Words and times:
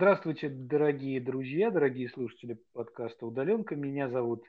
Здравствуйте, 0.00 0.48
дорогие 0.48 1.20
друзья, 1.20 1.70
дорогие 1.70 2.08
слушатели 2.08 2.58
подкаста 2.72 3.26
«Удаленка». 3.26 3.76
Меня 3.76 4.08
зовут 4.08 4.42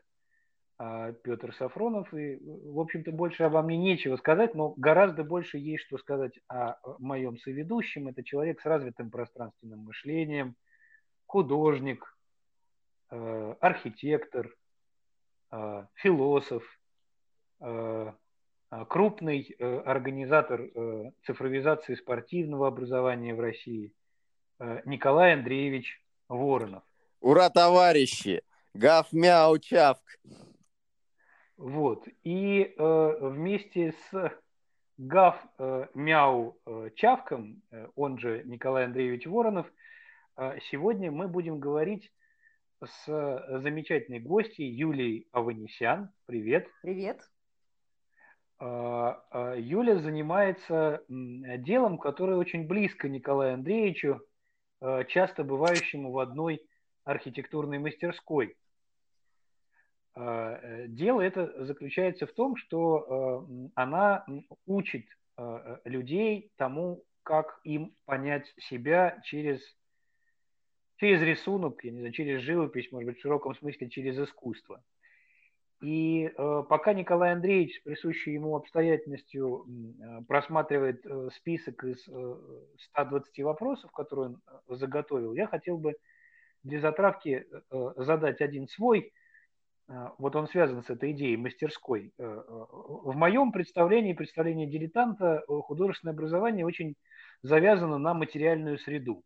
а, 0.78 1.12
Петр 1.12 1.54
Сафронов. 1.54 2.14
И, 2.14 2.40
в 2.42 2.80
общем-то, 2.80 3.12
больше 3.12 3.44
обо 3.44 3.62
мне 3.62 3.76
нечего 3.76 4.16
сказать, 4.16 4.56
но 4.56 4.74
гораздо 4.78 5.26
больше 5.26 5.58
есть 5.58 5.84
что 5.84 5.98
сказать 5.98 6.40
о 6.48 6.76
моем 7.00 7.38
соведущем. 7.38 8.08
Это 8.08 8.24
человек 8.24 8.62
с 8.62 8.66
развитым 8.66 9.12
пространственным 9.12 9.80
мышлением, 9.80 10.56
художник, 11.26 12.06
э, 13.10 13.56
архитектор, 13.60 14.56
э, 15.52 15.86
философ, 15.96 16.64
э, 17.60 18.14
крупный 18.88 19.54
организатор 19.60 20.62
цифровизации 21.26 21.96
спортивного 21.96 22.70
образования 22.70 23.36
в 23.36 23.42
России 23.42 23.92
Николай 24.86 25.34
Андреевич 25.34 26.02
Воронов. 26.30 26.84
Ура, 27.20 27.50
товарищи! 27.50 28.42
Гав, 28.74 29.12
мяу, 29.12 29.58
чавк. 29.60 30.02
Вот. 31.58 32.08
И 32.24 32.74
э, 32.78 33.18
вместе 33.22 33.94
с 33.94 34.32
Гав 34.98 35.36
э, 35.60 35.88
Мяу 35.94 36.58
э, 36.66 36.90
Чавком, 36.96 37.62
э, 37.72 37.88
он 37.96 38.18
же 38.18 38.44
Николай 38.46 38.86
Андреевич 38.86 39.28
Воронов, 39.28 39.72
э, 40.38 40.58
сегодня 40.70 41.12
мы 41.12 41.28
будем 41.28 41.60
говорить 41.60 42.12
с 42.84 43.06
замечательной 43.62 44.20
гостьей 44.20 44.70
Юлией 44.70 45.28
Аванесян. 45.32 46.10
Привет. 46.26 46.68
Привет. 46.82 47.22
Э, 48.60 49.16
э, 49.32 49.56
Юля 49.60 50.00
занимается 50.00 51.04
делом, 51.10 51.98
которое 51.98 52.38
очень 52.38 52.68
близко 52.68 53.10
Николаю 53.10 53.56
Андреевичу, 53.56 54.16
э, 54.16 54.31
часто 55.08 55.44
бывающему 55.44 56.12
в 56.12 56.20
одной 56.20 56.62
архитектурной 57.06 57.80
мастерской– 57.80 58.56
а, 60.14 60.60
э, 60.62 60.88
дело 60.88 61.22
это 61.22 61.66
заключается 61.66 62.28
в 62.28 62.34
том, 62.34 62.58
что 62.58 63.48
э, 63.48 63.70
она 63.76 64.26
учит 64.66 65.06
э, 65.38 65.78
людей 65.86 66.52
тому, 66.58 67.04
как 67.24 67.62
им 67.64 67.96
понять 68.06 68.54
себя 68.58 69.22
через, 69.24 69.62
через 70.98 71.22
рисунок, 71.22 71.84
я 71.86 71.92
не 71.92 72.00
знаю, 72.00 72.14
через 72.14 72.42
живопись, 72.42 72.92
может 72.92 73.08
быть, 73.08 73.20
в 73.20 73.22
широком 73.22 73.56
смысле 73.56 73.90
через 73.90 74.20
искусство. 74.20 74.84
И 75.82 76.32
пока 76.38 76.94
Николай 76.94 77.34
Андреевич 77.34 77.78
с 77.78 77.84
присущей 77.84 78.34
ему 78.34 78.56
обстоятельностью 78.56 79.66
просматривает 80.28 81.04
список 81.34 81.84
из 81.84 82.08
120 82.92 83.40
вопросов, 83.44 83.92
которые 83.92 84.36
он 84.68 84.78
заготовил, 84.78 85.34
я 85.34 85.48
хотел 85.48 85.78
бы 85.78 85.96
для 86.64 86.80
затравки 86.80 87.48
задать 87.98 88.42
один 88.42 88.68
свой 88.68 89.12
вот 90.18 90.36
он 90.36 90.48
связан 90.48 90.84
с 90.84 90.90
этой 90.90 91.12
идеей 91.12 91.38
мастерской. 91.38 92.14
Э, 92.18 92.24
э, 92.24 92.42
в 92.48 93.16
моем 93.16 93.52
представлении, 93.52 94.14
представлении 94.14 94.66
дилетанта, 94.66 95.44
э, 95.48 95.54
художественное 95.62 96.14
образование 96.14 96.66
очень 96.66 96.96
завязано 97.42 97.98
на 97.98 98.14
материальную 98.14 98.78
среду. 98.78 99.24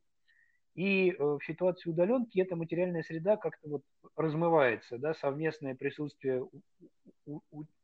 И 0.76 1.16
в 1.18 1.40
ситуации 1.46 1.90
удаленки 1.90 2.40
эта 2.40 2.56
материальная 2.56 3.02
среда 3.04 3.38
как-то 3.38 3.70
вот 3.70 3.82
размывается, 4.16 4.98
да, 4.98 5.14
совместное 5.14 5.74
присутствие 5.74 6.46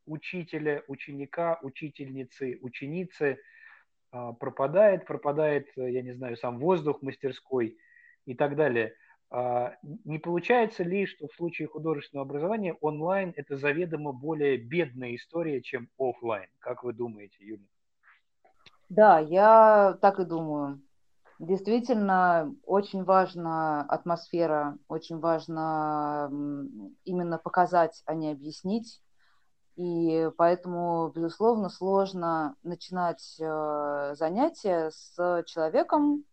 учителя, 0.06 0.82
ученика, 0.88 1.58
учительницы, 1.62 2.58
ученицы 2.60 3.38
а, 4.10 4.32
пропадает, 4.34 5.06
пропадает, 5.06 5.68
я 5.76 6.02
не 6.02 6.12
знаю, 6.12 6.36
сам 6.36 6.58
воздух 6.58 7.00
мастерской 7.02 7.78
и 8.26 8.34
так 8.34 8.56
далее– 8.56 8.94
а, 9.34 9.76
не 10.04 10.18
получается 10.18 10.84
ли, 10.84 11.06
что 11.06 11.26
в 11.26 11.34
случае 11.34 11.66
художественного 11.66 12.26
образования 12.28 12.74
онлайн 12.82 13.32
это 13.34 13.56
заведомо 13.56 14.12
более 14.12 14.58
бедная 14.58 15.16
история, 15.16 15.62
чем 15.62 15.88
офлайн? 15.98 16.50
Как 16.58 16.84
вы 16.84 16.92
думаете, 16.92 17.36
Юля? 17.40 17.64
Да, 18.90 19.20
я 19.20 19.96
так 20.02 20.20
и 20.20 20.26
думаю. 20.26 20.82
Действительно, 21.42 22.54
очень 22.64 23.02
важна 23.02 23.82
атмосфера, 23.88 24.78
очень 24.86 25.18
важно 25.18 26.30
именно 27.04 27.36
показать, 27.36 28.00
а 28.06 28.14
не 28.14 28.30
объяснить. 28.30 29.02
И 29.74 30.30
поэтому, 30.36 31.10
безусловно, 31.12 31.68
сложно 31.68 32.54
начинать 32.62 33.40
э, 33.40 34.14
занятия 34.14 34.92
с 34.92 35.42
человеком, 35.46 36.24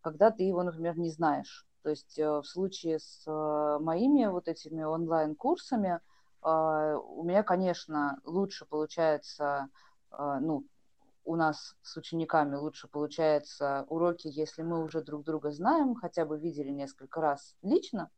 когда 0.00 0.32
ты 0.32 0.42
его, 0.42 0.64
например, 0.64 0.98
не 0.98 1.10
знаешь. 1.12 1.64
То 1.84 1.90
есть 1.90 2.18
э, 2.18 2.28
в 2.28 2.44
случае 2.44 2.98
с 2.98 3.22
э, 3.28 3.78
моими 3.80 4.26
вот 4.26 4.48
этими 4.48 4.82
онлайн-курсами 4.82 6.00
у 6.40 7.24
меня, 7.24 7.42
конечно, 7.42 8.20
лучше 8.24 8.64
получается, 8.64 9.68
ну, 10.16 10.64
у 11.28 11.36
нас 11.36 11.76
с 11.82 11.96
учениками 11.98 12.56
лучше 12.56 12.88
получается 12.88 13.84
уроки, 13.88 14.28
если 14.28 14.62
мы 14.62 14.82
уже 14.82 15.02
друг 15.02 15.24
друга 15.24 15.52
знаем, 15.52 15.94
хотя 15.94 16.24
бы 16.24 16.38
видели 16.38 16.70
несколько 16.70 17.20
раз 17.20 17.54
лично, 17.62 18.10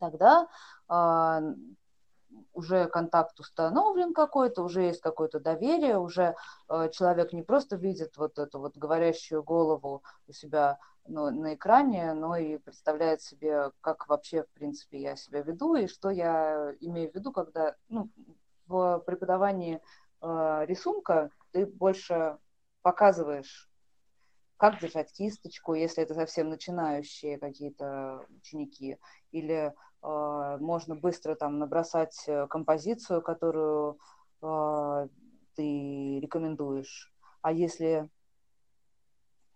тогда 0.00 0.48
а, 0.88 1.40
уже 2.52 2.88
контакт 2.88 3.38
установлен 3.38 4.12
какой-то, 4.12 4.64
уже 4.64 4.82
есть 4.82 5.00
какое-то 5.00 5.38
доверие, 5.38 5.98
уже 5.98 6.34
э, 6.68 6.90
человек 6.90 7.32
не 7.32 7.42
просто 7.42 7.76
видит 7.76 8.16
вот 8.16 8.38
эту 8.38 8.58
вот 8.58 8.76
говорящую 8.76 9.44
голову 9.44 10.02
у 10.26 10.32
себя 10.32 10.78
ну, 11.06 11.30
на 11.30 11.54
экране, 11.54 12.14
но 12.14 12.36
и 12.36 12.58
представляет 12.58 13.22
себе, 13.22 13.70
как 13.80 14.08
вообще, 14.08 14.42
в 14.42 14.50
принципе, 14.50 15.00
я 15.00 15.14
себя 15.14 15.42
веду 15.42 15.76
и 15.76 15.86
что 15.86 16.10
я 16.10 16.74
имею 16.80 17.12
в 17.12 17.14
виду, 17.14 17.32
когда 17.32 17.76
ну, 17.88 18.10
в 18.66 18.98
преподавании 19.06 19.80
э, 20.20 20.64
рисунка 20.66 21.30
ты 21.52 21.66
больше 21.66 22.38
показываешь, 22.82 23.70
как 24.56 24.80
держать 24.80 25.12
кисточку, 25.12 25.74
если 25.74 26.02
это 26.02 26.14
совсем 26.14 26.48
начинающие 26.48 27.38
какие-то 27.38 28.26
ученики, 28.38 28.98
или 29.30 29.72
э, 30.02 30.56
можно 30.60 30.96
быстро 30.96 31.34
там 31.34 31.58
набросать 31.58 32.24
э, 32.26 32.46
композицию, 32.48 33.22
которую 33.22 33.98
э, 34.42 35.08
ты 35.54 36.20
рекомендуешь. 36.20 37.12
А 37.40 37.52
если 37.52 38.10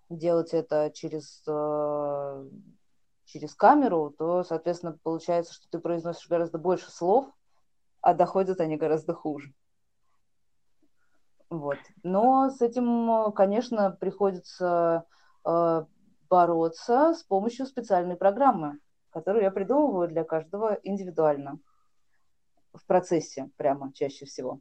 делать 0.08 0.52
это 0.54 0.90
через, 0.94 1.42
э, 1.46 2.48
через 3.24 3.54
камеру, 3.54 4.14
то, 4.16 4.44
соответственно, 4.44 4.98
получается, 5.02 5.54
что 5.54 5.68
ты 5.70 5.78
произносишь 5.78 6.28
гораздо 6.28 6.58
больше 6.58 6.90
слов, 6.90 7.26
а 8.00 8.14
доходят 8.14 8.60
они 8.60 8.76
гораздо 8.76 9.14
хуже. 9.14 9.52
Вот. 11.52 11.76
Но 12.02 12.48
с 12.48 12.62
этим, 12.62 13.30
конечно, 13.32 13.90
приходится 13.90 15.04
э, 15.44 15.84
бороться 16.30 17.12
с 17.12 17.22
помощью 17.24 17.66
специальной 17.66 18.16
программы, 18.16 18.78
которую 19.10 19.42
я 19.42 19.50
придумываю 19.50 20.08
для 20.08 20.24
каждого 20.24 20.78
индивидуально 20.82 21.58
в 22.72 22.86
процессе 22.86 23.50
прямо 23.58 23.92
чаще 23.92 24.24
всего. 24.24 24.60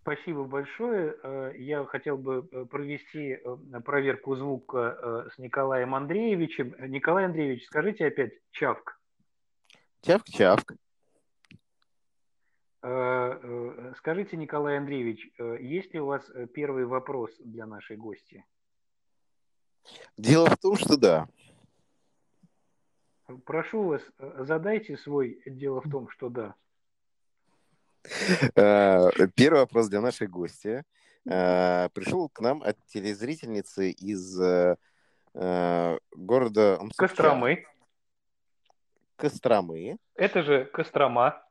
Спасибо 0.00 0.44
большое. 0.44 1.16
Э, 1.22 1.52
я 1.58 1.84
хотел 1.84 2.16
бы 2.16 2.48
э, 2.50 2.64
провести 2.64 3.32
э, 3.32 3.80
проверку 3.84 4.36
звука 4.36 5.28
с 5.34 5.38
Николаем 5.38 5.94
Андреевичем. 5.94 6.74
Николай 6.90 7.26
Андреевич, 7.26 7.66
скажите 7.66 8.06
опять 8.06 8.32
чавк. 8.52 8.98
Чавк-чавк. 10.00 10.72
Скажите, 12.80 14.36
Николай 14.36 14.78
Андреевич, 14.78 15.30
есть 15.38 15.92
ли 15.92 16.00
у 16.00 16.06
вас 16.06 16.24
первый 16.54 16.86
вопрос 16.86 17.30
для 17.38 17.66
нашей 17.66 17.96
гости? 17.96 18.44
Дело 20.16 20.48
в 20.48 20.56
том, 20.56 20.76
что 20.76 20.96
да. 20.96 21.28
Прошу 23.44 23.82
вас, 23.82 24.02
задайте 24.18 24.96
свой 24.96 25.42
дело 25.46 25.80
в 25.80 25.90
том, 25.90 26.08
что 26.08 26.28
да. 26.28 26.54
Э, 28.56 29.10
первый 29.34 29.60
вопрос 29.60 29.88
для 29.88 30.00
нашей 30.00 30.26
гости. 30.26 30.84
Э, 31.28 31.88
Пришел 31.90 32.28
к 32.28 32.40
нам 32.40 32.62
от 32.62 32.76
телезрительницы 32.86 33.90
из 33.90 34.40
э, 34.40 34.76
города 36.12 36.80
Костромы. 36.96 37.66
Костромы. 39.16 39.98
Это 40.14 40.42
же 40.42 40.64
Кострома. 40.64 41.42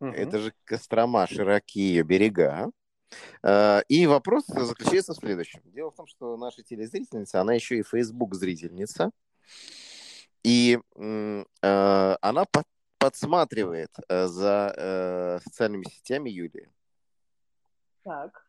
Это 0.00 0.38
же 0.38 0.52
Кострома, 0.64 1.26
широкие 1.26 1.88
ее 1.88 2.02
берега. 2.02 2.70
И 3.88 4.06
вопрос 4.06 4.44
заключается 4.46 5.14
в 5.14 5.16
следующем. 5.16 5.60
Дело 5.64 5.90
в 5.90 5.96
том, 5.96 6.06
что 6.06 6.36
наша 6.36 6.62
телезрительница, 6.62 7.40
она 7.40 7.54
еще 7.54 7.78
и 7.78 7.82
Facebook 7.82 8.34
зрительница. 8.34 9.10
И 10.44 10.78
она 10.94 12.44
подсматривает 12.98 13.90
э, 14.08 14.26
за 14.26 14.74
э, 14.76 15.38
социальными 15.44 15.84
сетями 15.84 16.30
Юлии. 16.30 16.68
Так. 18.02 18.44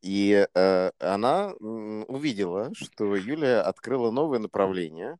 И 0.00 0.46
э, 0.54 0.90
она 0.98 1.52
увидела, 1.52 2.72
что 2.74 3.14
Юлия 3.16 3.60
открыла 3.60 4.10
новое 4.10 4.38
направление 4.38 5.18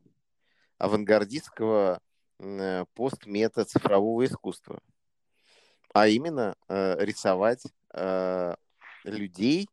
авангардистского 0.78 2.00
э, 2.38 2.84
постмета 2.94 3.66
цифрового 3.66 4.24
искусства. 4.24 4.80
А 5.94 6.08
именно 6.08 6.54
э, 6.68 7.04
рисовать 7.04 7.62
э, 7.94 8.54
людей, 9.04 9.68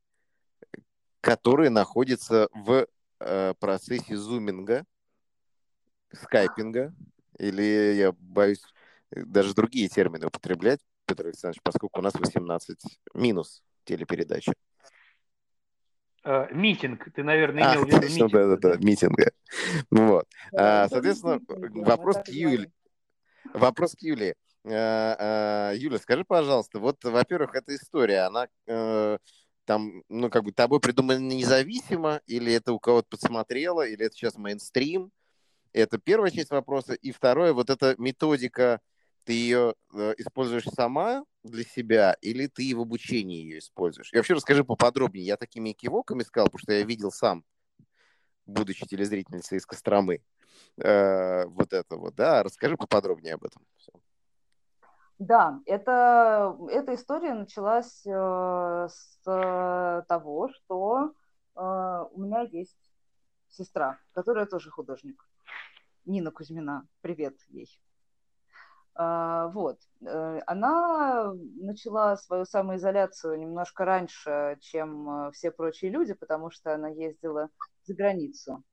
которые 1.22 1.70
находятся 1.70 2.48
в 2.54 2.88
э, 3.20 3.54
процессе 3.60 4.16
зуминга, 4.16 4.86
скайпинга, 6.14 6.94
или 7.38 7.94
я 7.96 8.12
боюсь 8.14 8.64
даже 9.12 9.54
другие 9.54 9.88
термины 9.90 10.28
употреблять, 10.28 10.80
Петр 11.06 11.28
Александрович, 11.28 11.62
поскольку 11.64 12.00
у 12.00 12.04
нас 12.04 12.14
18 12.16 12.80
минус 13.14 13.64
телепередача. 13.84 14.54
Uh, 16.24 16.52
митинг, 16.52 17.08
ты, 17.14 17.24
наверное, 17.24 17.62
имел 17.62 17.84
а, 17.84 17.86
в 17.86 17.88
виду 17.88 18.02
митинг. 18.08 18.32
Да, 18.32 18.48
да, 18.48 18.58
да, 18.58 18.78
митинга. 18.78 19.32
Вот. 19.92 20.28
Да, 20.52 20.86
а, 20.86 20.90
соответственно, 20.90 21.40
вопрос 21.86 22.18
к 22.18 22.30
Юле. 22.30 22.72
Вопрос 23.54 23.94
к 23.94 24.02
Юле. 24.02 24.36
А, 24.68 25.70
а, 25.70 25.74
Юля, 25.76 26.00
скажи, 26.00 26.24
пожалуйста, 26.26 26.80
вот, 26.80 27.04
во-первых, 27.04 27.54
эта 27.56 27.76
история, 27.76 28.22
она 28.22 28.48
э, 28.66 29.18
там, 29.66 30.04
ну, 30.10 30.30
как 30.30 30.44
бы 30.44 30.52
тобой 30.52 30.80
придумана 30.80 31.20
независимо, 31.20 32.22
или 32.26 32.54
это 32.54 32.74
у 32.74 32.80
кого-то 32.80 33.10
подсмотрело, 33.10 33.86
или 33.86 34.06
это 34.06 34.16
сейчас 34.16 34.38
мейнстрим? 34.38 35.12
Это 35.74 35.98
первая 35.98 36.32
часть 36.32 36.52
вопроса. 36.52 36.94
И 36.94 37.12
второе, 37.12 37.54
вот 37.54 37.70
эта 37.70 37.96
методика 37.98 38.80
ты 39.26 39.34
ее 39.34 39.76
э, 39.94 40.14
используешь 40.18 40.66
сама 40.66 41.26
для 41.44 41.64
себя 41.64 42.16
или 42.22 42.48
ты 42.48 42.76
в 42.76 42.82
обучении 42.82 43.42
ее 43.42 43.60
используешь? 43.60 44.14
И 44.14 44.18
вообще 44.18 44.36
расскажи 44.36 44.64
поподробнее. 44.64 45.26
Я 45.26 45.38
такими 45.38 45.74
кивоками 45.74 46.24
сказал, 46.24 46.48
потому 46.48 46.60
что 46.60 46.74
я 46.74 46.84
видел 46.84 47.12
сам, 47.12 47.44
будучи 48.46 48.86
телезрительницей 48.86 49.58
из 49.58 49.66
Костромы, 49.66 50.22
э, 50.78 51.46
вот 51.46 51.74
это 51.74 51.98
вот, 51.98 52.16
да. 52.16 52.42
Расскажи 52.44 52.78
поподробнее 52.78 53.34
об 53.34 53.44
этом. 53.44 53.62
Все. 53.78 53.92
Да, 55.18 55.62
это, 55.66 56.58
эта 56.70 56.96
история 56.96 57.34
началась 57.34 58.06
э, 58.06 58.88
с 58.90 60.04
того, 60.08 60.50
что 60.50 61.14
э, 61.56 62.06
у 62.12 62.20
меня 62.20 62.42
есть 62.42 62.92
сестра, 63.50 63.98
которая 64.14 64.46
тоже 64.46 64.70
художник. 64.72 65.26
Нина 66.06 66.32
Кузьмина. 66.32 66.88
Привет 67.02 67.36
ей. 67.48 67.70
А, 68.94 69.48
вот. 69.50 69.80
Э, 70.02 70.42
она 70.48 71.34
начала 71.62 72.16
свою 72.18 72.46
самоизоляцию 72.46 73.40
немножко 73.40 73.86
раньше, 73.86 74.58
чем 74.62 75.28
э, 75.28 75.32
все 75.32 75.52
прочие 75.52 75.92
люди, 75.92 76.14
потому 76.14 76.50
что 76.50 76.74
она 76.74 76.90
ездила 76.90 77.50
за 77.84 77.94
границу. 77.94 78.64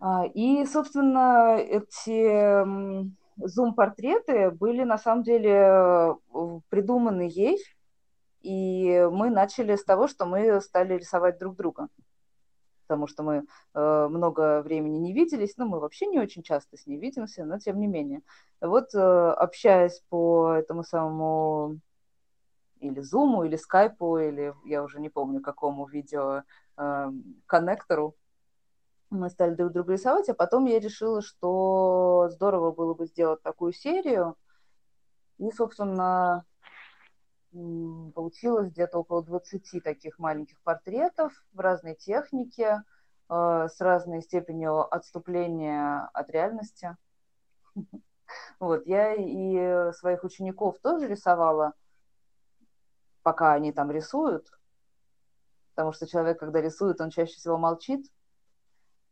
А, 0.00 0.26
и, 0.26 0.64
собственно, 0.66 1.56
эти 1.56 2.64
зум-портреты 3.38 4.50
были 4.50 4.84
на 4.84 4.98
самом 4.98 5.22
деле 5.22 6.16
придуманы 6.68 7.28
ей, 7.30 7.58
и 8.42 9.08
мы 9.10 9.30
начали 9.30 9.76
с 9.76 9.84
того, 9.84 10.08
что 10.08 10.26
мы 10.26 10.60
стали 10.60 10.94
рисовать 10.94 11.38
друг 11.38 11.56
друга 11.56 11.88
потому 12.88 13.06
что 13.06 13.22
мы 13.22 13.44
э, 13.74 14.08
много 14.08 14.62
времени 14.62 14.96
не 14.96 15.12
виделись, 15.12 15.58
ну, 15.58 15.68
мы 15.68 15.78
вообще 15.78 16.06
не 16.06 16.18
очень 16.18 16.42
часто 16.42 16.78
с 16.78 16.86
ней 16.86 16.98
видимся, 16.98 17.44
но 17.44 17.58
тем 17.58 17.78
не 17.78 17.86
менее. 17.86 18.22
Вот 18.62 18.94
э, 18.94 18.98
общаясь 18.98 20.02
по 20.08 20.54
этому 20.54 20.82
самому 20.82 21.80
или 22.80 23.02
Zoom, 23.02 23.46
или 23.46 23.58
Skype, 23.58 24.28
или 24.28 24.54
я 24.64 24.82
уже 24.82 25.00
не 25.00 25.10
помню, 25.10 25.42
какому 25.42 25.86
видео 25.86 26.44
э, 26.78 27.12
коннектору, 27.46 28.16
мы 29.10 29.30
стали 29.30 29.54
друг 29.54 29.72
друга 29.72 29.94
рисовать, 29.94 30.28
а 30.28 30.34
потом 30.34 30.66
я 30.66 30.80
решила, 30.80 31.22
что 31.22 32.28
здорово 32.30 32.72
было 32.72 32.94
бы 32.94 33.06
сделать 33.06 33.42
такую 33.42 33.72
серию. 33.72 34.36
И, 35.38 35.50
собственно, 35.50 36.44
получилось 37.52 38.70
где-то 38.70 38.98
около 38.98 39.22
20 39.22 39.82
таких 39.82 40.18
маленьких 40.18 40.60
портретов 40.62 41.32
в 41.52 41.60
разной 41.60 41.94
технике, 41.94 42.82
э, 43.30 43.68
с 43.72 43.80
разной 43.80 44.22
степенью 44.22 44.92
отступления 44.94 46.08
от 46.12 46.30
реальности. 46.30 46.96
Вот, 48.60 48.86
я 48.86 49.14
и 49.14 49.90
своих 49.94 50.22
учеников 50.22 50.78
тоже 50.80 51.08
рисовала, 51.08 51.72
пока 53.22 53.54
они 53.54 53.72
там 53.72 53.90
рисуют, 53.90 54.50
потому 55.70 55.94
что 55.94 56.06
человек, 56.06 56.38
когда 56.38 56.60
рисует, 56.60 57.00
он 57.00 57.08
чаще 57.08 57.32
всего 57.36 57.56
молчит, 57.56 58.04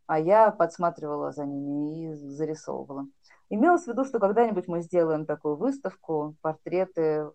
а 0.07 0.19
я 0.19 0.51
подсматривала 0.51 1.33
за 1.33 1.45
ними 1.45 2.11
и 2.11 2.15
зарисовывала. 2.15 3.07
Имелось 3.49 3.85
в 3.85 3.89
виду, 3.89 4.05
что 4.05 4.19
когда-нибудь 4.19 4.69
мы 4.69 4.81
сделаем 4.81 5.27
такую 5.27 5.57
выставку, 5.57 6.37
портреты 6.41 7.31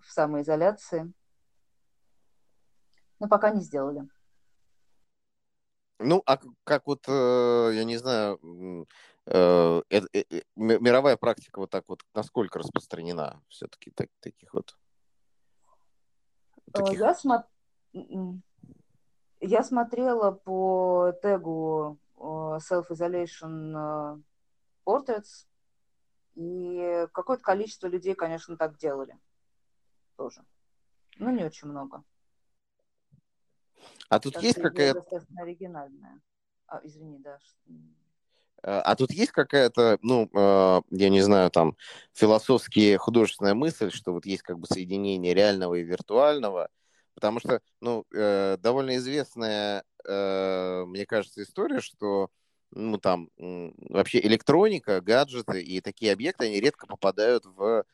в 0.00 0.06
самоизоляции. 0.10 1.12
Но 3.18 3.28
пока 3.28 3.50
не 3.50 3.60
сделали. 3.60 4.08
Ну, 5.98 6.22
а 6.24 6.38
как 6.64 6.86
вот, 6.86 7.04
э, 7.08 7.70
я 7.74 7.84
не 7.84 7.98
знаю, 7.98 8.86
э, 9.26 9.82
э, 9.90 10.02
мировая 10.56 11.18
практика 11.18 11.60
вот 11.60 11.68
так 11.68 11.84
вот, 11.88 12.02
насколько 12.14 12.58
распространена 12.58 13.42
все-таки 13.48 13.90
так, 13.90 14.08
таких 14.20 14.54
вот? 14.54 14.78
Таких... 16.72 16.98
Я, 16.98 17.14
смо... 17.14 17.44
я 19.40 19.62
смотрела 19.62 20.30
по 20.30 21.12
тегу 21.20 21.98
Self-Isolation 22.20 24.22
Portraits, 24.84 25.46
и 26.34 27.06
какое-то 27.12 27.42
количество 27.42 27.86
людей, 27.86 28.14
конечно, 28.14 28.56
так 28.56 28.76
делали 28.78 29.18
тоже. 30.16 30.44
Но 31.18 31.30
не 31.30 31.44
очень 31.44 31.68
много. 31.68 32.04
А 34.08 34.20
тут 34.20 34.34
так 34.34 34.42
есть 34.42 34.60
какая-то... 34.60 35.00
Достаточно 35.00 35.42
оригинальная. 35.42 36.20
А, 36.66 36.80
извини, 36.84 37.18
да. 37.18 37.38
А, 38.62 38.82
а 38.82 38.96
тут 38.96 39.12
есть 39.12 39.32
какая-то, 39.32 39.98
ну, 40.02 40.28
э, 40.32 40.82
я 40.90 41.08
не 41.08 41.20
знаю, 41.20 41.50
там, 41.50 41.76
философские 42.12 42.98
художественная 42.98 43.54
мысль, 43.54 43.90
что 43.90 44.12
вот 44.12 44.26
есть 44.26 44.42
как 44.42 44.58
бы 44.58 44.66
соединение 44.66 45.34
реального 45.34 45.74
и 45.74 45.82
виртуального, 45.82 46.68
потому 47.14 47.40
что, 47.40 47.60
ну, 47.80 48.04
э, 48.14 48.56
довольно 48.58 48.96
известная, 48.96 49.84
э, 50.04 50.84
мне 50.86 51.06
кажется, 51.06 51.42
история, 51.42 51.80
что, 51.80 52.30
ну, 52.70 52.98
там, 52.98 53.30
вообще 53.36 54.20
электроника, 54.20 55.00
гаджеты 55.00 55.62
и 55.62 55.80
такие 55.80 56.12
объекты, 56.12 56.46
они 56.46 56.60
редко 56.60 56.86
попадают 56.86 57.44
в 57.46 57.84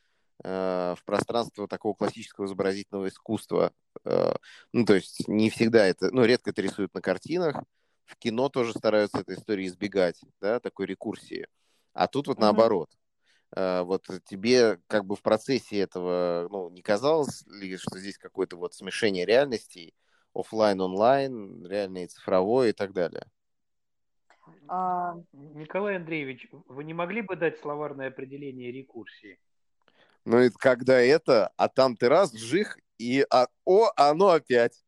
Э, 0.45 0.95
в 0.99 1.05
пространство 1.05 1.67
такого 1.67 1.95
классического 1.95 2.45
изобразительного 2.45 3.09
искусства. 3.09 3.73
Э, 4.05 4.35
ну, 4.73 4.85
то 4.85 4.95
есть 4.95 5.27
не 5.29 5.49
всегда 5.49 5.87
это, 5.87 6.11
ну, 6.13 6.25
редко 6.25 6.51
это 6.51 6.61
рисуют 6.61 6.93
на 6.95 7.01
картинах. 7.01 7.57
В 8.05 8.17
кино 8.17 8.49
тоже 8.49 8.73
стараются 8.73 9.19
этой 9.19 9.37
истории 9.37 9.67
избегать, 9.67 10.21
да, 10.41 10.61
такой 10.61 10.87
рекурсии. 10.87 11.47
А 11.95 12.07
тут 12.07 12.29
вот 12.29 12.37
mm-hmm. 12.37 12.41
наоборот. 12.43 12.91
Э, 13.57 13.83
вот 13.83 14.07
тебе 14.27 14.79
как 14.87 15.07
бы 15.07 15.17
в 15.17 15.23
процессе 15.23 15.79
этого, 15.79 16.47
ну, 16.51 16.69
не 16.69 16.83
казалось 16.83 17.47
ли, 17.47 17.79
что 17.79 17.99
здесь 17.99 18.19
какое-то 18.19 18.57
вот 18.57 18.75
смешение 18.75 19.25
реальностей, 19.25 19.95
офлайн, 20.35 20.81
онлайн, 20.81 21.67
реальное 21.67 22.05
и 22.05 22.09
цифровое 22.09 22.69
и 22.69 22.73
так 22.73 22.93
далее? 22.93 23.25
А... 24.69 25.17
Николай 25.33 25.97
Андреевич, 25.97 26.49
вы 26.53 26.85
не 26.85 26.93
могли 26.93 27.23
бы 27.23 27.35
дать 27.35 27.59
словарное 27.61 28.09
определение 28.09 28.71
рекурсии? 28.71 29.39
Ну, 30.27 30.41
и 30.41 30.51
когда 30.51 31.01
это, 31.01 31.51
а 31.57 31.69
там 31.69 31.97
ты 31.97 32.11
раз, 32.11 32.33
жих, 32.33 32.79
и 32.99 33.25
а, 33.31 33.47
о, 33.65 33.91
оно 33.97 34.31
опять. 34.31 34.85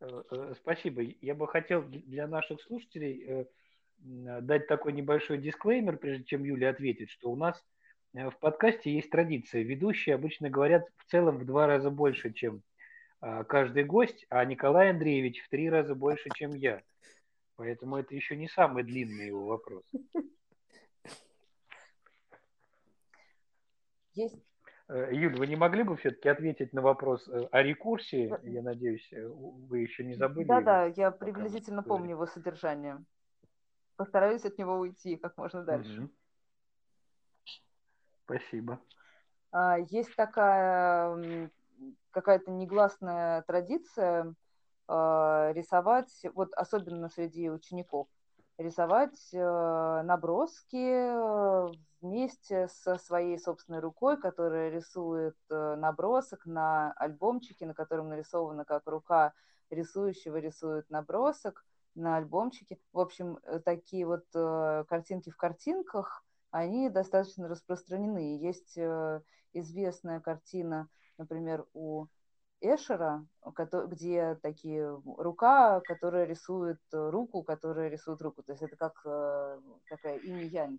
Э, 0.00 0.22
э, 0.30 0.54
спасибо. 0.56 1.02
Я 1.20 1.34
бы 1.34 1.46
хотел 1.48 1.82
для 1.82 2.26
наших 2.26 2.62
слушателей 2.62 3.46
дать 4.02 4.66
такой 4.66 4.92
небольшой 4.92 5.38
дисклеймер, 5.38 5.96
прежде 5.96 6.24
чем 6.24 6.44
Юля 6.44 6.70
ответит, 6.70 7.10
что 7.10 7.30
у 7.30 7.36
нас 7.36 7.62
в 8.12 8.32
подкасте 8.40 8.92
есть 8.92 9.10
традиция. 9.10 9.62
Ведущие 9.62 10.14
обычно 10.14 10.50
говорят 10.50 10.86
в 10.98 11.10
целом 11.10 11.38
в 11.38 11.46
два 11.46 11.66
раза 11.66 11.90
больше, 11.90 12.32
чем 12.32 12.62
а, 13.20 13.44
каждый 13.44 13.84
гость, 13.84 14.26
а 14.28 14.44
Николай 14.44 14.90
Андреевич 14.90 15.42
в 15.42 15.48
три 15.48 15.70
раза 15.70 15.94
больше, 15.94 16.28
чем 16.34 16.54
я. 16.54 16.82
Поэтому 17.56 17.96
это 17.96 18.14
еще 18.14 18.36
не 18.36 18.48
самый 18.48 18.82
длинный 18.82 19.28
его 19.28 19.46
вопрос. 19.46 19.84
Есть. 24.14 24.42
Э, 24.88 25.08
Юль, 25.12 25.36
вы 25.36 25.46
не 25.46 25.56
могли 25.56 25.84
бы 25.84 25.96
все-таки 25.96 26.28
ответить 26.28 26.72
на 26.72 26.82
вопрос 26.82 27.28
э, 27.28 27.46
о 27.50 27.62
рекурсии? 27.62 28.34
Я 28.42 28.62
надеюсь, 28.62 29.08
э, 29.12 29.26
вы 29.26 29.78
еще 29.78 30.04
не 30.04 30.14
забыли. 30.14 30.46
Да-да, 30.46 30.86
я 30.86 31.10
приблизительно 31.10 31.82
помню 31.82 32.10
его 32.10 32.26
содержание. 32.26 33.02
Постараюсь 33.96 34.44
от 34.44 34.58
него 34.58 34.76
уйти 34.78 35.16
как 35.16 35.36
можно 35.36 35.64
дальше. 35.64 36.08
Спасибо. 38.24 38.80
А, 39.50 39.78
есть 39.78 40.14
такая 40.16 41.50
какая-то 42.10 42.50
негласная 42.50 43.42
традиция 43.42 44.34
э, 44.88 45.52
рисовать, 45.54 46.24
вот 46.34 46.52
особенно 46.54 47.08
среди 47.08 47.50
учеников, 47.50 48.06
рисовать 48.58 49.18
э, 49.32 50.02
наброски 50.04 51.12
вместе 52.00 52.68
со 52.68 52.98
своей 52.98 53.38
собственной 53.38 53.80
рукой, 53.80 54.16
которая 54.20 54.70
рисует 54.70 55.36
набросок 55.48 56.46
на 56.46 56.92
альбомчике, 56.92 57.66
на 57.66 57.74
котором 57.74 58.08
нарисована 58.08 58.64
как 58.64 58.86
рука 58.86 59.32
рисующего 59.70 60.36
рисует 60.36 60.90
набросок 60.90 61.64
на 61.94 62.16
альбомчике. 62.16 62.78
В 62.92 63.00
общем, 63.00 63.38
такие 63.64 64.06
вот 64.06 64.24
картинки 64.88 65.30
в 65.30 65.36
картинках, 65.36 66.24
они 66.50 66.88
достаточно 66.90 67.48
распространены. 67.48 68.38
Есть 68.38 68.78
известная 69.52 70.20
картина, 70.20 70.88
например, 71.18 71.66
у 71.72 72.06
Эшера, 72.64 73.26
где 73.88 74.36
такие 74.36 74.88
рука, 75.16 75.80
которая 75.80 76.26
рисует 76.26 76.78
руку, 76.92 77.42
которая 77.42 77.88
рисует 77.88 78.22
руку. 78.22 78.44
То 78.44 78.52
есть 78.52 78.62
это 78.62 78.76
как 78.76 79.00
э, 79.04 79.60
такая 79.88 80.18
инь-янь. 80.18 80.78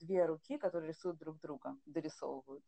Две 0.00 0.26
руки, 0.26 0.58
которые 0.58 0.90
рисуют 0.90 1.18
друг 1.18 1.40
друга, 1.40 1.78
дорисовывают. 1.86 2.62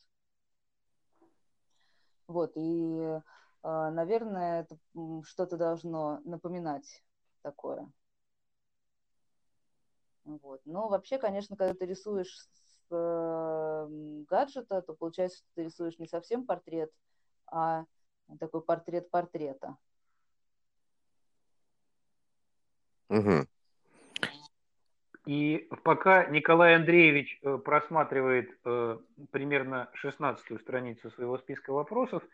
Вот, 2.26 2.52
и, 2.56 2.98
э, 2.98 3.20
наверное, 3.62 4.62
это 4.62 4.78
что-то 5.24 5.58
должно 5.58 6.20
напоминать 6.24 7.04
такое. 7.46 7.88
Вот. 10.24 10.60
Но 10.64 10.88
вообще, 10.88 11.18
конечно, 11.18 11.56
когда 11.56 11.74
ты 11.74 11.86
рисуешь 11.86 12.48
э, 12.90 13.86
гаджета, 14.28 14.82
то 14.82 14.94
получается, 14.94 15.38
что 15.38 15.46
ты 15.54 15.62
рисуешь 15.62 15.98
не 16.00 16.08
совсем 16.08 16.44
портрет, 16.44 16.90
а 17.46 17.84
такой 18.40 18.62
портрет 18.62 19.08
портрета. 19.10 19.76
Угу. 23.10 23.46
И 25.26 25.68
пока 25.84 26.26
Николай 26.26 26.74
Андреевич 26.74 27.38
э, 27.42 27.58
просматривает 27.58 28.50
э, 28.64 28.98
примерно 29.30 29.88
16 29.94 30.60
страницу 30.62 31.12
своего 31.12 31.38
списка 31.38 31.72
вопросов, 31.72 32.24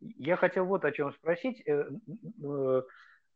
я 0.00 0.36
хотел 0.36 0.66
вот 0.66 0.84
о 0.84 0.92
чем 0.92 1.12
спросить. 1.12 1.62
Э, 1.66 1.88
э, 2.42 2.82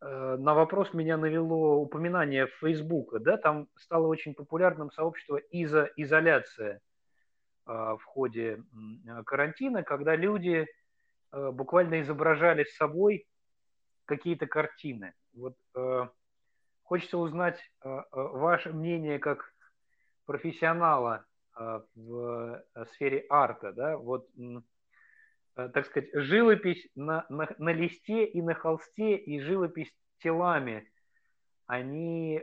на 0.01 0.55
вопрос 0.55 0.93
меня 0.93 1.17
навело 1.17 1.77
упоминание 1.77 2.47
Фейсбука. 2.61 3.19
Да, 3.19 3.37
там 3.37 3.69
стало 3.77 4.07
очень 4.07 4.35
популярным 4.35 4.91
сообщество 4.91 5.37
изоляция 5.37 6.81
в 7.65 8.01
ходе 8.05 8.63
карантина, 9.25 9.83
когда 9.83 10.15
люди 10.15 10.67
Э, 11.35 11.51
буквально 11.51 12.01
изображали 12.01 12.65
с 12.65 12.77
собой 12.77 13.27
какие-то 14.05 14.47
картины. 14.47 15.15
Вот 15.33 15.57
э, 15.75 16.09
хочется 16.85 17.19
узнать 17.19 17.59
э, 17.83 18.03
ваше 18.13 18.73
мнение 18.73 19.19
как 19.19 19.53
профессионала 20.27 21.27
в 21.95 22.65
сфере 22.95 23.27
арта, 23.29 23.73
да, 23.73 23.97
вот, 23.97 24.29
так 25.55 25.87
сказать, 25.87 26.11
живопись 26.13 26.87
на, 26.95 27.27
на, 27.29 27.49
на 27.59 27.73
листе 27.73 28.25
и 28.25 28.43
на 28.43 28.55
холсте 28.55 29.17
и 29.17 29.41
живопись 29.41 29.93
телами, 30.19 30.89
они 31.67 32.43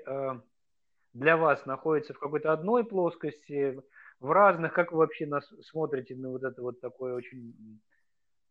для 1.13 1.37
вас 1.37 1.65
находятся 1.65 2.13
в 2.13 2.19
какой-то 2.19 2.53
одной 2.53 2.85
плоскости, 2.85 3.81
в 4.19 4.31
разных, 4.31 4.73
как 4.73 4.91
вы 4.91 4.99
вообще 4.99 5.25
нас 5.25 5.51
смотрите 5.63 6.15
на 6.15 6.29
вот 6.29 6.43
это 6.43 6.61
вот 6.61 6.79
такое 6.79 7.15
очень 7.15 7.81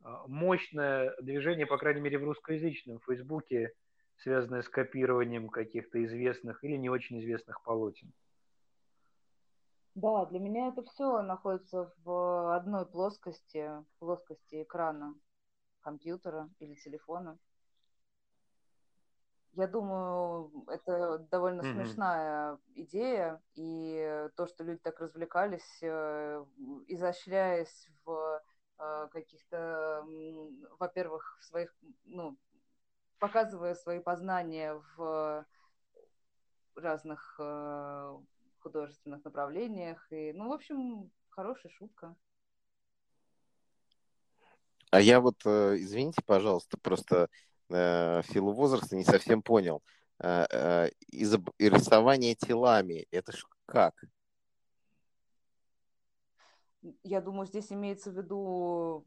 а, 0.02 0.26
мощное 0.26 1.14
движение, 1.20 1.66
по 1.66 1.78
крайней 1.78 2.00
мере, 2.00 2.18
в 2.18 2.24
русскоязычном 2.24 2.98
Фейсбуке, 3.06 3.72
связанное 4.16 4.62
с 4.62 4.68
копированием 4.68 5.48
каких-то 5.48 6.04
известных 6.04 6.64
или 6.64 6.76
не 6.76 6.90
очень 6.90 7.20
известных 7.20 7.62
полотен. 7.62 8.12
Да, 10.00 10.24
для 10.24 10.38
меня 10.38 10.68
это 10.68 10.82
все 10.82 11.20
находится 11.20 11.92
в 12.04 12.56
одной 12.56 12.86
плоскости, 12.86 13.70
плоскости 13.98 14.62
экрана 14.62 15.14
компьютера 15.80 16.48
или 16.58 16.74
телефона. 16.74 17.38
Я 19.52 19.66
думаю, 19.66 20.64
это 20.68 21.18
довольно 21.30 21.60
mm-hmm. 21.60 21.74
смешная 21.74 22.58
идея, 22.76 23.42
и 23.56 24.28
то, 24.36 24.46
что 24.46 24.64
люди 24.64 24.78
так 24.78 24.98
развлекались, 25.00 25.82
э, 25.82 26.46
изощряясь 26.86 27.90
в 28.04 28.42
а, 28.78 29.08
каких-то, 29.08 30.06
во-первых, 30.78 31.36
своих, 31.42 31.74
ну, 32.04 32.38
показывая 33.18 33.74
свои 33.74 33.98
познания 33.98 34.80
в 34.96 35.44
разных 36.74 37.36
а, 37.38 38.18
художественных 38.60 39.24
направлениях. 39.24 40.06
И, 40.10 40.32
ну, 40.32 40.48
в 40.48 40.52
общем, 40.52 41.10
хорошая 41.28 41.72
шутка. 41.72 42.14
А 44.90 45.00
я 45.00 45.20
вот, 45.20 45.36
э, 45.44 45.76
извините, 45.76 46.22
пожалуйста, 46.24 46.76
просто 46.78 47.28
э, 47.68 48.22
в 48.22 48.26
силу 48.32 48.52
возраста 48.52 48.96
не 48.96 49.04
совсем 49.04 49.42
понял. 49.42 49.82
Э, 50.18 50.46
э, 50.50 50.90
из 51.08 51.34
рисование 51.58 52.34
телами, 52.34 53.06
это 53.10 53.32
ж 53.32 53.44
как? 53.66 53.94
я 57.02 57.20
думаю, 57.20 57.46
здесь 57.46 57.72
имеется 57.72 58.10
в 58.10 58.16
виду, 58.16 59.06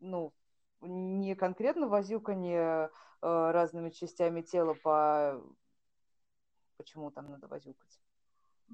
ну, 0.00 0.32
не 0.80 1.34
конкретно 1.34 1.88
возюканье 1.88 2.90
э, 3.22 3.50
разными 3.50 3.90
частями 3.90 4.42
тела 4.42 4.74
по... 4.74 5.42
Почему 6.80 7.10
там 7.10 7.30
надо 7.30 7.46
возюкать? 7.46 8.00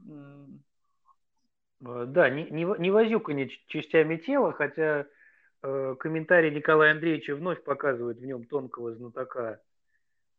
Э, 0.09 0.47
да, 1.81 2.31
не, 2.31 2.45
не, 2.51 2.65
не 2.79 2.91
возюканье 2.93 3.49
частями 3.67 4.17
тела, 4.17 4.53
хотя 4.53 5.07
э, 5.63 5.95
комментарий 5.99 6.55
Николая 6.55 6.93
Андреевича 6.93 7.35
вновь 7.35 7.65
показывает 7.65 8.19
в 8.19 8.25
нем 8.25 8.45
тонкого 8.45 8.95
знатока 8.95 9.61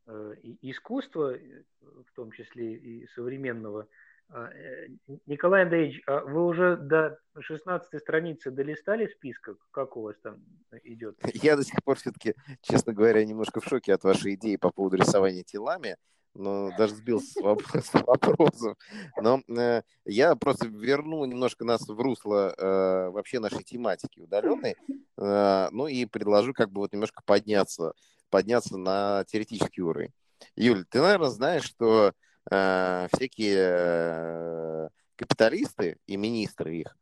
э, 0.06 0.36
искусства, 0.62 1.38
в 1.82 2.16
том 2.16 2.32
числе 2.32 2.76
и 2.76 3.06
современного, 3.08 3.90
а, 4.30 4.50
э, 4.50 4.88
Николай 5.26 5.64
Андреевич, 5.64 6.02
а 6.06 6.22
вы 6.22 6.46
уже 6.46 6.78
до 6.78 7.20
16 7.38 8.00
страницы 8.02 8.50
долистали 8.50 9.08
списка? 9.08 9.56
Как 9.72 9.96
у 9.96 10.04
вас 10.04 10.16
там 10.22 10.44
идет? 10.84 11.18
Я 11.34 11.58
до 11.58 11.64
сих 11.64 11.82
пор 11.84 11.98
все-таки, 11.98 12.34
честно 12.62 12.94
говоря, 12.94 13.24
немножко 13.26 13.60
в 13.60 13.66
шоке 13.66 13.94
от 13.94 14.04
вашей 14.04 14.36
идеи 14.36 14.58
по 14.58 14.72
поводу 14.72 14.98
рисования 14.98 15.44
телами. 15.44 15.98
Но 16.38 16.70
даже 16.78 16.94
сбился 16.94 17.34
с, 17.34 17.94
вопросов. 18.06 18.78
Но 19.20 19.42
э, 19.48 19.82
я 20.06 20.36
просто 20.36 20.68
верну 20.68 21.26
немножко 21.26 21.66
нас 21.66 21.88
в 21.88 22.00
русло 22.00 22.54
э, 22.56 23.10
вообще 23.10 23.40
нашей 23.40 23.64
тематики 23.64 24.20
удаленной. 24.20 24.76
Э, 25.18 25.70
ну 25.72 25.88
и 25.88 26.06
предложу 26.06 26.54
как 26.54 26.72
бы 26.72 26.82
вот 26.82 26.94
немножко 26.94 27.24
подняться, 27.26 27.94
подняться 28.30 28.78
на 28.78 29.26
теоретический 29.26 29.82
уровень. 29.82 30.14
Юль, 30.56 30.86
ты, 30.86 31.02
наверное, 31.02 31.30
знаешь, 31.30 31.64
что 31.64 32.14
э, 32.52 33.08
всякие 33.14 33.58
э, 33.58 34.90
капиталисты 35.16 35.98
и 36.06 36.18
министры 36.18 36.76
их, 36.76 36.98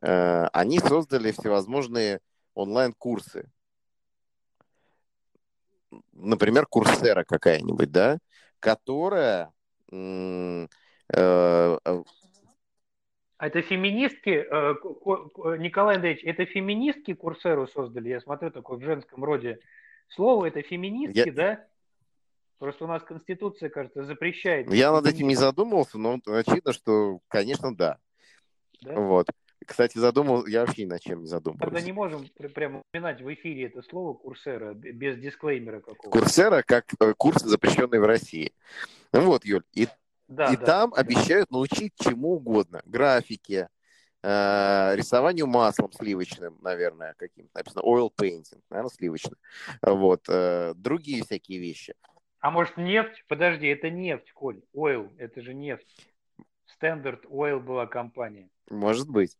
э, 0.00 0.46
они 0.52 0.80
создали 0.80 1.30
всевозможные 1.30 2.18
онлайн-курсы. 2.54 3.48
Например, 6.12 6.66
Курсера 6.66 7.22
какая-нибудь, 7.22 7.92
да, 7.92 8.18
которая... 8.62 9.52
Э, 9.90 10.66
э, 11.12 11.78
а 13.38 13.46
это 13.46 13.60
феминистки, 13.60 14.46
э, 14.48 15.58
Николай 15.58 15.96
Андреевич, 15.96 16.22
это 16.24 16.46
феминистки 16.46 17.12
Курсеру 17.12 17.66
создали? 17.66 18.08
Я 18.08 18.20
смотрю, 18.20 18.52
такое 18.52 18.78
в 18.78 18.82
женском 18.82 19.24
роде 19.24 19.58
слово, 20.08 20.46
это 20.46 20.62
феминистки, 20.62 21.28
я, 21.28 21.32
да? 21.32 21.66
Просто 22.58 22.84
у 22.84 22.86
нас 22.86 23.02
Конституция, 23.02 23.68
кажется, 23.68 24.04
запрещает. 24.04 24.72
Я 24.72 24.92
над 24.92 25.06
этим 25.06 25.26
не 25.26 25.34
задумывался, 25.34 25.98
но 25.98 26.20
очевидно, 26.24 26.72
что, 26.72 27.18
конечно, 27.26 27.76
да. 27.76 27.98
да? 28.82 28.94
Вот. 28.94 29.26
Кстати, 29.66 29.98
задумал, 29.98 30.46
я 30.46 30.64
вообще 30.64 30.84
ни 30.84 30.88
над 30.88 31.00
чем 31.00 31.20
не 31.20 31.26
задумывался. 31.26 31.64
Тогда 31.64 31.80
не 31.80 31.92
можем 31.92 32.28
прямо 32.54 32.80
упоминать 32.80 33.20
в 33.20 33.32
эфире 33.34 33.66
это 33.66 33.82
слово 33.82 34.14
курсера 34.14 34.74
без 34.74 35.18
дисклеймера 35.18 35.80
какого-то. 35.80 36.10
Курсера 36.10 36.62
как 36.62 36.86
э, 37.00 37.14
курсы, 37.16 37.48
запрещенные 37.48 38.00
в 38.00 38.04
России. 38.04 38.52
Ну 39.12 39.22
вот, 39.22 39.44
Юль, 39.44 39.64
и, 39.72 39.88
да, 40.28 40.52
и 40.52 40.56
да, 40.56 40.64
там 40.64 40.90
да. 40.90 41.00
обещают 41.00 41.50
научить 41.50 41.92
чему 41.98 42.34
угодно. 42.34 42.82
Графике, 42.86 43.68
э, 44.22 44.92
рисованию 44.94 45.46
маслом 45.46 45.92
сливочным, 45.92 46.58
наверное, 46.60 47.14
каким-то. 47.16 47.50
Написано 47.54 47.82
oil 47.82 48.10
painting, 48.16 48.60
наверное, 48.70 48.90
сливочным. 48.90 49.36
Вот. 49.82 50.24
Э, 50.28 50.74
другие 50.74 51.24
всякие 51.24 51.58
вещи. 51.58 51.94
А 52.40 52.50
может 52.50 52.76
нефть? 52.76 53.24
Подожди, 53.28 53.68
это 53.68 53.88
нефть, 53.88 54.32
Коль. 54.32 54.62
Oil, 54.74 55.10
это 55.18 55.42
же 55.42 55.54
нефть. 55.54 56.08
Standard 56.80 57.24
Oil 57.30 57.60
была 57.60 57.86
компания. 57.86 58.50
Может 58.68 59.08
быть. 59.08 59.36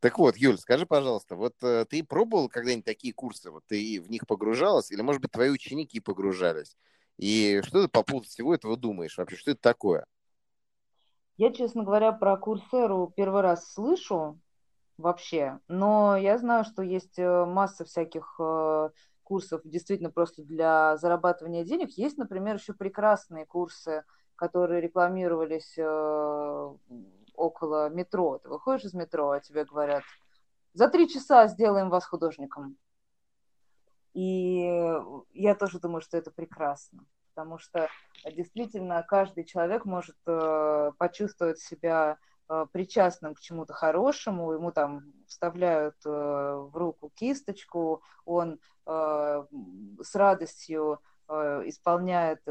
Так 0.00 0.18
вот, 0.18 0.36
Юль, 0.36 0.58
скажи, 0.58 0.86
пожалуйста, 0.86 1.36
вот 1.36 1.54
э, 1.62 1.84
ты 1.88 2.04
пробовал 2.04 2.48
когда-нибудь 2.48 2.84
такие 2.84 3.12
курсы? 3.12 3.50
Вот 3.50 3.64
ты 3.66 4.00
в 4.00 4.10
них 4.10 4.26
погружалась? 4.26 4.90
Или, 4.90 5.02
может 5.02 5.22
быть, 5.22 5.32
твои 5.32 5.50
ученики 5.50 6.00
погружались? 6.00 6.76
И 7.18 7.60
что 7.64 7.82
ты 7.82 7.88
по 7.88 8.02
поводу 8.02 8.26
всего 8.26 8.54
этого 8.54 8.76
думаешь 8.76 9.16
вообще? 9.16 9.36
Что 9.36 9.52
это 9.52 9.60
такое? 9.60 10.06
Я, 11.36 11.52
честно 11.52 11.84
говоря, 11.84 12.12
про 12.12 12.36
Курсеру 12.36 13.12
первый 13.14 13.42
раз 13.42 13.72
слышу 13.72 14.40
вообще, 14.96 15.60
но 15.68 16.16
я 16.16 16.38
знаю, 16.38 16.64
что 16.64 16.82
есть 16.82 17.18
э, 17.18 17.44
масса 17.44 17.84
всяких 17.84 18.36
э, 18.38 18.90
курсов 19.22 19.60
действительно 19.64 20.10
просто 20.10 20.42
для 20.42 20.96
зарабатывания 20.96 21.64
денег. 21.64 21.90
Есть, 21.90 22.16
например, 22.16 22.56
еще 22.56 22.72
прекрасные 22.72 23.44
курсы, 23.44 24.04
которые 24.36 24.80
рекламировались 24.80 25.74
э, 25.76 26.74
около 27.36 27.88
метро. 27.88 28.38
Ты 28.38 28.48
выходишь 28.48 28.86
из 28.86 28.94
метро, 28.94 29.30
а 29.30 29.40
тебе 29.40 29.64
говорят, 29.64 30.02
за 30.72 30.88
три 30.88 31.08
часа 31.08 31.46
сделаем 31.48 31.90
вас 31.90 32.04
художником. 32.04 32.76
И 34.12 34.62
я 35.34 35.54
тоже 35.54 35.78
думаю, 35.78 36.00
что 36.00 36.16
это 36.16 36.30
прекрасно, 36.30 37.04
потому 37.34 37.58
что 37.58 37.88
действительно 38.24 39.02
каждый 39.02 39.44
человек 39.44 39.84
может 39.84 40.16
э, 40.26 40.92
почувствовать 40.96 41.60
себя 41.60 42.16
э, 42.48 42.66
причастным 42.72 43.34
к 43.34 43.40
чему-то 43.40 43.74
хорошему, 43.74 44.52
ему 44.52 44.72
там 44.72 45.12
вставляют 45.26 45.96
э, 46.06 46.08
в 46.08 46.74
руку 46.74 47.10
кисточку, 47.14 48.02
он 48.24 48.58
с 48.86 50.14
радостью 50.14 51.00
исполняет 51.28 52.42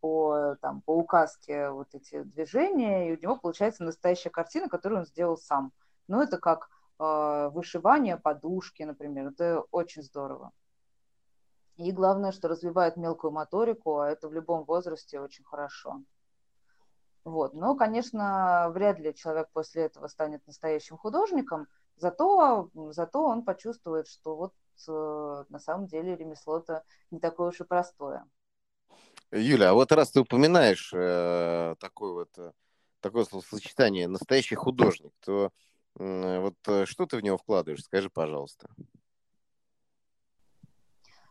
по, 0.00 0.56
там, 0.60 0.82
по 0.82 0.96
указке 0.96 1.70
вот 1.70 1.94
эти 1.94 2.22
движения, 2.22 3.08
и 3.08 3.16
у 3.16 3.20
него 3.20 3.36
получается 3.36 3.84
настоящая 3.84 4.30
картина, 4.30 4.68
которую 4.68 5.00
он 5.00 5.06
сделал 5.06 5.36
сам. 5.36 5.72
Ну, 6.08 6.20
это 6.22 6.38
как 6.38 6.68
вышивание 6.98 8.16
подушки, 8.16 8.82
например, 8.82 9.28
это 9.28 9.64
очень 9.70 10.02
здорово. 10.02 10.52
И 11.76 11.92
главное, 11.92 12.32
что 12.32 12.48
развивает 12.48 12.96
мелкую 12.96 13.32
моторику, 13.32 13.98
а 13.98 14.08
это 14.08 14.28
в 14.28 14.32
любом 14.32 14.64
возрасте 14.64 15.20
очень 15.20 15.44
хорошо. 15.44 16.02
Вот. 17.24 17.54
Но, 17.54 17.74
конечно, 17.74 18.70
вряд 18.70 18.98
ли 18.98 19.14
человек 19.14 19.48
после 19.52 19.82
этого 19.82 20.06
станет 20.06 20.46
настоящим 20.46 20.96
художником, 20.96 21.66
зато, 21.96 22.70
зато 22.92 23.22
он 23.22 23.44
почувствует, 23.44 24.06
что 24.06 24.36
вот 24.36 24.54
э, 24.88 25.44
на 25.48 25.58
самом 25.58 25.86
деле 25.86 26.16
ремесло-то 26.16 26.84
не 27.10 27.20
такое 27.20 27.48
уж 27.48 27.60
и 27.60 27.64
простое. 27.64 28.24
Юля, 29.32 29.70
а 29.70 29.74
вот 29.74 29.92
раз 29.92 30.10
ты 30.10 30.20
упоминаешь 30.20 30.92
э, 30.94 31.74
такое 31.80 32.12
вот 32.12 32.38
э, 32.38 32.52
такое 33.00 33.24
словосочетание 33.24 34.08
«настоящий 34.08 34.54
художник», 34.54 35.12
то 35.20 35.50
э, 35.98 36.40
вот 36.40 36.88
что 36.88 37.06
ты 37.06 37.16
в 37.16 37.22
него 37.22 37.36
вкладываешь? 37.36 37.82
Скажи, 37.82 38.08
пожалуйста. 38.10 38.68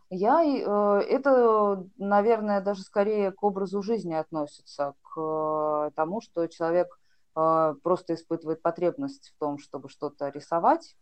Я, 0.09 0.43
э, 0.43 1.01
это, 1.09 1.83
наверное, 1.97 2.61
даже 2.61 2.83
скорее 2.83 3.31
к 3.31 3.43
образу 3.43 3.81
жизни 3.81 4.13
относится, 4.13 4.93
к 5.01 5.91
тому, 5.95 6.21
что 6.21 6.47
человек 6.47 6.99
э, 7.35 7.73
просто 7.81 8.13
испытывает 8.13 8.61
потребность 8.61 9.33
в 9.35 9.39
том, 9.39 9.57
чтобы 9.57 9.89
что-то 9.89 10.29
рисовать, 10.29 10.95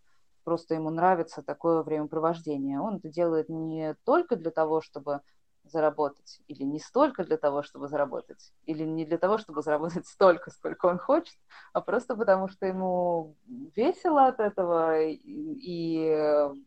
просто 0.43 0.75
ему 0.75 0.89
нравится 0.89 1.41
такое 1.41 1.83
времяпровождение. 1.83 2.79
Он 2.79 2.97
это 2.97 3.09
делает 3.09 3.49
не 3.49 3.95
только 4.03 4.35
для 4.35 4.51
того, 4.51 4.81
чтобы 4.81 5.21
заработать, 5.63 6.41
или 6.47 6.63
не 6.63 6.79
столько 6.79 7.23
для 7.23 7.37
того, 7.37 7.63
чтобы 7.63 7.87
заработать, 7.87 8.51
или 8.65 8.83
не 8.83 9.05
для 9.05 9.17
того, 9.17 9.37
чтобы 9.37 9.61
заработать 9.61 10.05
столько, 10.07 10.51
сколько 10.51 10.87
он 10.87 10.97
хочет, 10.97 11.35
а 11.71 11.81
просто 11.81 12.15
потому, 12.15 12.47
что 12.47 12.65
ему 12.65 13.35
весело 13.47 14.27
от 14.27 14.39
этого, 14.39 14.99
и, 15.01 16.59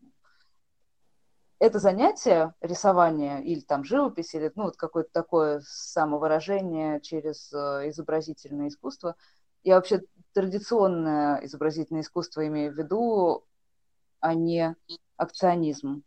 это 1.58 1.78
занятие 1.78 2.54
рисование 2.60 3.42
или 3.42 3.60
там 3.60 3.82
живопись, 3.82 4.34
или 4.34 4.52
ну, 4.54 4.64
вот 4.64 4.76
какое-то 4.76 5.10
такое 5.10 5.62
самовыражение 5.64 7.00
через 7.00 7.50
э, 7.52 7.88
изобразительное 7.88 8.68
искусство, 8.68 9.16
я 9.64 9.76
вообще 9.76 10.02
традиционное 10.34 11.44
изобразительное 11.46 12.02
искусство 12.02 12.46
имею 12.46 12.74
в 12.74 12.76
виду, 12.76 13.46
а 14.26 14.34
не 14.34 14.74
акционизм. 15.16 16.02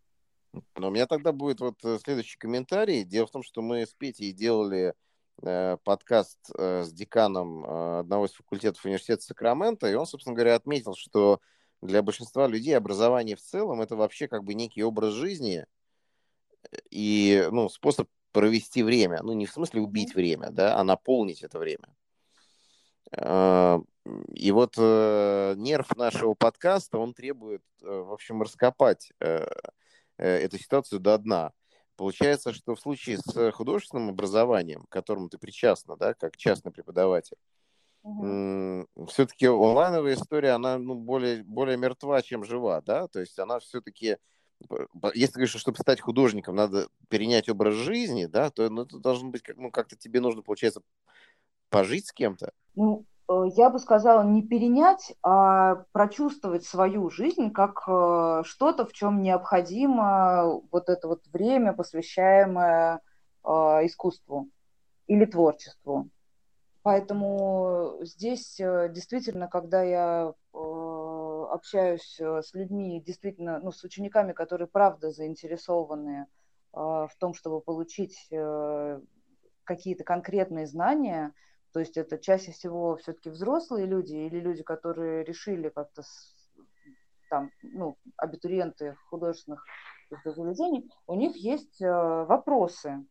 Но 0.76 0.90
у 0.90 0.92
меня 0.92 1.08
тогда 1.08 1.32
будет 1.32 1.62
вот 1.62 1.76
э, 1.86 2.00
следующий 2.04 2.38
комментарий. 2.38 3.06
Дело 3.06 3.28
в 3.28 3.32
том, 3.32 3.44
что 3.44 3.62
мы 3.62 3.86
с 3.86 3.94
Петей 3.94 4.34
делали 4.34 4.94
э, 5.42 5.78
подкаст 5.86 6.38
э, 6.58 6.84
с 6.84 6.92
деканом 6.92 7.64
э, 7.64 8.00
одного 8.00 8.26
из 8.26 8.32
факультетов 8.32 8.84
университета 8.84 9.24
Сакрамента, 9.24 9.88
и 9.88 9.94
он, 9.94 10.06
собственно 10.06 10.36
говоря, 10.36 10.56
отметил, 10.56 10.96
что 10.96 11.40
для 11.82 12.02
большинства 12.02 12.46
людей 12.48 12.76
образование 12.76 13.38
в 13.38 13.42
целом 13.42 13.82
это 13.82 13.96
вообще 13.96 14.28
как 14.28 14.44
бы 14.44 14.54
некий 14.54 14.84
образ 14.84 15.14
жизни 15.14 15.66
и 16.92 17.48
ну, 17.52 17.70
способ 17.70 18.10
провести 18.34 18.84
время. 18.84 19.22
Ну, 19.24 19.32
не 19.32 19.46
в 19.46 19.54
смысле 19.54 19.80
убить 19.80 20.14
время, 20.14 20.50
да, 20.52 20.78
а 20.78 20.84
наполнить 20.84 21.42
это 21.42 21.58
время. 21.58 21.88
И 24.34 24.52
вот 24.52 24.76
э, 24.78 25.54
нерв 25.58 25.96
нашего 25.96 26.34
подкаста, 26.34 26.98
он 26.98 27.14
требует, 27.14 27.64
э, 27.82 27.86
в 27.86 28.14
общем, 28.14 28.42
раскопать 28.42 29.12
э, 29.20 29.46
эту 30.18 30.58
ситуацию 30.58 31.00
до 31.00 31.18
дна. 31.18 31.54
Получается, 31.96 32.54
что 32.54 32.76
в 32.76 32.80
случае 32.80 33.18
с 33.18 33.52
художественным 33.52 34.10
образованием, 34.10 34.84
к 34.84 34.90
которому 34.90 35.30
ты 35.30 35.38
причастна, 35.38 35.98
да, 35.98 36.14
как 36.14 36.38
частный 36.38 36.72
преподаватель, 36.72 37.38
Угу. 38.04 39.08
Все-таки 39.08 39.48
онлайновая 39.48 40.14
история, 40.16 40.52
она 40.52 40.78
ну, 40.78 40.96
более, 40.96 41.44
более 41.44 41.78
мертва, 41.78 42.22
чем 42.22 42.44
жива, 42.46 42.82
да, 42.82 43.08
то 43.08 43.20
есть 43.20 43.38
она 43.40 43.60
все-таки, 43.60 44.18
если 45.14 45.34
говоришь, 45.34 45.50
что 45.50 45.60
чтобы 45.60 45.78
стать 45.80 46.00
художником, 46.00 46.56
надо 46.56 46.88
перенять 47.10 47.50
образ 47.50 47.76
жизни, 47.76 48.26
да, 48.26 48.52
то 48.52 48.70
ну, 48.70 48.84
это 48.84 49.00
должно 49.00 49.30
быть, 49.30 49.44
ну, 49.56 49.70
как-то 49.70 49.98
тебе 49.98 50.22
нужно, 50.22 50.42
получается, 50.42 50.82
пожить 51.70 52.08
с 52.08 52.14
кем-то. 52.14 52.54
Ну, 52.76 53.02
э, 53.02 53.09
я 53.56 53.70
бы 53.70 53.80
сказала, 53.80 54.24
не 54.24 54.42
перенять, 54.42 55.14
а 55.22 55.84
прочувствовать 55.92 56.66
свою 56.66 57.10
жизнь 57.10 57.52
как 57.52 57.84
э, 57.88 58.42
что-то, 58.44 58.86
в 58.86 58.94
чем 58.94 59.22
необходимо 59.22 60.62
вот 60.72 60.90
это 60.90 61.08
вот 61.08 61.26
время, 61.28 61.74
посвящаемое 61.74 63.02
э, 63.44 63.50
искусству 63.86 64.50
или 65.08 65.26
творчеству. 65.26 66.10
Поэтому 66.82 67.98
здесь 68.02 68.60
э, 68.60 68.90
действительно, 68.90 69.48
когда 69.48 69.84
я 69.84 70.34
э, 70.54 70.58
общаюсь 71.52 72.18
э, 72.20 72.42
с 72.42 72.54
людьми, 72.54 73.00
действительно, 73.06 73.60
ну, 73.60 73.72
с 73.72 73.84
учениками, 73.84 74.34
которые 74.34 74.68
правда 74.68 75.12
заинтересованы 75.12 76.28
в 76.72 77.10
том, 77.18 77.34
чтобы 77.34 77.62
получить 77.62 78.30
какие-то 79.64 80.04
конкретные 80.04 80.68
знания, 80.68 81.34
то 81.72 81.80
есть 81.80 81.98
это 81.98 82.18
чаще 82.18 82.52
всего 82.52 82.98
все-таки 82.98 83.30
взрослые 83.30 83.86
люди 83.86 84.16
или 84.16 84.40
люди, 84.40 84.64
которые 84.64 85.24
решили 85.24 85.70
как-то 85.70 86.04
там, 87.30 87.52
ну, 87.62 87.98
абитуриенты 88.18 88.96
художественных 89.10 89.64
заведений, 90.26 90.90
у 91.06 91.14
них 91.14 91.36
есть 91.36 91.80
вопросы, 91.80 93.06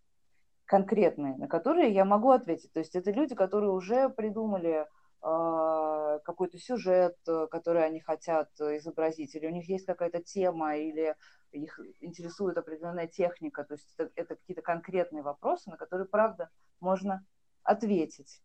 конкретные, 0.68 1.36
на 1.36 1.48
которые 1.48 1.92
я 1.92 2.04
могу 2.04 2.30
ответить. 2.30 2.72
То 2.72 2.80
есть 2.80 2.94
это 2.94 3.10
люди, 3.10 3.34
которые 3.34 3.70
уже 3.70 4.10
придумали 4.10 4.86
э, 5.22 6.18
какой-то 6.24 6.58
сюжет, 6.58 7.16
который 7.50 7.84
они 7.84 8.00
хотят 8.00 8.50
изобразить, 8.60 9.34
или 9.34 9.46
у 9.46 9.50
них 9.50 9.68
есть 9.68 9.86
какая-то 9.86 10.22
тема, 10.22 10.76
или 10.76 11.16
их 11.52 11.80
интересует 12.00 12.58
определенная 12.58 13.06
техника. 13.06 13.64
То 13.64 13.74
есть 13.74 13.94
это, 13.96 14.10
это 14.14 14.36
какие-то 14.36 14.62
конкретные 14.62 15.22
вопросы, 15.22 15.70
на 15.70 15.78
которые, 15.78 16.06
правда, 16.06 16.50
можно 16.80 17.24
ответить. 17.62 18.42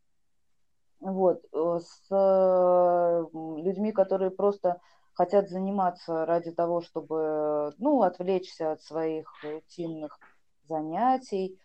Вот. 1.03 1.43
С 1.51 2.07
э, 2.11 3.25
людьми, 3.33 3.91
которые 3.91 4.31
просто 4.31 4.79
хотят 5.13 5.49
заниматься 5.49 6.25
ради 6.25 6.51
того, 6.51 6.81
чтобы 6.81 7.73
ну, 7.77 8.03
отвлечься 8.03 8.71
от 8.71 8.81
своих 8.81 9.27
рутинных 9.43 10.17
занятий, 10.67 11.59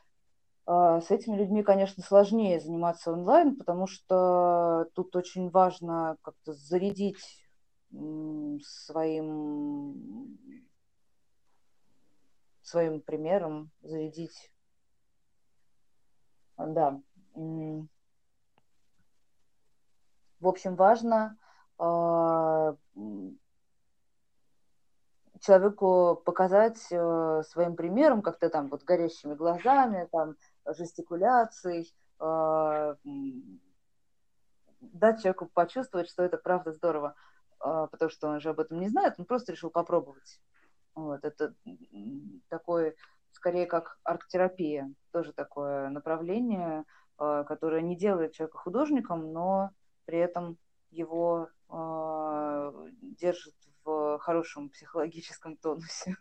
а, 0.66 1.01
с 1.01 1.11
этими 1.11 1.37
людьми, 1.37 1.62
конечно, 1.62 2.03
сложнее 2.03 2.61
заниматься 2.61 3.12
онлайн, 3.12 3.57
потому 3.57 3.87
что 3.87 4.87
тут 4.94 5.14
очень 5.14 5.48
важно 5.51 6.18
как-то 6.22 6.53
зарядить 6.53 7.46
своим, 8.62 10.37
своим 12.61 13.01
примером, 13.01 13.70
зарядить. 13.83 14.53
Да. 16.59 17.01
В 20.40 20.46
общем, 20.46 20.77
важно 20.77 21.37
а, 21.79 22.77
человеку 25.40 26.20
показать 26.24 26.85
э, 26.90 27.42
своим 27.48 27.77
примером, 27.77 28.22
как-то 28.22 28.51
там 28.51 28.68
вот 28.68 28.83
горящими 28.83 29.35
глазами, 29.35 30.09
там 30.11 30.37
жестикуляций, 30.66 31.94
а, 32.18 32.96
дать 34.81 35.22
человеку 35.22 35.48
почувствовать, 35.53 36.09
что 36.09 36.22
это 36.24 36.38
правда 36.38 36.72
здорово. 36.72 37.14
потому 37.59 38.11
что 38.11 38.29
он 38.29 38.40
же 38.40 38.51
об 38.51 38.61
этом 38.61 38.79
не 38.79 38.88
знает, 38.88 39.14
он 39.18 39.24
просто 39.24 39.53
решил 39.53 39.70
попробовать. 39.70 40.40
Вот, 40.94 41.24
это 41.24 41.55
такой, 42.48 42.96
скорее 43.33 43.66
как 43.66 43.98
арт-терапия, 44.05 44.92
тоже 45.11 45.33
такое 45.33 45.88
направление, 45.88 46.85
которое 47.16 47.83
не 47.83 47.96
делает 47.96 48.33
человека 48.33 48.59
художником, 48.59 49.33
но 49.33 49.72
при 50.09 50.21
этом 50.21 50.57
его 50.90 51.51
держит 53.21 53.55
в 53.85 54.18
хорошем 54.21 54.71
психологическом 54.71 55.59
тонусе. 55.59 56.16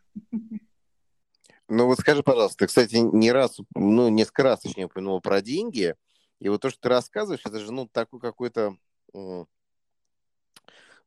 Ну 1.70 1.86
вот 1.86 1.98
скажи, 1.98 2.22
пожалуйста, 2.22 2.58
ты, 2.58 2.68
кстати, 2.68 2.98
не 2.98 3.32
раз, 3.32 3.62
ну, 3.76 4.10
несколько 4.10 4.44
раз, 4.44 4.60
точнее, 4.60 4.88
упомянул 4.88 5.22
про 5.22 5.42
деньги, 5.42 5.96
и 6.40 6.50
вот 6.50 6.62
то, 6.62 6.70
что 6.70 6.82
ты 6.82 6.90
рассказываешь, 6.90 7.46
это 7.46 7.60
же, 7.60 7.72
ну, 7.72 7.88
такой 7.88 8.20
какой-то 8.20 8.76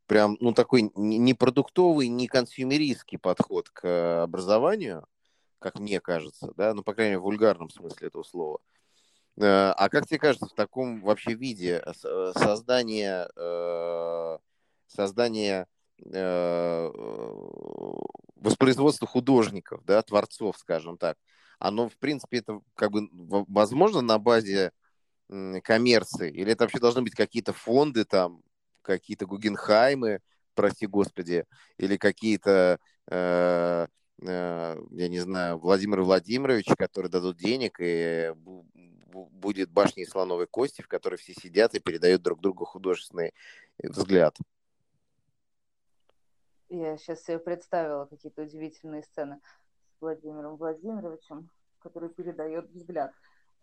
прям, 0.07 0.39
ну, 0.41 0.55
такой 0.55 0.91
не 0.95 1.35
продуктовый, 1.35 2.09
не 2.09 2.29
консюмеристский 2.29 3.19
подход 3.19 3.69
к 3.69 4.23
образованию, 4.23 5.07
как 5.59 5.79
мне 5.79 6.01
кажется, 6.01 6.55
да, 6.57 6.73
ну, 6.73 6.83
по 6.83 6.95
крайней 6.95 7.11
мере, 7.11 7.21
в 7.21 7.25
вульгарном 7.25 7.69
смысле 7.69 8.09
этого 8.09 8.23
слова. 8.23 8.61
Э, 9.41 9.73
а 9.77 9.89
как 9.89 10.07
тебе 10.07 10.19
кажется, 10.19 10.47
в 10.47 10.55
таком 10.55 11.01
вообще 11.01 11.35
виде 11.35 11.83
э, 11.85 11.93
создание, 12.37 13.29
э, 13.37 14.39
создание 14.87 15.67
воспроизводство 18.37 19.07
художников, 19.07 19.85
да, 19.85 20.01
творцов, 20.01 20.57
скажем 20.57 20.97
так, 20.97 21.19
оно, 21.59 21.91
в 21.91 21.99
принципе, 21.99 22.39
это 22.39 22.61
как 22.75 22.91
бы 22.91 23.07
возможно 23.13 24.01
на 24.01 24.19
базе 24.19 24.73
коммерции? 25.63 26.31
Или 26.31 26.53
это 26.53 26.65
вообще 26.65 26.79
должны 26.79 27.03
быть 27.03 27.15
какие-то 27.15 27.53
фонды 27.53 28.07
там, 28.07 28.43
какие-то 28.81 29.27
Гугенхаймы, 29.27 30.21
прости 30.55 30.87
господи, 30.87 31.45
или 31.77 31.99
какие-то, 31.99 32.79
э, 33.11 33.87
э, 34.23 34.77
я 34.91 35.09
не 35.09 35.21
знаю, 35.21 35.59
Владимир 35.59 36.01
Владимирович, 36.01 36.67
которые 36.79 37.11
дадут 37.11 37.37
денег, 37.37 37.77
и 37.79 38.33
будет 39.11 39.71
башня 39.71 40.03
из 40.03 40.11
слоновой 40.11 40.47
кости, 40.47 40.83
в 40.83 40.89
которой 40.89 41.17
все 41.17 41.35
сидят 41.35 41.75
и 41.75 41.81
передают 41.81 42.23
друг 42.23 42.41
другу 42.41 42.65
художественный 42.65 43.35
взгляд. 43.79 44.37
Я 46.69 46.97
сейчас 46.99 47.25
себе 47.25 47.39
представила 47.39 48.07
какие-то 48.07 48.43
удивительные 48.43 49.03
сцены 49.03 49.41
с 49.97 50.01
Владимиром 50.01 50.57
Владимировичем, 50.57 51.51
который 51.81 52.11
передает 52.11 52.71
взгляд. 52.71 53.13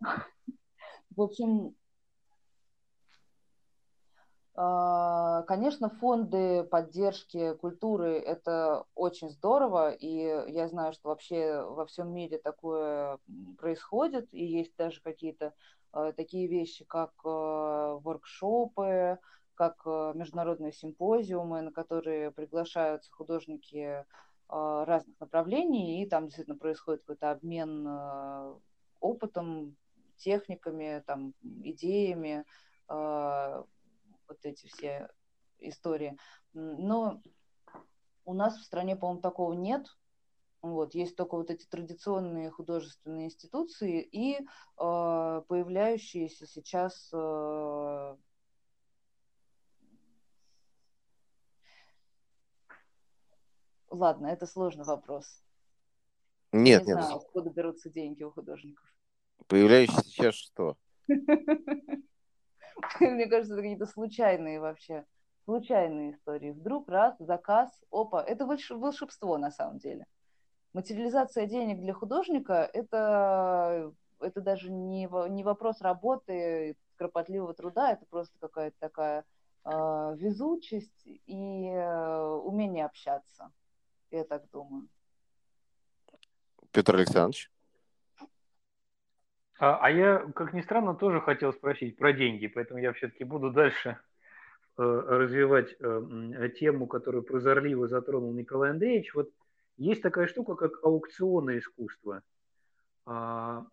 В 0.00 1.22
общем, 1.22 1.74
Конечно, 4.58 5.88
фонды 5.88 6.64
поддержки 6.64 7.54
культуры– 7.54 8.18
это 8.26 8.86
очень 8.96 9.30
здорово, 9.30 9.92
и 9.92 10.10
я 10.50 10.66
знаю, 10.66 10.92
что 10.92 11.10
вообще 11.10 11.62
во 11.62 11.86
всем 11.86 12.12
мире 12.12 12.38
такое 12.38 13.20
происходит, 13.56 14.34
и 14.34 14.44
есть 14.44 14.74
даже 14.76 15.00
какие-то 15.00 15.54
а, 15.92 16.12
такие 16.12 16.48
вещи, 16.48 16.84
как 16.84 17.12
а, 17.24 17.98
воркшопы, 17.98 19.18
как 19.54 19.82
э, 19.86 20.12
международные 20.14 20.72
симпозиумы, 20.72 21.62
на 21.62 21.72
которые 21.72 22.30
приглашаются 22.30 23.10
художники 23.10 23.76
э, 23.76 24.04
разных 24.48 25.18
направлений, 25.18 26.02
и 26.02 26.08
там 26.08 26.26
действительно 26.26 26.56
происходит 26.56 27.02
какой-то 27.02 27.32
обмен 27.32 27.84
э, 27.88 28.54
опытом, 29.00 29.76
техниками, 30.16 31.02
там, 31.06 31.34
идеями, 31.62 32.44
вот 34.28 34.38
эти 34.44 34.66
все 34.66 35.08
истории. 35.58 36.16
Но 36.52 37.22
у 38.24 38.34
нас 38.34 38.58
в 38.58 38.64
стране, 38.64 38.96
по-моему, 38.96 39.20
такого 39.20 39.52
нет. 39.54 39.86
Вот, 40.60 40.94
есть 40.94 41.16
только 41.16 41.36
вот 41.36 41.50
эти 41.50 41.66
традиционные 41.66 42.50
художественные 42.50 43.26
институции 43.26 44.02
и 44.02 44.38
э, 44.38 44.42
появляющиеся 44.76 46.46
сейчас 46.46 47.10
э, 47.12 48.16
Ладно, 53.90 54.26
это 54.26 54.46
сложный 54.46 54.84
вопрос. 54.84 55.42
Нет, 56.52 56.82
не 56.82 56.88
нет. 56.88 57.02
знаю, 57.02 57.16
откуда 57.16 57.50
берутся 57.50 57.90
деньги 57.90 58.22
у 58.22 58.30
художников. 58.30 58.84
Появляющийся 59.46 60.04
сейчас 60.04 60.34
что? 60.34 60.76
Мне 63.00 63.26
кажется, 63.26 63.54
это 63.54 63.62
какие-то 63.62 63.86
случайные 63.86 64.60
вообще, 64.60 65.04
случайные 65.44 66.12
истории. 66.12 66.52
Вдруг 66.52 66.88
раз, 66.88 67.14
заказ, 67.18 67.70
опа, 67.90 68.22
это 68.22 68.46
волшебство 68.46 69.38
на 69.38 69.50
самом 69.50 69.78
деле. 69.78 70.06
Материализация 70.72 71.46
денег 71.46 71.80
для 71.80 71.94
художника– 71.94 72.68
это, 72.72 73.92
это 74.20 74.40
даже 74.40 74.70
не, 74.70 75.08
не 75.30 75.42
вопрос 75.42 75.80
работы, 75.80 76.76
кропотливого 76.96 77.54
труда, 77.54 77.92
это 77.92 78.04
просто 78.06 78.36
какая-то 78.38 78.76
такая 78.78 79.24
э, 79.64 79.70
везучесть 80.16 81.06
и 81.06 81.68
э, 81.68 82.24
умение 82.44 82.84
общаться. 82.84 83.50
Я 84.10 84.24
так 84.24 84.48
думаю. 84.50 84.88
Петр 86.70 86.96
Александрович? 86.96 87.50
А, 89.58 89.76
а 89.82 89.90
я, 89.90 90.18
как 90.34 90.52
ни 90.52 90.60
странно, 90.60 90.94
тоже 90.94 91.20
хотел 91.20 91.52
спросить 91.52 91.96
про 91.96 92.12
деньги, 92.12 92.46
поэтому 92.46 92.80
я 92.80 92.92
все-таки 92.92 93.24
буду 93.24 93.50
дальше 93.50 93.98
э, 94.78 94.82
развивать 94.82 95.74
э, 95.80 96.48
тему, 96.58 96.86
которую 96.86 97.24
прозорливо 97.24 97.88
затронул 97.88 98.32
Николай 98.32 98.70
Андреевич. 98.70 99.12
Вот 99.14 99.30
есть 99.76 100.00
такая 100.00 100.28
штука, 100.28 100.54
как 100.54 100.84
аукционное 100.84 101.58
искусство. 101.58 102.22
А, 103.10 103.66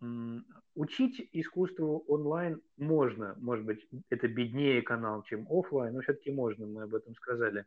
учить 0.74 1.28
искусству 1.32 2.04
онлайн 2.08 2.62
можно, 2.78 3.36
может 3.38 3.64
быть, 3.64 3.86
это 4.08 4.28
беднее 4.28 4.82
канал, 4.82 5.22
чем 5.22 5.46
офлайн, 5.48 5.94
но 5.94 6.00
все-таки 6.00 6.32
можно, 6.32 6.66
мы 6.66 6.82
об 6.82 6.94
этом 6.94 7.14
сказали. 7.14 7.64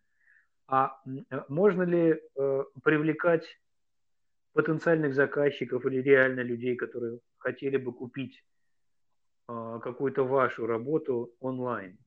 А 0.67 0.99
э, 1.05 1.41
можно 1.47 1.83
ли 1.83 2.21
привлекать 2.83 3.61
потенциальных 4.51 5.13
заказчиков 5.13 5.85
или 5.85 6.01
реально 6.01 6.41
людей, 6.41 6.75
которые 6.75 7.19
хотели 7.39 7.77
бы 7.77 7.93
купить 7.93 8.43
э, 9.47 9.79
какую-то 9.81 10.23
вашу 10.23 10.65
работу 10.65 11.33
онлайн? 11.39 11.97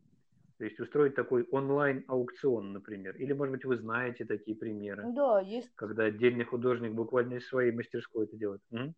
То 0.58 0.64
есть 0.64 0.78
устроить 0.78 1.14
такой 1.14 1.44
онлайн-аукцион, 1.50 2.72
например. 2.72 3.16
Или, 3.16 3.32
может 3.32 3.52
быть, 3.52 3.64
вы 3.64 3.76
знаете 3.76 4.24
такие 4.24 4.56
примеры? 4.56 5.04
Да, 5.12 5.40
есть. 5.40 5.70
Когда 5.74 6.04
отдельный 6.04 6.44
художник 6.44 6.92
буквально 6.92 7.34
из 7.34 7.48
своей 7.48 7.72
мастерской 7.72 8.26
это 8.26 8.36
делает. 8.36 8.60
М? 8.70 8.94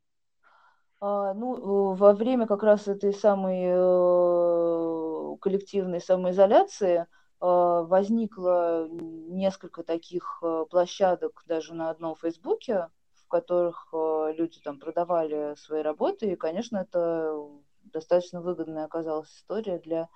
А, 1.01 1.33
ну, 1.33 1.95
во 1.95 2.13
время 2.13 2.47
как 2.47 2.63
раз 2.63 2.87
этой 2.87 3.15
самой 3.15 3.63
э, 3.65 5.37
коллективной 5.41 6.01
самоизоляции 6.01 7.07
Э, 7.45 7.85
возникло 7.87 8.89
несколько 8.91 9.83
таких 9.83 10.39
э, 10.43 10.65
площадок 10.71 11.43
даже 11.47 11.75
на 11.75 11.91
одном 11.91 12.17
Фейсбуке, 12.17 12.89
в 13.25 13.29
которых 13.29 13.89
э, 13.93 14.33
люди 14.37 14.61
там 14.61 14.79
продавали 14.79 15.55
свои 15.57 15.83
работы, 15.83 16.33
и, 16.33 16.37
конечно, 16.37 16.79
это 16.79 17.49
достаточно 17.83 18.41
выгодная 18.41 18.85
оказалась 18.85 19.31
история 19.31 19.79
для, 19.79 20.09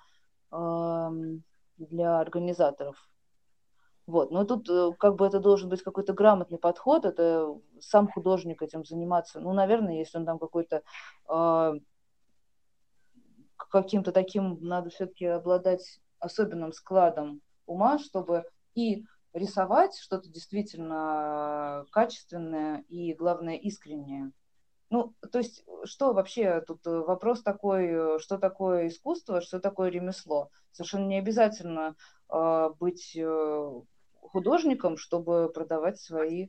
эм, 0.51 1.43
для 1.77 2.19
организаторов. 2.19 2.97
Вот. 4.07 4.31
Но 4.31 4.43
тут 4.43 4.67
как 4.97 5.15
бы 5.17 5.27
это 5.27 5.39
должен 5.39 5.69
быть 5.69 5.83
какой-то 5.83 6.13
грамотный 6.13 6.57
подход, 6.57 7.05
это 7.05 7.55
сам 7.79 8.07
художник 8.07 8.61
этим 8.63 8.83
заниматься. 8.83 9.39
Ну, 9.39 9.53
наверное, 9.53 9.99
если 9.99 10.17
он 10.17 10.25
там 10.25 10.39
какой-то 10.39 10.81
э, 11.29 11.73
каким-то 13.69 14.11
таким, 14.11 14.57
надо 14.61 14.89
все-таки 14.89 15.25
обладать 15.25 15.99
особенным 16.19 16.73
складом 16.73 17.41
ума, 17.65 17.99
чтобы 17.99 18.45
и 18.73 19.05
рисовать 19.39 19.97
что-то 19.97 20.29
действительно 20.29 21.85
качественное 21.91 22.83
и, 22.89 23.13
главное, 23.13 23.55
искреннее. 23.55 24.31
Ну, 24.89 25.13
то 25.31 25.37
есть, 25.39 25.63
что 25.83 26.13
вообще 26.13 26.61
тут 26.61 26.79
вопрос 26.85 27.43
такой, 27.43 28.19
что 28.19 28.37
такое 28.37 28.87
искусство, 28.87 29.41
что 29.41 29.59
такое 29.59 29.89
ремесло? 29.89 30.49
Совершенно 30.71 31.05
не 31.05 31.19
обязательно 31.19 31.95
э, 32.31 32.69
быть 32.79 33.15
э, 33.15 33.81
художником, 34.21 34.97
чтобы 34.97 35.51
продавать 35.53 35.99
свои 35.99 36.47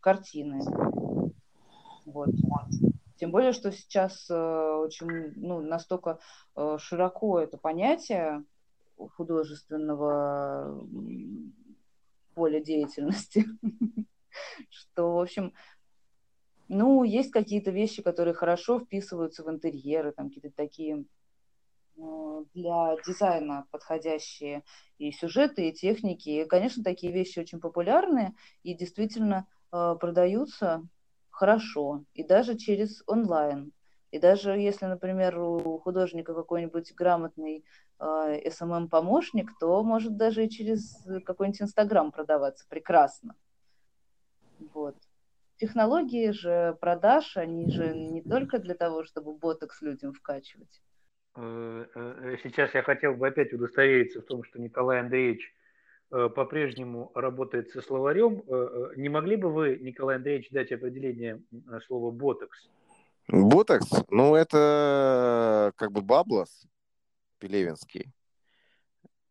картины. 0.00 0.60
Вот. 2.04 2.30
Тем 3.16 3.30
более, 3.30 3.52
что 3.52 3.70
сейчас 3.70 4.28
э, 4.28 4.34
очень, 4.34 5.32
ну, 5.36 5.60
настолько 5.60 6.18
э, 6.56 6.76
широко 6.80 7.38
это 7.38 7.56
понятие, 7.58 8.44
художественного 9.16 10.84
поля 12.34 12.60
деятельности, 12.60 13.46
что, 14.70 15.14
в 15.14 15.20
общем, 15.20 15.52
ну, 16.68 17.04
есть 17.04 17.30
какие-то 17.30 17.70
вещи, 17.70 18.02
которые 18.02 18.34
хорошо 18.34 18.80
вписываются 18.80 19.44
в 19.44 19.50
интерьеры, 19.50 20.12
там 20.12 20.28
какие-то 20.28 20.50
такие 20.56 21.04
для 22.54 22.96
дизайна 23.06 23.66
подходящие 23.70 24.64
и 24.98 25.12
сюжеты, 25.12 25.68
и 25.68 25.72
техники. 25.72 26.28
И, 26.30 26.44
конечно, 26.46 26.82
такие 26.82 27.12
вещи 27.12 27.38
очень 27.38 27.60
популярны 27.60 28.34
и 28.62 28.74
действительно 28.74 29.46
э, 29.72 29.94
продаются 30.00 30.86
хорошо, 31.30 32.04
и 32.14 32.24
даже 32.24 32.56
через 32.56 33.02
онлайн. 33.06 33.72
И 34.12 34.18
даже 34.18 34.52
если, 34.52 34.84
например, 34.84 35.38
у 35.38 35.78
художника 35.78 36.34
какой-нибудь 36.34 36.94
грамотный 36.94 37.64
э, 37.98 38.04
SMM-помощник, 38.46 39.50
то 39.58 39.82
может 39.82 40.18
даже 40.18 40.44
и 40.44 40.50
через 40.50 41.04
какой-нибудь 41.24 41.62
Инстаграм 41.62 42.12
продаваться 42.12 42.66
прекрасно. 42.68 43.34
Вот. 44.74 44.96
Технологии 45.56 46.30
же 46.30 46.76
продаж, 46.80 47.36
они 47.38 47.70
же 47.70 47.94
не 47.94 48.20
только 48.20 48.58
для 48.58 48.74
того, 48.74 49.02
чтобы 49.04 49.32
ботокс 49.32 49.80
людям 49.80 50.12
вкачивать. 50.12 50.82
Э, 51.34 51.86
э, 51.94 52.36
сейчас 52.42 52.74
я 52.74 52.82
хотел 52.82 53.14
бы 53.14 53.28
опять 53.28 53.52
удостовериться 53.54 54.20
в 54.20 54.26
том, 54.26 54.44
что 54.44 54.60
Николай 54.60 55.00
Андреевич 55.00 55.54
э, 56.10 56.28
по-прежнему 56.28 57.10
работает 57.14 57.70
со 57.70 57.80
словарем. 57.80 58.42
Не 58.96 59.08
могли 59.08 59.36
бы 59.36 59.50
вы, 59.50 59.78
Николай 59.78 60.16
Андреевич, 60.16 60.50
дать 60.50 60.70
определение 60.70 61.42
слова 61.86 62.10
«ботокс»? 62.10 62.68
Ботокс? 63.28 63.88
Ну, 64.10 64.34
это 64.34 65.72
как 65.76 65.92
бы 65.92 66.02
баблос 66.02 66.66
пелевинский, 67.38 68.12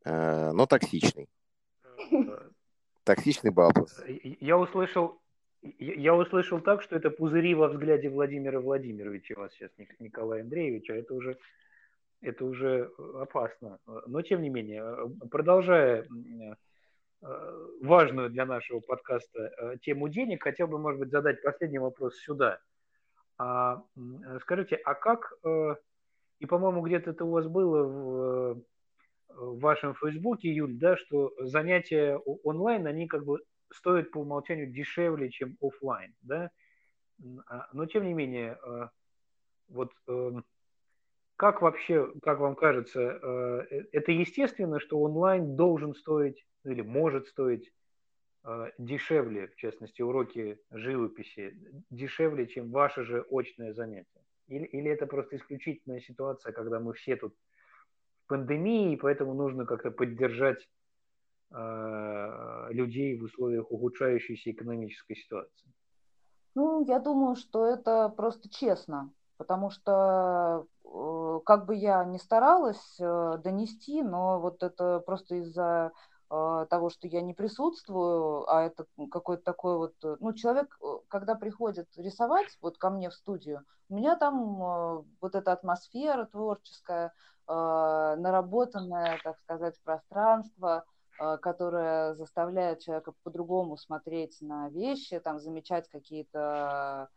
но 0.05 0.65
токсичный. 0.65 1.29
Токсичный 3.03 3.51
баблос. 3.51 4.01
Я 4.39 4.57
услышал, 4.57 5.21
я 5.61 6.15
услышал 6.15 6.59
так, 6.61 6.81
что 6.81 6.95
это 6.95 7.09
пузыри 7.09 7.53
во 7.53 7.67
взгляде 7.67 8.09
Владимира 8.09 8.59
Владимировича 8.59 9.35
у 9.37 9.41
вас 9.41 9.53
сейчас, 9.53 9.71
Николая 9.99 10.41
Андреевича. 10.41 10.93
Это 10.93 11.13
уже, 11.13 11.37
это 12.21 12.45
уже 12.45 12.91
опасно. 13.15 13.79
Но, 14.07 14.21
тем 14.21 14.41
не 14.41 14.49
менее, 14.49 15.11
продолжая 15.29 16.07
важную 17.81 18.29
для 18.29 18.45
нашего 18.45 18.79
подкаста 18.79 19.77
тему 19.81 20.09
денег, 20.09 20.43
хотел 20.43 20.67
бы, 20.67 20.79
может 20.79 20.99
быть, 20.99 21.11
задать 21.11 21.41
последний 21.43 21.79
вопрос 21.79 22.17
сюда– 22.17 22.59
а, 23.41 23.83
скажите, 24.41 24.75
а 24.75 24.93
как, 24.93 25.33
э, 25.43 25.75
и, 26.37 26.45
по-моему, 26.45 26.81
где-то 26.81 27.09
это 27.09 27.25
у 27.25 27.31
вас 27.31 27.47
было 27.47 27.83
в, 27.83 28.63
в 29.29 29.59
вашем 29.59 29.95
Фейсбуке, 29.95 30.53
Юль, 30.53 30.77
да, 30.77 30.95
что 30.95 31.33
занятия 31.39 32.17
онлайн, 32.17 32.85
они 32.85 33.07
как 33.07 33.25
бы 33.25 33.39
стоят 33.73 34.11
по 34.11 34.19
умолчанию 34.19 34.71
дешевле, 34.71 35.31
чем 35.31 35.57
офлайн, 35.59 36.13
да? 36.21 36.51
А, 37.47 37.67
но, 37.73 37.87
тем 37.87 38.05
не 38.05 38.13
менее, 38.13 38.59
э, 38.63 38.89
вот 39.69 39.91
эм, 40.07 40.45
как 41.35 41.63
вообще, 41.63 42.13
как 42.21 42.39
вам 42.39 42.55
кажется, 42.55 43.01
э, 43.01 43.85
это 43.91 44.11
естественно, 44.11 44.79
что 44.79 45.01
онлайн 45.01 45.55
должен 45.55 45.95
стоить 45.95 46.45
или 46.63 46.81
может 46.81 47.27
стоить 47.27 47.71
Э, 47.71 47.80
дешевле, 48.77 49.47
в 49.47 49.55
частности, 49.55 50.01
уроки 50.01 50.59
живописи, 50.71 51.55
дешевле, 51.89 52.47
чем 52.47 52.71
ваше 52.71 53.03
же 53.03 53.25
очное 53.29 53.73
занятие? 53.73 54.21
Или, 54.47 54.65
или 54.65 54.91
это 54.91 55.05
просто 55.05 55.37
исключительная 55.37 56.01
ситуация, 56.01 56.51
когда 56.51 56.79
мы 56.79 56.93
все 56.93 57.15
тут 57.15 57.33
в 58.23 58.27
пандемии, 58.27 58.93
и 58.93 58.97
поэтому 58.97 59.33
нужно 59.33 59.65
как-то 59.65 59.91
поддержать 59.91 60.67
э, 61.51 62.67
людей 62.71 63.17
в 63.19 63.23
условиях 63.23 63.71
ухудшающейся 63.71 64.51
экономической 64.51 65.15
ситуации? 65.15 65.71
Ну, 66.55 66.83
я 66.85 66.99
думаю, 66.99 67.35
что 67.35 67.65
это 67.65 68.09
просто 68.09 68.49
честно, 68.49 69.13
потому 69.37 69.69
что 69.69 70.67
э, 70.83 71.39
как 71.45 71.65
бы 71.65 71.75
я 71.75 72.03
ни 72.03 72.17
старалась 72.17 72.99
э, 72.99 73.37
донести, 73.43 74.03
но 74.03 74.39
вот 74.39 74.63
это 74.63 74.99
просто 74.99 75.35
из-за 75.35 75.91
того, 76.31 76.89
что 76.89 77.07
я 77.07 77.21
не 77.21 77.33
присутствую, 77.33 78.49
а 78.49 78.61
это 78.61 78.85
какой-то 79.11 79.43
такой 79.43 79.75
вот, 79.75 79.95
э, 80.01 80.15
ну, 80.21 80.31
человек, 80.31 80.77
э, 80.81 80.85
когда 81.09 81.35
приходит 81.35 81.89
рисовать 81.97 82.57
вот 82.61 82.77
ко 82.77 82.89
мне 82.89 83.09
в 83.09 83.13
студию, 83.13 83.65
у 83.89 83.95
меня 83.95 84.15
там 84.15 84.63
э, 84.63 85.03
вот 85.19 85.35
эта 85.35 85.51
атмосфера 85.51 86.23
творческая, 86.25 87.13
а, 87.47 88.15
наработанное, 88.15 89.19
так 89.25 89.37
сказать, 89.39 89.77
пространство, 89.83 90.85
а, 91.19 91.35
которое 91.35 92.13
заставляет 92.13 92.79
человека 92.79 93.13
по-другому 93.23 93.75
смотреть 93.75 94.37
на 94.39 94.69
вещи, 94.69 95.19
там, 95.19 95.39
замечать 95.39 95.89
какие-то 95.89 97.09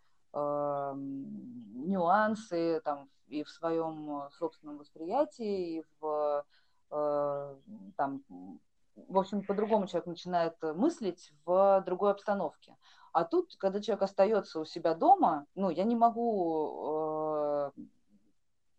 нюансы 1.86 2.80
там, 2.84 3.08
и 3.28 3.44
в 3.44 3.50
своем 3.50 4.28
собственном 4.32 4.78
восприятии, 4.78 5.76
и 5.76 5.84
в 6.00 6.44
там, 6.90 8.24
в 8.96 9.18
общем, 9.18 9.44
по-другому 9.44 9.86
человек 9.86 10.06
начинает 10.06 10.56
э, 10.62 10.72
мыслить 10.72 11.32
в 11.44 11.82
другой 11.84 12.12
обстановке. 12.12 12.76
А 13.12 13.24
тут, 13.24 13.54
когда 13.56 13.80
человек 13.80 14.02
остается 14.02 14.60
у 14.60 14.64
себя 14.64 14.94
дома, 14.94 15.46
ну, 15.54 15.70
я 15.70 15.84
не 15.84 15.96
могу 15.96 17.70
э, 17.76 17.80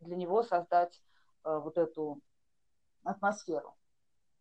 для 0.01 0.15
него 0.15 0.43
создать 0.43 1.01
э, 1.43 1.57
вот 1.57 1.77
эту 1.77 2.19
атмосферу, 3.03 3.75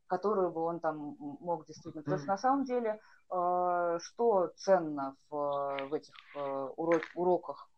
которую 0.06 0.50
бы 0.50 0.62
он 0.62 0.80
там 0.80 1.16
мог 1.18 1.66
действительно. 1.66 2.02
Потому 2.02 2.18
что 2.18 2.28
на 2.28 2.38
самом 2.38 2.64
деле, 2.64 3.00
э, 3.30 3.98
что 4.00 4.52
ценно 4.56 5.16
в, 5.30 5.78
в 5.88 5.94
этих 5.94 6.14
э, 6.34 6.68
урок, 6.76 7.02
уроках 7.14 7.68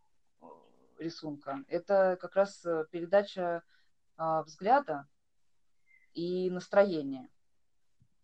э, 0.40 0.46
рисунка, 0.98 1.64
это 1.68 2.16
как 2.20 2.34
раз 2.36 2.64
э, 2.64 2.86
передача 2.90 3.62
э, 4.18 4.42
взгляда 4.42 5.06
и 6.14 6.50
настроения. 6.50 7.28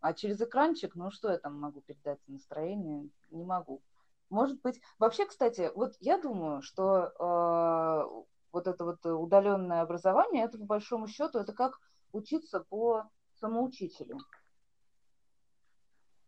А 0.02 0.14
через 0.14 0.40
экранчик, 0.40 0.96
ну 0.96 1.12
что 1.12 1.30
я 1.30 1.38
там 1.38 1.60
могу 1.60 1.80
передать 1.80 2.18
настроение? 2.26 3.08
Не 3.30 3.44
могу. 3.44 3.82
Может 4.30 4.60
быть, 4.60 4.80
вообще, 4.98 5.26
кстати, 5.26 5.70
вот 5.76 5.94
я 6.00 6.18
думаю, 6.18 6.60
что 6.60 7.12
э, 7.18 8.24
вот 8.50 8.66
это 8.66 8.84
вот 8.84 9.06
удаленное 9.06 9.80
образование, 9.80 10.44
это 10.44 10.58
по 10.58 10.64
большому 10.64 11.06
счету, 11.06 11.38
это 11.38 11.52
как 11.52 11.78
учиться 12.10 12.58
по 12.58 13.04
самоучителю. 13.34 14.18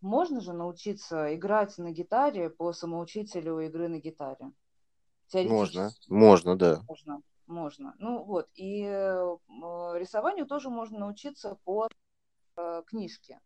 Можно 0.00 0.40
же 0.40 0.52
научиться 0.52 1.34
играть 1.34 1.76
на 1.76 1.90
гитаре 1.90 2.50
по 2.50 2.72
самоучителю 2.72 3.58
игры 3.58 3.88
на 3.88 3.98
гитаре. 3.98 4.52
Можно, 5.50 5.90
можно, 6.06 6.56
да. 6.56 6.80
Можно, 6.86 7.22
можно. 7.46 7.96
Ну 7.98 8.22
вот, 8.22 8.48
и 8.54 8.84
э, 8.84 9.36
рисованию 9.98 10.46
тоже 10.46 10.70
можно 10.70 11.00
научиться 11.00 11.58
по 11.64 11.88
э, 12.56 12.82
книжке. 12.86 13.40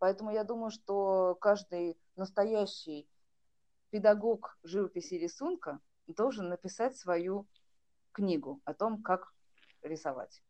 Поэтому 0.00 0.30
я 0.32 0.44
думаю, 0.44 0.70
что 0.70 1.36
каждый 1.42 1.98
настоящий 2.16 3.06
педагог 3.90 4.58
живописи 4.62 5.14
и 5.14 5.18
рисунка 5.18 5.78
должен 6.06 6.48
написать 6.48 6.96
свою 6.96 7.46
книгу 8.12 8.62
о 8.64 8.72
том, 8.72 9.02
как 9.02 9.34
рисовать. 9.82 10.42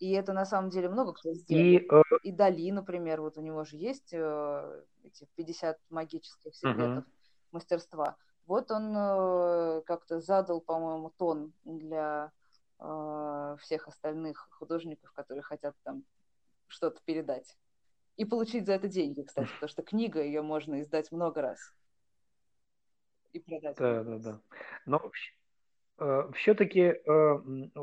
И 0.00 0.10
это 0.10 0.32
на 0.32 0.44
самом 0.44 0.70
деле 0.70 0.88
много 0.88 1.12
кто 1.12 1.32
сделал. 1.34 1.64
И, 1.64 1.76
э... 1.88 2.02
и 2.24 2.32
Дали, 2.32 2.72
например, 2.72 3.22
вот 3.22 3.38
у 3.38 3.40
него 3.40 3.64
же 3.64 3.76
есть 3.76 4.12
э, 4.12 4.84
эти 5.04 5.28
50 5.36 5.78
магических 5.88 6.54
секретов 6.54 7.04
uh-huh. 7.04 7.10
мастерства. 7.52 8.16
Вот 8.46 8.72
он 8.72 8.92
э, 8.94 9.82
как-то 9.86 10.20
задал, 10.20 10.60
по-моему, 10.60 11.12
тон 11.16 11.52
для 11.64 12.32
э, 12.80 13.56
всех 13.60 13.86
остальных 13.86 14.48
художников, 14.50 15.12
которые 15.12 15.42
хотят 15.42 15.76
там 15.84 16.04
что-то 16.68 17.00
передать. 17.04 17.56
И 18.16 18.24
получить 18.24 18.66
за 18.66 18.74
это 18.74 18.88
деньги, 18.88 19.22
кстати, 19.22 19.48
потому 19.52 19.68
что 19.68 19.82
книга, 19.82 20.22
ее 20.22 20.42
можно 20.42 20.80
издать 20.80 21.12
много 21.12 21.42
раз. 21.42 21.58
И 23.32 23.40
продать. 23.40 23.76
Да, 23.76 24.04
да, 24.04 24.18
да. 24.18 24.40
Но 24.86 25.12
э, 25.98 26.30
все-таки 26.34 26.80
э, 26.80 26.94
э, 27.04 27.74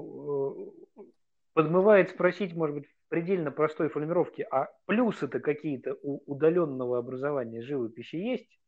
подмывает 1.54 2.10
спросить, 2.10 2.56
может 2.56 2.78
быть, 2.78 2.88
в 2.88 3.10
предельно 3.10 3.52
простой 3.52 3.89
формулировке, 3.89 4.48
а 4.50 4.69
плюсы-то 4.86 5.39
какие-то 5.39 5.96
у 6.02 6.24
удаленного 6.26 6.98
образования 6.98 7.62
живописи 7.62 8.15
есть? 8.15 8.60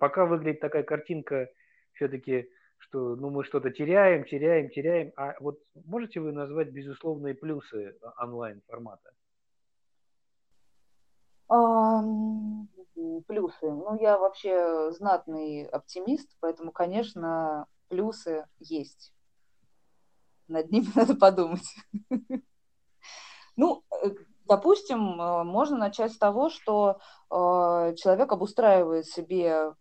Пока 0.00 0.26
выглядит 0.26 0.60
такая 0.60 0.82
картинка 0.82 1.48
все-таки 1.92 2.50
что 2.80 3.14
ну, 3.14 3.30
мы 3.30 3.44
что-то 3.44 3.70
теряем, 3.70 4.24
теряем, 4.24 4.70
теряем. 4.70 5.12
А 5.16 5.34
вот 5.40 5.60
можете 5.84 6.20
вы 6.20 6.32
назвать 6.32 6.70
безусловные 6.70 7.34
плюсы 7.34 7.94
онлайн 8.18 8.62
формата? 8.66 9.12
Плюсы. 13.26 13.70
Ну, 13.70 13.98
я 14.00 14.18
вообще 14.18 14.92
знатный 14.92 15.64
оптимист, 15.64 16.36
поэтому, 16.40 16.70
конечно, 16.70 17.66
плюсы 17.88 18.46
есть. 18.60 19.12
Над 20.46 20.70
ними 20.70 20.86
надо 20.94 21.16
подумать. 21.16 21.74
Ну, 23.56 23.84
э, 23.90 24.10
допустим, 24.46 25.20
э, 25.20 25.44
можно 25.44 25.76
начать 25.76 26.12
с 26.12 26.18
того, 26.18 26.50
что 26.50 27.00
э, 27.30 27.94
человек 27.96 28.32
обустраивает 28.32 29.06
себе 29.06 29.74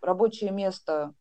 рабочее 0.00 0.50
место 0.50 1.14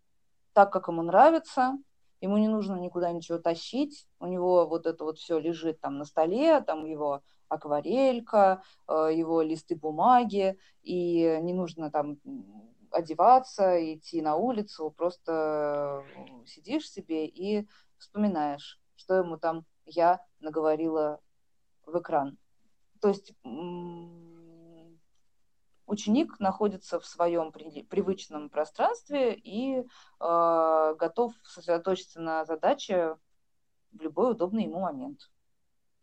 так, 0.53 0.71
как 0.71 0.88
ему 0.88 1.01
нравится, 1.01 1.77
ему 2.21 2.38
не 2.38 2.47
нужно 2.47 2.75
никуда 2.75 3.12
ничего 3.12 3.39
тащить, 3.39 4.07
у 4.19 4.27
него 4.27 4.67
вот 4.67 4.85
это 4.85 5.03
вот 5.03 5.17
все 5.17 5.38
лежит 5.39 5.81
там 5.81 5.97
на 5.97 6.05
столе, 6.05 6.62
там 6.62 6.85
его 6.85 7.23
акварелька, 7.49 8.63
э, 8.88 9.09
его 9.13 9.41
листы 9.41 9.75
бумаги, 9.75 10.57
и 10.81 11.39
не 11.41 11.53
нужно 11.53 11.91
там 11.91 12.19
одеваться, 12.91 13.93
идти 13.93 14.21
на 14.21 14.35
улицу, 14.35 14.91
просто 14.95 16.03
сидишь 16.45 16.89
себе 16.89 17.27
и 17.27 17.67
вспоминаешь, 17.97 18.79
что 18.95 19.15
ему 19.15 19.38
там 19.38 19.65
я 19.85 20.21
наговорила 20.39 21.19
в 21.85 21.99
экран. 21.99 22.38
То 23.01 23.09
есть 23.09 23.33
ученик 25.89 26.39
находится 26.39 26.99
в 26.99 27.05
своем 27.05 27.51
привычном 27.51 28.49
пространстве 28.49 29.33
и 29.33 29.79
э, 29.79 29.85
готов 30.99 31.33
сосредоточиться 31.43 32.21
на 32.21 32.45
задаче 32.45 33.17
в 33.91 34.01
любой 34.01 34.31
удобный 34.31 34.63
ему 34.63 34.79
момент. 34.81 35.31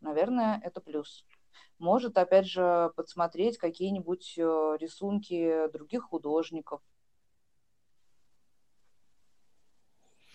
Наверное, 0.00 0.60
это 0.62 0.80
плюс. 0.80 1.24
Может, 1.78 2.18
опять 2.18 2.46
же, 2.46 2.92
подсмотреть 2.96 3.58
какие-нибудь 3.58 4.34
э, 4.38 4.76
рисунки 4.80 5.68
других 5.72 6.04
художников. 6.04 6.80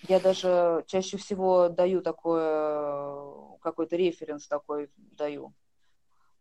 Я 0.08 0.20
даже 0.20 0.84
чаще 0.88 1.18
всего 1.18 1.70
даю 1.70 2.02
такое, 2.02 3.58
какой-то 3.62 3.96
референс 3.96 4.48
такой 4.48 4.90
даю 4.96 5.54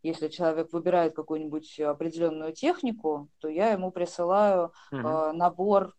если 0.02 0.28
человек 0.28 0.72
выбирает 0.72 1.14
какую-нибудь 1.14 1.78
определенную 1.80 2.52
технику, 2.52 3.28
то 3.38 3.48
я 3.48 3.72
ему 3.72 3.90
присылаю 3.90 4.72
mm-hmm. 4.92 5.30
э, 5.30 5.32
набор 5.32 5.94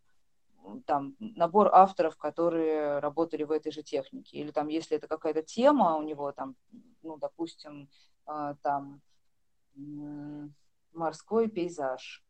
там 0.86 1.16
набор 1.20 1.70
авторов, 1.74 2.18
которые 2.18 3.00
работали 3.00 3.44
в 3.44 3.52
этой 3.52 3.72
же 3.72 3.82
технике, 3.82 4.38
или 4.38 4.52
там, 4.52 4.68
если 4.68 4.96
это 4.96 5.08
какая-то 5.08 5.42
тема 5.42 5.96
у 5.96 6.04
него 6.04 6.32
там, 6.32 6.56
ну, 7.02 7.18
допустим, 7.18 7.90
там 8.62 9.02
э, 9.76 10.48
морской 10.94 11.50
пейзаж, 11.50 12.24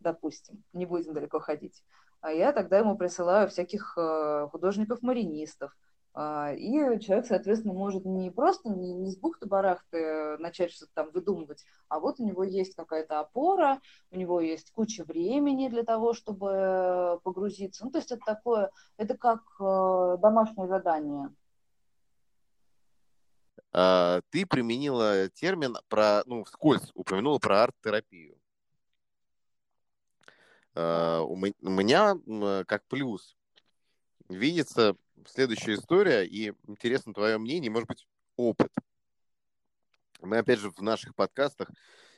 допустим, 0.00 0.62
не 0.72 0.86
будем 0.86 1.14
далеко 1.14 1.40
ходить, 1.40 1.84
а 2.20 2.32
я 2.32 2.52
тогда 2.52 2.78
ему 2.78 2.96
присылаю 2.96 3.48
всяких 3.48 3.96
э, 3.96 4.48
художников-маринистов, 4.50 5.72
а, 6.18 6.54
и 6.54 6.98
человек, 7.00 7.26
соответственно, 7.26 7.74
может 7.74 8.06
не 8.06 8.30
просто 8.30 8.70
не, 8.70 8.94
не 8.94 9.10
с 9.10 9.18
бухты-барахты 9.18 10.38
начать 10.38 10.72
что-то 10.72 10.90
там 10.94 11.10
выдумывать, 11.10 11.66
а 11.88 12.00
вот 12.00 12.18
у 12.20 12.24
него 12.24 12.42
есть 12.42 12.74
какая-то 12.74 13.20
опора, 13.20 13.82
у 14.10 14.16
него 14.16 14.40
есть 14.40 14.72
куча 14.72 15.04
времени 15.04 15.68
для 15.68 15.82
того, 15.82 16.14
чтобы 16.14 17.20
погрузиться. 17.22 17.84
Ну, 17.84 17.90
то 17.90 17.98
есть 17.98 18.10
это 18.10 18.22
такое, 18.24 18.70
это 18.96 19.14
как 19.18 19.42
э, 19.60 20.16
домашнее 20.18 20.68
задание. 20.68 21.28
А, 23.78 24.22
ты 24.30 24.46
применила 24.46 25.28
термин 25.28 25.76
про, 25.88 26.22
ну, 26.24 26.44
вскользь 26.44 26.90
упомянула 26.94 27.38
про 27.38 27.64
арт-терапию. 27.64 28.40
А, 30.74 31.20
у 31.20 31.36
меня 31.36 32.16
как 32.64 32.86
плюс 32.86 33.36
видится 34.30 34.96
следующая 35.26 35.74
история, 35.74 36.24
и 36.24 36.54
интересно 36.66 37.12
твое 37.12 37.36
мнение, 37.36 37.70
может 37.70 37.88
быть, 37.88 38.06
опыт. 38.36 38.72
Мы, 40.22 40.38
опять 40.38 40.58
же, 40.58 40.70
в 40.70 40.80
наших 40.80 41.14
подкастах 41.14 41.68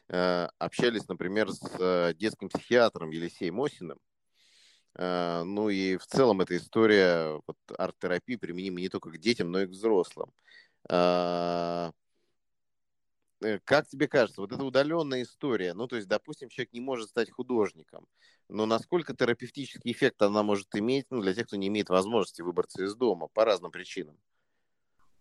э, 0.08 0.48
общались, 0.58 1.08
например, 1.08 1.50
с 1.50 2.14
детским 2.14 2.48
психиатром 2.48 3.10
Елисеем 3.10 3.56
Мосиным. 3.56 3.98
Э, 4.94 5.42
ну 5.44 5.68
и 5.68 5.96
в 5.96 6.06
целом 6.06 6.40
эта 6.40 6.56
история 6.56 7.40
вот, 7.46 7.56
арт-терапии 7.76 8.36
применима 8.36 8.80
не 8.80 8.88
только 8.88 9.10
к 9.10 9.18
детям, 9.18 9.50
но 9.50 9.62
и 9.62 9.66
к 9.66 9.70
взрослым. 9.70 10.32
Э, 10.90 11.90
Э, 13.40 13.58
как 13.64 13.86
тебе 13.86 14.08
кажется, 14.08 14.40
вот 14.40 14.52
эта 14.52 14.64
удаленная 14.64 15.22
история, 15.22 15.74
ну, 15.74 15.86
то 15.86 15.96
есть, 15.96 16.08
допустим, 16.08 16.48
человек 16.48 16.72
не 16.72 16.80
может 16.80 17.10
стать 17.10 17.30
художником, 17.30 18.06
но 18.48 18.66
насколько 18.66 19.14
терапевтический 19.14 19.92
эффект 19.92 20.22
она 20.22 20.42
может 20.42 20.74
иметь 20.74 21.06
ну, 21.10 21.20
для 21.20 21.34
тех, 21.34 21.46
кто 21.46 21.56
не 21.56 21.68
имеет 21.68 21.88
возможности 21.88 22.42
выбраться 22.42 22.82
из 22.82 22.96
дома 22.96 23.28
по 23.28 23.44
разным 23.44 23.70
причинам? 23.70 24.16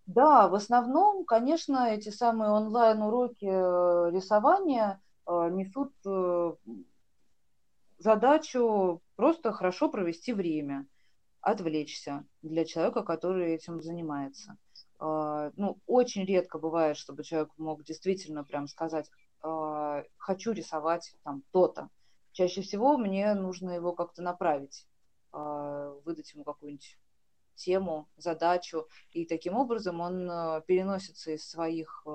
Да, 0.07 0.47
в 0.47 0.55
основном, 0.55 1.25
конечно, 1.25 1.89
эти 1.89 2.09
самые 2.09 2.51
онлайн-уроки 2.51 3.45
э, 3.45 4.11
рисования 4.11 5.01
э, 5.27 5.49
несут 5.51 5.93
задачу 7.99 9.01
просто 9.15 9.51
хорошо 9.51 9.89
провести 9.89 10.31
время, 10.31 10.87
отвлечься 11.41 12.25
для 12.41 12.65
человека, 12.65 13.03
который 13.03 13.53
этим 13.53 13.81
занимается. 13.81 14.57
А, 14.99 15.51
ну, 15.55 15.79
очень 15.85 16.25
редко 16.25 16.57
бывает, 16.57 16.97
чтобы 16.97 17.23
человек 17.23 17.49
мог 17.57 17.83
действительно 17.83 18.43
прям 18.43 18.67
сказать, 18.67 19.09
а, 19.41 20.03
хочу 20.17 20.51
рисовать 20.51 21.15
там 21.23 21.43
то-то. 21.51 21.89
Чаще 22.31 22.61
всего 22.61 22.97
мне 22.97 23.33
нужно 23.33 23.71
его 23.71 23.93
как-то 23.93 24.21
направить, 24.21 24.87
а, 25.31 25.93
выдать 26.03 26.33
ему 26.33 26.43
какую-нибудь 26.43 26.97
тему, 27.55 28.07
задачу, 28.17 28.87
и 29.11 29.25
таким 29.25 29.55
образом 29.55 29.99
он 29.99 30.27
переносится 30.67 31.31
из 31.31 31.49
своих 31.49 32.05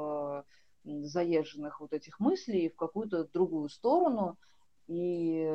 заезженных 0.85 1.80
вот 1.80 1.92
этих 1.92 2.20
мыслей 2.20 2.68
в 2.68 2.76
какую-то 2.76 3.24
другую 3.24 3.68
сторону, 3.68 4.38
и, 4.87 5.52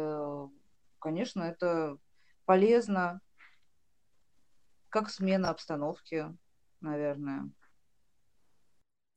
конечно, 1.00 1.42
это 1.42 1.98
полезно, 2.44 3.22
как 4.90 5.10
смена 5.10 5.50
обстановки, 5.50 6.26
наверное. 6.82 7.50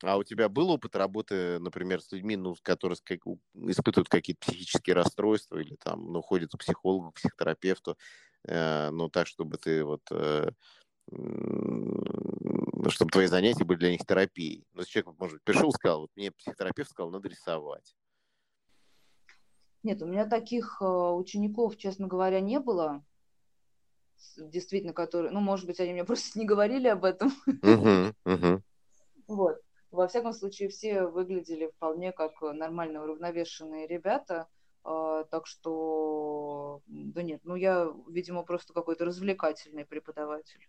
А 0.02 0.16
у 0.16 0.24
тебя 0.24 0.48
был 0.48 0.70
опыт 0.70 0.96
работы, 0.96 1.58
например, 1.58 2.00
с 2.00 2.10
людьми, 2.12 2.36
ну, 2.36 2.56
которые 2.62 2.96
испытывают 2.96 4.08
какие-то 4.08 4.40
психические 4.40 4.94
расстройства 4.94 5.58
или 5.58 5.76
там, 5.76 6.10
ну, 6.10 6.22
ходят 6.22 6.52
к 6.52 6.58
психологу, 6.58 7.10
к 7.10 7.16
психотерапевту, 7.16 7.98
э, 8.44 8.90
ну, 8.90 9.10
так, 9.10 9.26
чтобы 9.26 9.58
ты 9.58 9.84
вот, 9.84 10.00
э, 10.10 10.50
чтобы 12.88 13.10
твои 13.10 13.26
занятия 13.26 13.64
были 13.64 13.78
для 13.78 13.90
них 13.90 14.06
терапией. 14.06 14.64
Ну, 14.72 14.84
человек, 14.84 15.18
может 15.18 15.36
быть, 15.36 15.44
пришел 15.44 15.70
сказал, 15.70 16.00
вот 16.02 16.10
мне 16.16 16.30
психотерапевт 16.30 16.90
сказал, 16.90 17.10
надо 17.10 17.28
рисовать. 17.28 17.94
Нет, 19.82 20.00
у 20.02 20.06
меня 20.06 20.26
таких 20.26 20.78
э, 20.80 20.84
учеников, 20.84 21.76
честно 21.76 22.06
говоря, 22.06 22.40
не 22.40 22.58
действительно, 24.36 24.92
которые, 24.92 25.30
ну, 25.30 25.40
может 25.40 25.66
быть, 25.66 25.80
они 25.80 25.92
мне 25.92 26.04
просто 26.06 26.38
не 26.38 26.46
говорили 26.46 26.88
об 26.88 27.04
этом. 27.04 27.32
Uh-huh, 27.46 28.14
uh-huh. 28.26 28.60
Вот. 29.26 29.60
Во 29.90 30.06
всяком 30.06 30.32
случае, 30.32 30.68
все 30.68 31.06
выглядели 31.06 31.66
вполне 31.66 32.12
как 32.12 32.40
нормально 32.42 33.02
уравновешенные 33.02 33.86
ребята. 33.86 34.46
Э, 34.84 35.24
так 35.30 35.46
что, 35.46 36.80
да 36.86 37.22
нет, 37.22 37.40
ну 37.44 37.56
я, 37.56 37.92
видимо, 38.08 38.44
просто 38.44 38.72
какой-то 38.72 39.04
развлекательный 39.04 39.84
преподаватель. 39.84 40.68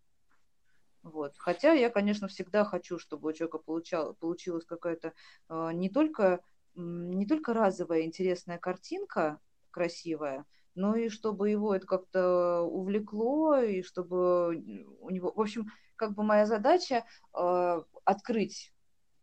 Вот. 1.04 1.34
Хотя 1.38 1.74
я, 1.74 1.90
конечно, 1.90 2.28
всегда 2.28 2.64
хочу, 2.64 3.00
чтобы 3.00 3.30
у 3.30 3.34
человека 3.34 3.58
получал, 3.58 4.14
получилась 4.16 4.66
какая-то 4.66 5.14
э, 5.50 5.70
не 5.74 5.90
только 5.90 6.42
не 6.76 7.26
только 7.26 7.54
разовая 7.54 8.04
интересная 8.04 8.58
картинка 8.58 9.40
красивая, 9.72 10.46
ну 10.76 10.96
и 10.96 11.10
чтобы 11.10 11.50
его 11.50 11.76
это 11.76 11.86
как-то 11.86 12.62
увлекло, 12.62 13.58
и 13.58 13.82
чтобы 13.82 14.56
у 15.00 15.10
него... 15.10 15.32
В 15.36 15.42
общем, 15.42 15.68
как 15.96 16.14
бы 16.16 16.24
моя 16.24 16.46
задача 16.46 17.06
э, 17.34 17.82
открыть, 18.06 18.74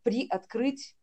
приоткрыть 0.03 0.95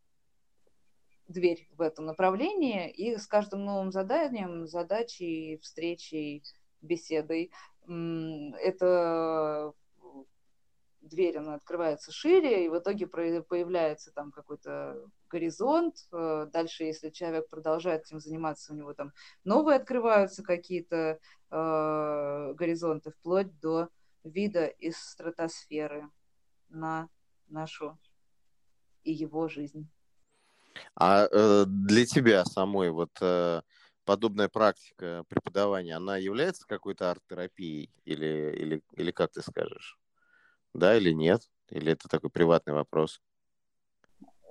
дверь 1.29 1.69
в 1.73 1.81
этом 1.81 2.07
направлении, 2.07 2.91
и 2.91 3.17
с 3.17 3.27
каждым 3.27 3.65
новым 3.65 3.91
заданием, 3.91 4.67
задачей, 4.67 5.59
встречей, 5.59 6.43
беседой 6.81 7.51
это 7.89 9.73
дверь, 11.01 11.39
она 11.39 11.55
открывается 11.55 12.13
шире, 12.13 12.67
и 12.67 12.69
в 12.69 12.79
итоге 12.79 13.07
появляется 13.07 14.13
там 14.13 14.33
какой-то 14.33 15.09
горизонт. 15.29 15.97
Э, 16.13 16.47
дальше, 16.53 16.85
если 16.85 17.11
человек 17.11 17.49
продолжает 17.49 18.03
этим 18.03 18.21
заниматься, 18.21 18.73
у 18.73 18.77
него 18.77 18.95
там 18.95 19.13
новые 19.45 19.77
открываются 19.77 20.43
какие-то 20.43 21.19
э, 21.51 22.53
горизонты, 22.55 23.11
вплоть 23.11 23.59
до 23.61 23.89
вида 24.25 24.67
из 24.67 24.97
стратосферы 24.99 26.09
на 26.69 27.09
нашу 27.49 27.99
и 29.05 29.13
его 29.13 29.49
жизнь. 29.49 29.89
А 30.95 31.29
э, 31.31 31.65
для 31.67 32.07
тебя 32.07 32.45
самой 32.45 32.91
вот 32.91 33.11
э, 33.21 33.63
подобная 34.05 34.49
практика 34.49 35.25
преподавания, 35.29 35.97
она 35.97 36.17
является 36.17 36.67
какой-то 36.67 37.11
арт-терапией 37.11 37.91
или, 38.05 38.55
или, 38.57 38.83
или 38.93 39.11
как 39.11 39.33
ты 39.33 39.43
скажешь? 39.43 39.99
Да 40.75 40.97
или 40.97 41.13
нет? 41.13 41.43
Или 41.71 41.93
это 41.93 42.09
такой 42.09 42.31
приватный 42.31 42.75
вопрос? 42.75 43.21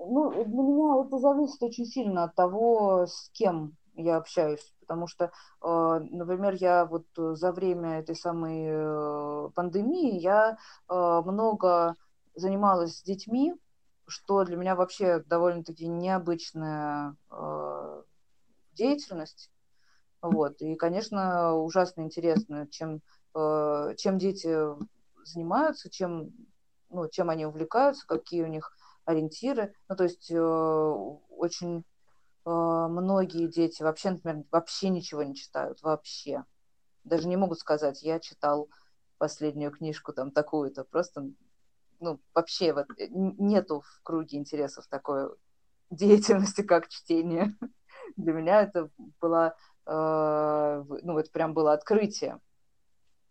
Ну, 0.08 0.32
для 0.32 0.45
меня 0.45 1.06
это 1.06 1.18
зависит 1.18 1.62
очень 1.64 1.86
сильно 1.86 2.26
от 2.26 2.36
того, 2.36 3.06
с 3.08 3.30
кем 3.34 3.76
я 3.95 4.18
общаюсь. 4.18 4.74
потому 4.86 5.08
что, 5.08 5.32
например, 5.62 6.53
я 6.56 6.86
вот 6.86 7.06
за 7.16 7.51
время 7.51 7.99
этой 7.99 8.16
самой 8.16 9.51
пандемии 9.53 10.20
я 10.20 10.58
много 10.88 11.95
занималась 12.36 12.97
с 12.99 13.03
детьми, 13.03 13.53
что 14.08 14.43
для 14.43 14.58
меня 14.58 14.76
вообще 14.76 15.24
довольно-таки 15.26 15.88
необычная 15.88 17.16
деятельность. 18.74 19.49
Вот. 20.22 20.62
И, 20.62 20.76
конечно, 20.76 21.56
ужасно 21.56 22.01
интересно, 22.01 22.68
чем, 22.70 23.01
чем 23.34 24.18
дети 24.18 24.56
занимаются, 25.24 25.89
чем, 25.89 26.30
ну, 26.89 27.08
чем 27.10 27.30
они 27.30 27.45
увлекаются, 27.45 28.06
какие 28.08 28.43
у 28.43 28.47
них 28.47 28.70
ориентиры. 29.06 29.74
Ну, 29.88 29.95
то 29.95 30.03
есть 30.03 30.30
э, 30.32 30.39
очень 30.39 31.86
э, 32.45 32.49
многие 32.49 33.47
дети 33.47 33.84
вообще, 33.84 34.12
например, 34.12 34.43
вообще 34.51 34.89
ничего 34.89 35.24
не 35.24 35.36
читают, 35.36 35.82
вообще. 35.82 36.43
Даже 37.03 37.28
не 37.28 37.38
могут 37.38 37.60
сказать, 37.60 38.01
я 38.03 38.20
читал 38.20 38.70
последнюю 39.18 39.72
книжку 39.72 40.12
там 40.12 40.32
такую-то, 40.32 40.84
просто, 40.84 41.30
ну, 41.99 42.20
вообще 42.34 42.74
вот, 42.74 42.88
э, 42.97 43.08
нету 43.10 43.82
в 43.82 44.01
круге 44.03 44.38
интересов 44.38 44.88
такой 44.88 45.30
деятельности, 45.89 46.62
как 46.62 46.89
чтение. 46.89 47.56
Для 48.18 48.34
меня 48.34 48.62
это 48.62 48.89
было, 49.22 49.56
э, 49.86 50.84
ну, 51.03 51.18
это 51.18 51.32
прям 51.32 51.53
было 51.53 51.74
открытие. 51.74 52.39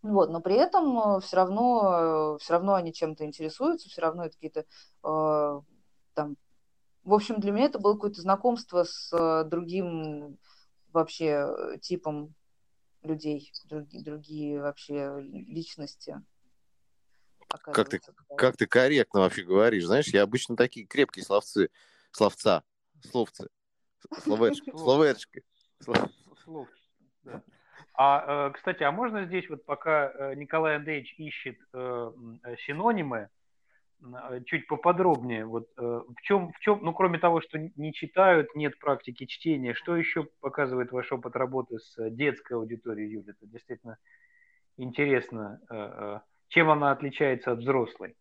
Вот, 0.05 0.29
но 0.29 0.43
при 0.43 0.57
этом 0.57 1.17
э, 1.17 1.21
все 1.23 1.37
равно, 1.37 2.35
э, 2.35 2.39
все 2.39 2.53
равно 2.53 2.75
они 2.75 2.93
чем-то 2.93 3.25
интересуются, 3.25 3.89
все 3.89 4.03
равно 4.03 4.27
это 4.27 4.35
какие-то 4.35 4.67
э, 5.03 5.61
там... 6.13 6.37
В 7.05 7.15
общем, 7.15 7.41
для 7.41 7.53
меня 7.53 7.65
это 7.65 7.79
было 7.79 7.95
какое-то 7.95 8.21
знакомство 8.21 8.85
с 8.85 9.11
э, 9.15 9.45
другим 9.49 10.37
вообще 10.93 11.49
типом 11.81 12.35
людей, 13.03 13.51
другие, 13.65 14.05
другие 14.05 14.61
вообще 14.61 15.21
личности. 15.23 16.23
Как 17.49 17.89
ты, 17.89 18.01
как 18.37 18.59
ты 18.59 18.67
корректно 18.67 19.21
вообще 19.21 19.43
говоришь. 19.43 19.87
Знаешь, 19.87 20.09
я 20.09 20.23
обычно 20.23 20.55
такие 20.55 20.85
крепкие 20.85 21.25
словцы, 21.25 21.71
словца, 22.11 22.63
словцы, 23.11 23.49
словечки, 24.23 24.71
словечки. 24.77 25.45
Словчики, 25.81 27.01
да. 27.23 27.43
А, 27.97 28.49
э, 28.49 28.53
кстати, 28.53 28.83
а 28.83 28.91
можно 28.91 29.25
здесь 29.25 29.49
вот 29.49 29.65
пока 29.65 30.11
э, 30.11 30.35
Николай 30.35 30.77
Андреевич 30.77 31.15
ищет 31.17 31.57
э, 31.73 32.13
синонимы, 32.67 33.29
чуть 34.45 34.67
поподробнее, 34.67 35.47
вот 35.47 35.69
в 35.77 36.21
чем, 36.25 36.53
в 36.53 36.59
чем, 36.59 36.81
ну 36.83 36.93
кроме 36.93 37.19
того, 37.19 37.41
что 37.41 37.59
не 37.59 37.95
читают, 37.95 38.55
нет 38.55 38.79
практики 38.79 39.25
чтения, 39.25 39.73
что 39.73 39.97
еще 39.97 40.25
показывает 40.41 40.93
ваш 40.93 41.11
опыт 41.11 41.35
работы 41.37 41.79
с 41.79 42.11
детской 42.11 42.53
аудиторией, 42.55 43.11
Юля? 43.11 43.33
Это 43.33 43.51
действительно 43.51 43.97
интересно, 44.77 45.59
чем 46.49 46.71
она 46.71 46.91
отличается 46.91 47.53
от 47.53 47.61
взрослой? 47.61 48.15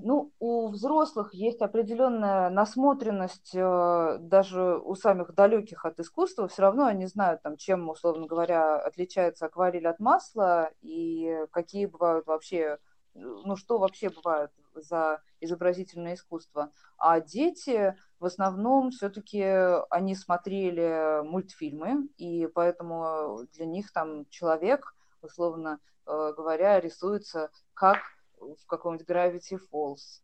Ну, 0.00 0.32
у 0.38 0.68
взрослых 0.68 1.34
есть 1.34 1.60
определенная 1.60 2.50
насмотренность, 2.50 3.52
э, 3.54 4.18
даже 4.20 4.78
у 4.78 4.94
самых 4.94 5.34
далеких 5.34 5.84
от 5.84 5.98
искусства, 5.98 6.46
все 6.46 6.62
равно 6.62 6.86
они 6.86 7.06
знают, 7.06 7.42
там, 7.42 7.56
чем, 7.56 7.88
условно 7.88 8.26
говоря, 8.26 8.78
отличается 8.78 9.46
акварель 9.46 9.88
от 9.88 9.98
масла 9.98 10.70
и 10.82 11.44
какие 11.50 11.86
бывают 11.86 12.26
вообще, 12.26 12.78
ну, 13.14 13.56
что 13.56 13.78
вообще 13.78 14.10
бывает 14.10 14.52
за 14.74 15.20
изобразительное 15.40 16.14
искусство. 16.14 16.70
А 16.96 17.20
дети 17.20 17.96
в 18.20 18.24
основном 18.24 18.90
все-таки 18.90 19.42
они 19.90 20.14
смотрели 20.14 21.22
мультфильмы, 21.24 22.08
и 22.18 22.46
поэтому 22.46 23.40
для 23.52 23.66
них 23.66 23.92
там 23.92 24.26
человек, 24.26 24.94
условно 25.22 25.80
э, 26.06 26.32
говоря, 26.36 26.78
рисуется 26.78 27.50
как 27.74 27.98
в 28.40 28.66
каком-нибудь 28.66 29.08
Gravity 29.08 29.58
Falls. 29.72 30.22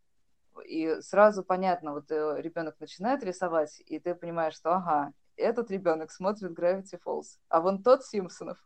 И 0.67 1.01
сразу 1.01 1.43
понятно, 1.43 1.95
вот 1.95 2.11
э, 2.11 2.37
ребенок 2.41 2.79
начинает 2.81 3.25
рисовать, 3.25 3.83
и 3.87 3.99
ты 3.99 4.15
понимаешь, 4.15 4.55
что 4.55 4.75
ага, 4.75 5.13
этот 5.37 5.71
ребенок 5.71 6.13
смотрит 6.13 6.57
Gravity 6.57 7.01
Falls, 7.05 7.39
а 7.49 7.61
вон 7.61 7.83
тот 7.83 8.05
Симпсонов. 8.05 8.59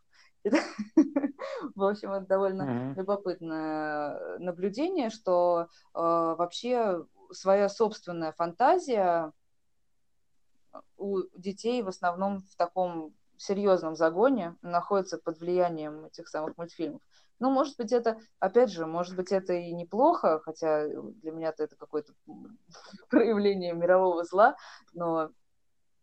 В 1.75 1.83
общем, 1.83 2.11
это 2.11 2.25
довольно 2.25 2.93
любопытное 2.95 4.37
наблюдение, 4.39 5.09
что 5.09 5.63
э, 5.63 5.67
вообще 5.93 7.05
своя 7.31 7.69
собственная 7.69 8.31
фантазия 8.31 9.31
у 10.97 11.21
детей 11.35 11.81
в 11.81 11.87
основном 11.87 12.41
в 12.41 12.55
таком 12.55 13.13
серьезном 13.37 13.95
загоне 13.95 14.55
находится 14.61 15.17
под 15.17 15.39
влиянием 15.39 16.05
этих 16.05 16.27
самых 16.27 16.57
мультфильмов. 16.57 17.01
Ну, 17.39 17.49
может 17.51 17.77
быть, 17.77 17.93
это, 17.93 18.19
опять 18.39 18.69
же, 18.69 18.85
может 18.85 19.15
быть, 19.15 19.31
это 19.31 19.53
и 19.53 19.71
неплохо, 19.71 20.39
хотя 20.39 20.87
для 20.87 21.31
меня-то 21.31 21.63
это 21.63 21.75
какое-то 21.77 22.13
проявление 23.09 23.73
мирового 23.73 24.23
зла, 24.25 24.57
но, 24.93 25.31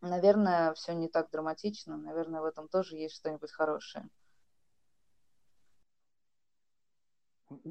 наверное, 0.01 0.72
все 0.74 0.95
не 0.95 1.09
так 1.09 1.30
драматично, 1.30 1.97
наверное, 1.97 2.41
в 2.41 2.45
этом 2.45 2.68
тоже 2.68 2.97
есть 2.97 3.16
что-нибудь 3.16 3.53
хорошее. 3.53 4.09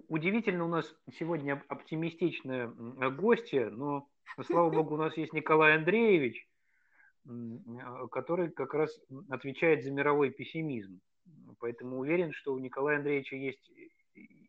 Удивительно, 0.08 0.66
у 0.66 0.70
нас 0.70 0.96
сегодня 1.20 1.62
оптимистичные 1.68 2.68
гости, 3.12 3.68
но, 3.72 4.08
слава 4.46 4.70
богу, 4.70 4.94
у 4.94 4.98
нас 4.98 5.18
есть 5.18 5.34
Николай 5.34 5.76
Андреевич, 5.76 6.48
который 8.12 8.52
как 8.52 8.74
раз 8.74 8.98
отвечает 9.30 9.84
за 9.84 9.92
мировой 9.92 10.30
пессимизм. 10.30 11.02
Поэтому 11.60 12.00
уверен, 12.00 12.32
что 12.34 12.54
у 12.54 12.60
Николая 12.60 12.98
Андреевича 12.98 13.36
есть 13.36 13.72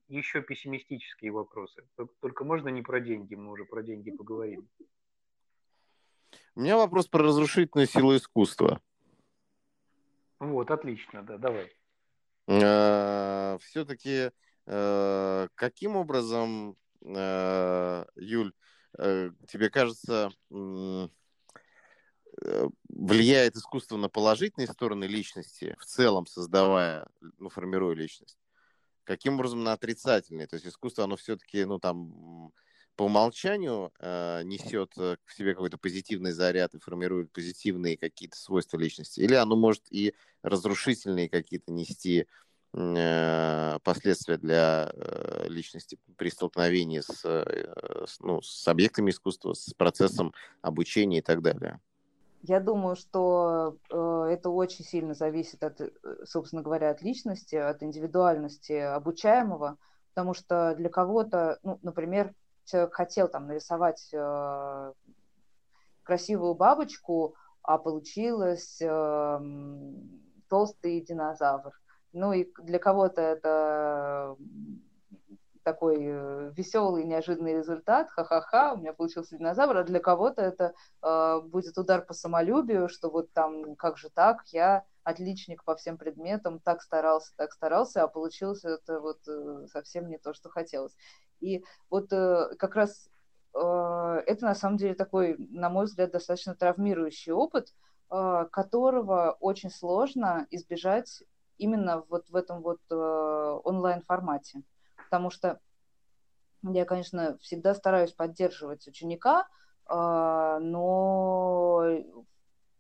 еще 0.09 0.43
пессимистические 0.43 1.33
вопросы. 1.33 1.83
Только 2.21 2.45
можно 2.45 2.69
не 2.69 2.83
про 2.83 3.01
деньги, 3.01 3.35
мы 3.35 3.53
уже 3.53 3.65
про 3.65 3.83
деньги 3.83 4.11
поговорили. 4.11 4.65
У 6.55 6.61
меня 6.61 6.77
вопрос 6.77 7.07
про 7.07 7.25
разрушительную 7.25 7.87
силу 7.87 8.17
искусства. 8.17 8.81
Вот, 10.39 10.71
отлично, 10.71 11.23
да, 11.23 11.39
давай. 11.39 11.73
А, 12.49 13.59
Все-таки 13.59 14.31
э, 14.67 15.49
каким 15.55 15.97
образом, 15.97 16.77
э, 17.03 18.05
Юль, 18.17 18.53
э, 18.99 19.31
тебе 19.49 19.71
кажется, 19.71 20.31
Э, 20.51 21.09
влияет 22.89 23.57
искусство 23.57 23.97
на 23.97 24.09
положительные 24.09 24.69
стороны 24.69 25.05
личности, 25.05 25.77
в 25.79 25.85
целом 25.87 26.27
создавая, 26.27 27.09
ну, 27.39 27.49
формируя 27.49 27.95
личность? 27.95 28.39
Каким 29.05 29.35
образом 29.35 29.63
на 29.63 29.73
отрицательные? 29.73 30.47
То 30.47 30.57
есть 30.57 30.67
искусство, 30.67 31.05
оно 31.05 31.17
все-таки, 31.17 31.65
ну, 31.65 31.79
там, 31.79 32.53
по 32.97 33.05
умолчанию 33.05 33.93
э, 34.01 34.43
несет 34.45 34.93
э, 34.97 35.17
в 35.25 35.35
себе 35.35 35.53
какой-то 35.53 35.79
позитивный 35.79 36.33
заряд 36.33 36.75
и 36.75 36.79
формирует 36.79 37.31
позитивные 37.31 37.97
какие-то 37.97 38.37
свойства 38.37 38.79
личности? 38.79 39.21
Или 39.21 39.35
оно 39.35 39.55
может 39.55 39.83
и 39.91 40.15
разрушительные 40.43 41.29
какие-то 41.29 41.71
нести 41.73 42.27
э, 42.73 43.79
последствия 43.85 44.39
для 44.39 44.91
э, 44.93 45.47
личности 45.49 45.99
при 46.17 46.31
столкновении 46.31 47.01
с, 47.01 47.21
э, 47.25 48.05
с, 48.07 48.19
ну, 48.21 48.41
с 48.41 48.67
объектами 48.67 49.11
искусства, 49.11 49.53
с 49.53 49.75
процессом 49.75 50.33
обучения 50.63 51.19
и 51.19 51.23
так 51.23 51.43
далее? 51.43 51.81
Я 52.49 52.61
думаю, 52.61 52.95
что 52.95 53.77
э, 53.91 54.29
это 54.31 54.51
очень 54.51 54.85
сильно 54.85 55.15
зависит 55.15 55.65
от, 55.65 55.81
э, 55.81 55.91
собственно 56.25 56.63
говоря, 56.63 56.91
от 56.91 57.03
личности, 57.03 57.57
от 57.57 57.83
индивидуальности 57.83 58.73
обучаемого, 58.73 59.79
потому 60.15 60.33
что 60.33 60.77
для 60.77 60.89
кого-то, 60.89 61.59
ну, 61.65 61.81
например, 61.83 62.33
человек 62.65 62.95
хотел 62.95 63.27
там 63.27 63.49
нарисовать 63.49 64.11
э, 64.13 64.93
красивую 66.05 66.55
бабочку, 66.55 67.35
а 67.63 67.79
получилось 67.79 68.81
э, 68.81 69.41
толстый 70.49 71.01
динозавр. 71.01 71.73
Ну 72.13 72.33
и 72.33 72.49
для 72.63 72.79
кого-то 72.79 73.23
это 73.23 74.37
такой 75.67 75.97
э, 75.99 76.53
веселый, 76.57 77.03
неожиданный 77.03 77.57
результат, 77.57 78.09
ха-ха-ха, 78.11 78.75
у 78.75 78.77
меня 78.77 78.93
получился 78.93 79.37
динозавр, 79.37 79.79
а 79.79 79.83
для 79.83 79.99
кого-то 79.99 80.41
это 80.41 80.75
э, 81.03 81.41
будет 81.41 81.77
удар 81.77 82.03
по 82.03 82.15
самолюбию, 82.15 82.89
что 82.89 83.11
вот 83.11 83.33
там, 83.33 83.75
как 83.75 83.99
же 83.99 84.09
так, 84.09 84.47
я 84.53 84.85
отличник 85.03 85.65
по 85.65 85.75
всем 85.75 85.99
предметам, 85.99 86.61
так 86.61 86.83
старался, 86.83 87.33
так 87.37 87.53
старался, 87.53 88.05
а 88.05 88.09
получилось 88.09 88.65
это 88.65 89.01
вот 89.01 89.27
э, 89.27 89.67
совсем 89.73 90.09
не 90.09 90.19
то, 90.19 90.35
что 90.35 90.51
хотелось. 90.51 90.95
И 91.41 91.65
вот 91.91 92.13
э, 92.13 92.55
как 92.61 92.77
раз 92.77 93.11
э, 93.53 94.23
это 94.25 94.45
на 94.45 94.55
самом 94.55 94.77
деле 94.77 94.95
такой, 94.95 95.35
на 95.37 95.69
мой 95.69 95.87
взгляд, 95.87 96.13
достаточно 96.13 96.55
травмирующий 96.55 97.33
опыт, 97.33 97.75
э, 98.13 98.47
которого 98.53 99.37
очень 99.41 99.71
сложно 99.71 100.47
избежать 100.53 101.25
именно 101.59 102.05
вот 102.09 102.31
в 102.31 102.37
этом 102.37 102.63
вот 102.63 102.79
э, 102.89 102.95
онлайн-формате 103.65 104.63
потому 105.07 105.31
что 105.31 105.61
я, 106.63 106.85
конечно, 106.85 107.39
всегда 107.39 107.75
стараюсь 107.75 108.13
поддерживать 108.13 108.87
ученика, 108.89 109.47
а, 109.87 110.59
но 110.59 111.85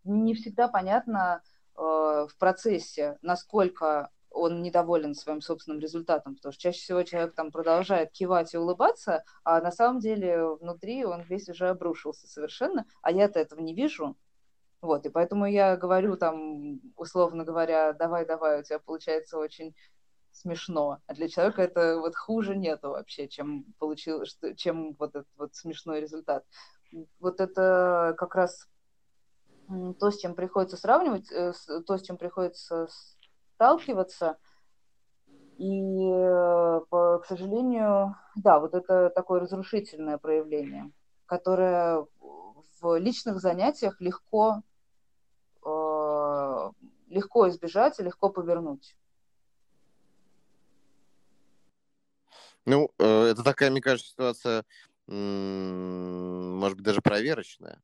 не 0.05 0.35
всегда 0.35 0.69
понятно 0.69 1.43
э, 1.77 1.81
в 1.81 2.31
процессе, 2.39 3.19
насколько 3.23 4.11
он 4.31 4.63
недоволен 4.63 5.15
своим 5.15 5.41
собственным 5.41 5.81
результатом, 5.81 6.35
потому 6.35 6.53
что 6.53 6.63
чаще 6.63 6.81
всего 6.81 7.03
человек 7.03 7.35
там 7.35 7.51
продолжает 7.51 8.13
кивать 8.13 8.55
и 8.55 8.59
улыбаться, 8.59 9.25
а 9.45 9.61
на 9.61 9.73
самом 9.73 9.99
деле 9.99 10.47
внутри 10.57 11.05
он 11.05 11.23
весь 11.23 11.49
уже 11.49 11.69
обрушился 11.69 12.27
совершенно, 12.27 12.87
а 13.03 13.11
я-то 13.11 13.41
этого 13.41 13.61
не 13.61 13.75
вижу. 13.75 14.17
Вот, 14.83 15.07
и 15.07 15.09
поэтому 15.09 15.47
я 15.47 15.77
говорю 15.77 16.17
там, 16.17 16.81
условно 16.97 17.45
говоря, 17.45 17.93
давай-давай, 17.95 18.61
у 18.61 18.63
тебя 18.63 18.79
получается 18.79 19.39
очень 19.39 19.75
смешно. 20.37 20.99
А 21.07 21.15
для 21.15 21.29
человека 21.29 21.63
это 21.63 21.99
вот 21.99 22.15
хуже 22.15 22.57
нету 22.57 22.91
вообще, 22.91 23.29
чем 23.29 23.65
получил, 23.79 24.23
чем 24.57 24.95
вот 24.99 25.11
этот 25.11 25.29
вот 25.37 25.55
смешной 25.55 26.01
результат. 26.01 26.45
Вот 27.19 27.41
это 27.41 28.15
как 28.19 28.35
раз 28.35 28.69
то, 29.99 30.11
с 30.11 30.19
чем 30.19 30.35
приходится 30.35 30.77
сравнивать, 30.77 31.31
э, 31.33 31.53
то, 31.87 31.99
с 31.99 32.03
чем 32.03 32.17
приходится 32.17 32.89
сталкиваться. 33.55 34.37
И, 35.59 36.09
э, 36.09 36.81
к 36.91 37.25
сожалению, 37.27 38.15
да, 38.37 38.61
вот 38.61 38.75
это 38.75 39.11
такое 39.11 39.41
разрушительное 39.41 40.19
проявление, 40.19 40.93
которое 41.25 42.07
в 42.81 42.99
личных 42.99 43.41
занятиях 43.41 44.01
легко, 44.01 44.63
э, 45.65 46.71
легко 47.09 47.49
избежать 47.49 47.99
и 47.99 48.03
легко 48.05 48.29
повернуть. 48.29 48.95
Ну, 52.67 52.93
э, 52.99 53.29
это 53.31 53.43
такая, 53.43 53.71
мне 53.71 53.81
кажется, 53.81 54.11
ситуация, 54.11 54.65
может 55.07 56.77
быть, 56.77 56.85
даже 56.85 57.01
проверочная. 57.01 57.81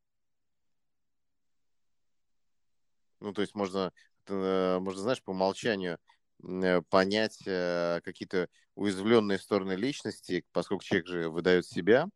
Ну, 3.21 3.33
то 3.33 3.43
есть 3.43 3.55
можно 3.55 3.93
Э, 4.29 4.79
можно, 4.81 5.03
знаешь, 5.03 5.23
по 5.23 5.31
умолчанию 5.31 5.99
э, 6.43 6.83
понять 6.83 7.39
какие-то 7.39 8.49
уязвленные 8.75 9.39
стороны 9.39 9.73
личности, 9.73 10.45
поскольку 10.53 10.85
человек 10.85 11.07
же 11.07 11.31
выдает 11.31 11.67
себя 11.67 12.09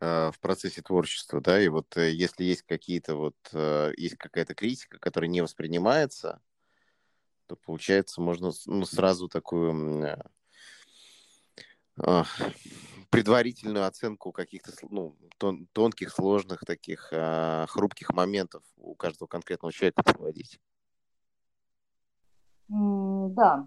в 0.00 0.34
процессе 0.40 0.80
творчества, 0.80 1.40
да, 1.40 1.60
и 1.60 1.66
вот 1.66 1.96
если 1.96 2.44
есть 2.44 2.62
какие-то 2.62 3.16
вот, 3.16 3.36
есть 3.96 4.16
какая-то 4.16 4.54
критика, 4.54 5.00
которая 5.00 5.28
не 5.28 5.40
воспринимается, 5.40 6.40
то 7.48 7.56
получается 7.56 8.20
можно 8.20 8.52
ну, 8.66 8.84
сразу 8.86 9.28
такую 9.28 9.74
предварительную 13.10 13.86
оценку 13.86 14.32
каких-то 14.32 14.72
ну, 14.90 15.16
тон, 15.38 15.66
тонких, 15.72 16.10
сложных, 16.10 16.60
таких 16.60 17.08
э, 17.12 17.66
хрупких 17.68 18.12
моментов 18.12 18.62
у 18.76 18.94
каждого 18.94 19.28
конкретного 19.28 19.72
человека 19.72 20.02
проводить. 20.02 20.60
Mm, 22.70 23.28
да. 23.30 23.66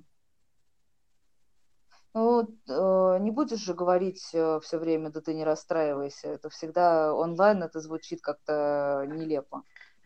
Ну, 2.13 2.41
э, 2.43 3.17
не 3.21 3.32
будешь 3.32 3.59
же 3.59 3.73
говорить 3.73 4.29
э, 4.34 4.59
все 4.61 4.77
время, 4.77 5.09
да 5.09 5.21
ты 5.21 5.34
не 5.34 5.43
расстраивайся. 5.43 6.27
Это 6.27 6.49
всегда 6.49 7.13
онлайн, 7.13 7.63
это 7.63 7.79
звучит 7.79 8.21
как-то 8.21 9.05
нелепо. 9.07 9.63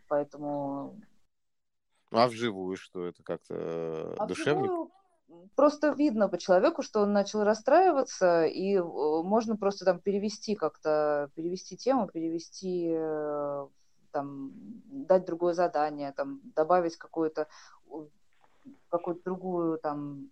Поэтому... 0.08 1.02
А 2.12 2.28
вживую 2.28 2.78
что? 2.78 3.06
Это 3.06 3.24
как-то 3.24 4.16
а 4.18 4.28
душевнее? 4.28 4.66
Вживую 4.66 4.92
просто 5.56 5.90
видно 5.90 6.28
по 6.30 6.38
человеку, 6.38 6.82
что 6.82 7.02
он 7.02 7.14
начал 7.14 7.44
расстраиваться, 7.44 8.46
и 8.46 8.80
можно 8.80 9.58
просто 9.58 9.86
там 9.86 10.00
перевести 10.00 10.56
как-то, 10.56 11.30
перевести 11.36 11.78
тему, 11.78 12.08
перевести, 12.08 12.94
э, 12.96 13.68
там, 14.12 14.52
дать 14.86 15.26
другое 15.26 15.54
задание, 15.54 16.12
там, 16.12 16.42
добавить 16.56 16.98
какую-то 16.98 17.48
какую-то 18.90 19.24
другую 19.24 19.78
там 19.78 20.32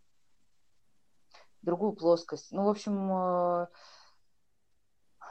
другую 1.61 1.93
плоскость. 1.93 2.51
Ну, 2.51 2.65
в 2.65 2.69
общем, 2.69 3.11
э, 3.11 3.67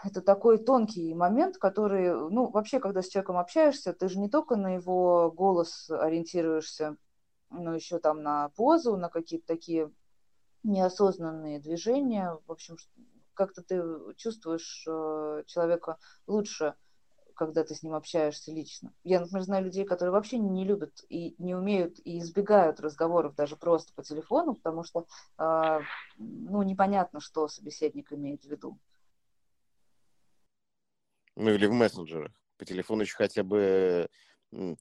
это 0.04 0.22
такой 0.22 0.58
тонкий 0.58 1.14
момент, 1.14 1.58
который, 1.58 2.30
ну, 2.30 2.50
вообще, 2.50 2.80
когда 2.80 3.02
с 3.02 3.08
человеком 3.08 3.36
общаешься, 3.36 3.92
ты 3.92 4.08
же 4.08 4.18
не 4.18 4.28
только 4.28 4.56
на 4.56 4.74
его 4.74 5.30
голос 5.30 5.90
ориентируешься, 5.90 6.96
но 7.53 7.74
еще 7.74 7.98
там 7.98 8.22
на 8.22 8.48
позу, 8.50 8.96
на 8.96 9.09
какие-то 9.09 9.46
такие 9.46 9.90
неосознанные 10.62 11.61
движения. 11.61 12.38
В 12.46 12.53
общем, 12.53 12.76
как-то 13.34 13.62
ты 13.62 13.82
чувствуешь 14.16 14.84
э, 14.88 15.42
человека 15.46 15.98
лучше, 16.26 16.74
когда 17.34 17.64
ты 17.64 17.74
с 17.74 17.82
ним 17.82 17.94
общаешься 17.94 18.53
лично. 18.53 18.92
Я, 19.05 19.20
например, 19.20 19.42
знаю 19.42 19.64
людей, 19.64 19.84
которые 19.84 20.12
вообще 20.12 20.38
не 20.38 20.64
любят 20.64 21.05
и 21.09 21.34
не 21.38 21.55
умеют 21.55 21.98
и 22.05 22.18
избегают 22.18 22.80
разговоров 22.80 23.34
даже 23.34 23.57
просто 23.57 23.92
по 23.94 24.03
телефону, 24.03 24.55
потому 24.55 24.84
что 24.84 25.07
э, 25.38 25.80
ну, 26.18 26.62
непонятно, 26.62 27.20
что 27.20 27.48
собеседник 27.48 28.12
имеет 28.12 28.42
в 28.42 28.48
виду. 28.48 28.78
Ну 31.36 31.50
или 31.50 31.66
в 31.66 31.72
мессенджерах. 31.72 32.32
По 32.59 32.64
телефону 32.64 33.03
еще 33.03 33.16
хотя 33.16 33.42
бы 33.42 34.09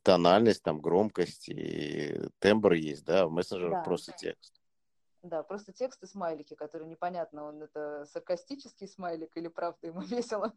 тональность, 0.04 0.64
там 0.64 0.82
громкость 0.82 1.50
и 1.50 2.20
тембр 2.40 2.74
есть, 2.74 3.06
да, 3.06 3.28
в 3.28 3.32
мессенджерах 3.32 3.80
да. 3.80 3.84
просто 3.84 4.12
текст. 4.14 4.62
Да, 5.24 5.44
просто 5.44 5.72
текст 5.72 6.02
и 6.04 6.08
смайлики, 6.08 6.56
которые 6.56 6.90
непонятно, 6.90 7.44
он 7.46 7.62
это 7.62 8.06
саркастический 8.06 8.88
смайлик 8.88 9.38
или 9.38 9.48
правда 9.48 9.88
ему 9.88 10.02
весело. 10.02 10.54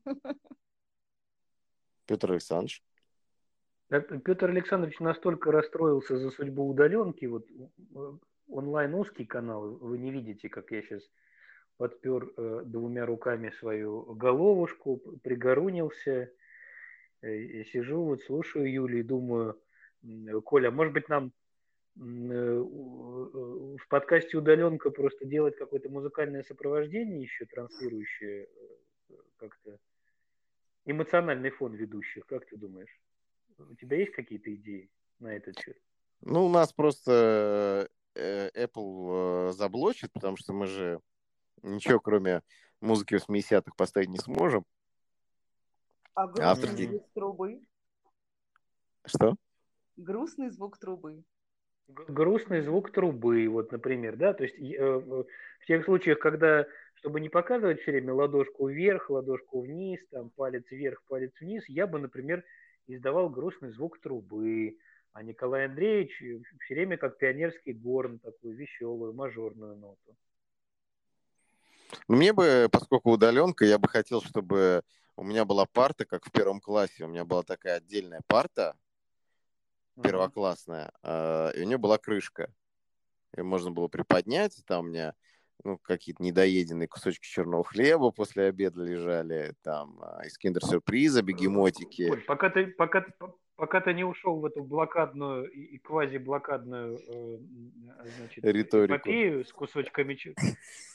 Петр 2.06 2.32
Александрович. 2.32 2.82
Петр 3.88 4.48
Александрович 4.48 4.98
настолько 4.98 5.52
расстроился 5.52 6.16
за 6.16 6.30
судьбу 6.30 6.68
удаленки, 6.68 7.26
вот 7.26 7.46
онлайн 8.48 8.94
узкий 8.94 9.26
канал, 9.26 9.76
вы 9.76 9.98
не 9.98 10.10
видите, 10.10 10.48
как 10.48 10.70
я 10.70 10.82
сейчас 10.82 11.02
подпер 11.76 12.32
э, 12.36 12.62
двумя 12.64 13.04
руками 13.04 13.50
свою 13.58 14.14
головушку, 14.14 14.96
пригорунился, 15.22 16.32
Э, 17.24 17.64
сижу, 17.64 18.04
вот 18.04 18.22
слушаю 18.22 18.70
Юли 18.70 19.00
и 19.00 19.02
думаю, 19.02 19.58
Коля, 20.44 20.70
может 20.70 20.92
быть, 20.92 21.08
нам 21.08 21.32
э, 21.96 22.58
в 22.60 23.88
подкасте 23.88 24.36
удаленка 24.36 24.90
просто 24.90 25.24
делать 25.24 25.56
какое-то 25.56 25.88
музыкальное 25.88 26.42
сопровождение 26.42 27.22
еще 27.22 27.46
транслирующее 27.46 28.44
э, 28.44 29.14
как-то 29.36 29.78
эмоциональный 30.84 31.48
фон 31.48 31.72
ведущих, 31.72 32.26
как 32.26 32.44
ты 32.44 32.58
думаешь? 32.58 33.00
У 33.56 33.74
тебя 33.74 33.96
есть 33.96 34.12
какие-то 34.12 34.54
идеи 34.54 34.90
на 35.18 35.34
этот 35.34 35.58
счет? 35.58 35.78
Ну, 36.20 36.44
у 36.44 36.50
нас 36.50 36.74
просто 36.74 37.88
Apple 38.14 39.52
заблочит, 39.52 40.12
потому 40.12 40.36
что 40.36 40.52
мы 40.52 40.66
же 40.66 41.00
ничего, 41.62 42.00
кроме 42.00 42.42
музыки 42.82 43.14
80-х, 43.14 43.72
поставить 43.76 44.10
не 44.10 44.18
сможем. 44.18 44.66
А 46.14 46.26
грустный 46.26 46.44
Автор... 46.44 46.70
звук 46.70 47.08
трубы? 47.12 47.60
Что? 49.04 49.34
Грустный 49.96 50.50
звук 50.50 50.78
трубы. 50.78 51.24
Грустный 51.88 52.62
звук 52.62 52.92
трубы, 52.92 53.46
вот, 53.48 53.70
например, 53.70 54.16
да, 54.16 54.32
то 54.32 54.44
есть 54.44 54.58
э, 54.58 54.98
в 54.98 55.66
тех 55.66 55.84
случаях, 55.84 56.18
когда, 56.18 56.66
чтобы 56.94 57.20
не 57.20 57.28
показывать 57.28 57.80
все 57.82 57.90
время 57.90 58.14
ладошку 58.14 58.68
вверх, 58.68 59.10
ладошку 59.10 59.60
вниз, 59.60 60.00
там, 60.10 60.30
палец 60.30 60.64
вверх, 60.70 61.02
палец 61.06 61.32
вниз, 61.40 61.62
я 61.68 61.86
бы, 61.86 61.98
например, 61.98 62.42
издавал 62.86 63.28
грустный 63.28 63.70
звук 63.70 64.00
трубы, 64.00 64.78
а 65.12 65.22
Николай 65.22 65.66
Андреевич 65.66 66.16
все 66.60 66.74
время 66.74 66.96
как 66.96 67.18
пионерский 67.18 67.74
горн, 67.74 68.18
такую 68.18 68.56
веселую, 68.56 69.12
мажорную 69.12 69.76
ноту. 69.76 70.16
Мне 72.08 72.32
бы, 72.32 72.68
поскольку 72.72 73.10
удаленка, 73.10 73.66
я 73.66 73.78
бы 73.78 73.88
хотел, 73.88 74.22
чтобы 74.22 74.82
у 75.16 75.24
меня 75.24 75.44
была 75.44 75.66
парта, 75.66 76.04
как 76.04 76.26
в 76.26 76.32
первом 76.32 76.60
классе, 76.60 77.04
у 77.04 77.08
меня 77.08 77.24
была 77.24 77.42
такая 77.42 77.76
отдельная 77.76 78.22
парта, 78.26 78.76
первоклассная, 80.02 80.92
mm-hmm. 81.02 81.56
и 81.56 81.62
у 81.62 81.66
нее 81.66 81.78
была 81.78 81.98
крышка. 81.98 82.52
Ее 83.36 83.44
можно 83.44 83.70
было 83.70 83.88
приподнять, 83.88 84.62
там 84.66 84.86
у 84.86 84.88
меня 84.88 85.14
ну, 85.62 85.78
какие-то 85.78 86.22
недоеденные 86.22 86.88
кусочки 86.88 87.26
черного 87.26 87.64
хлеба 87.64 88.10
после 88.10 88.44
обеда 88.44 88.82
лежали, 88.82 89.54
там 89.62 89.98
а, 90.02 90.24
из 90.24 90.36
киндер-сюрприза, 90.36 91.22
бегемотики. 91.22 92.08
Коль, 92.08 92.22
пока 92.22 92.50
ты, 92.50 92.66
пока, 92.66 93.04
пока 93.56 93.80
ты 93.80 93.94
не 93.94 94.04
ушел 94.04 94.40
в 94.40 94.44
эту 94.44 94.62
блокадную 94.62 95.50
и 95.50 95.78
квази-блокадную 95.78 96.98
э, 97.06 97.38
значит, 98.18 98.44
Риторику. 98.44 98.96
эпопею 98.96 99.44
с 99.44 99.52
кусочками 99.52 100.18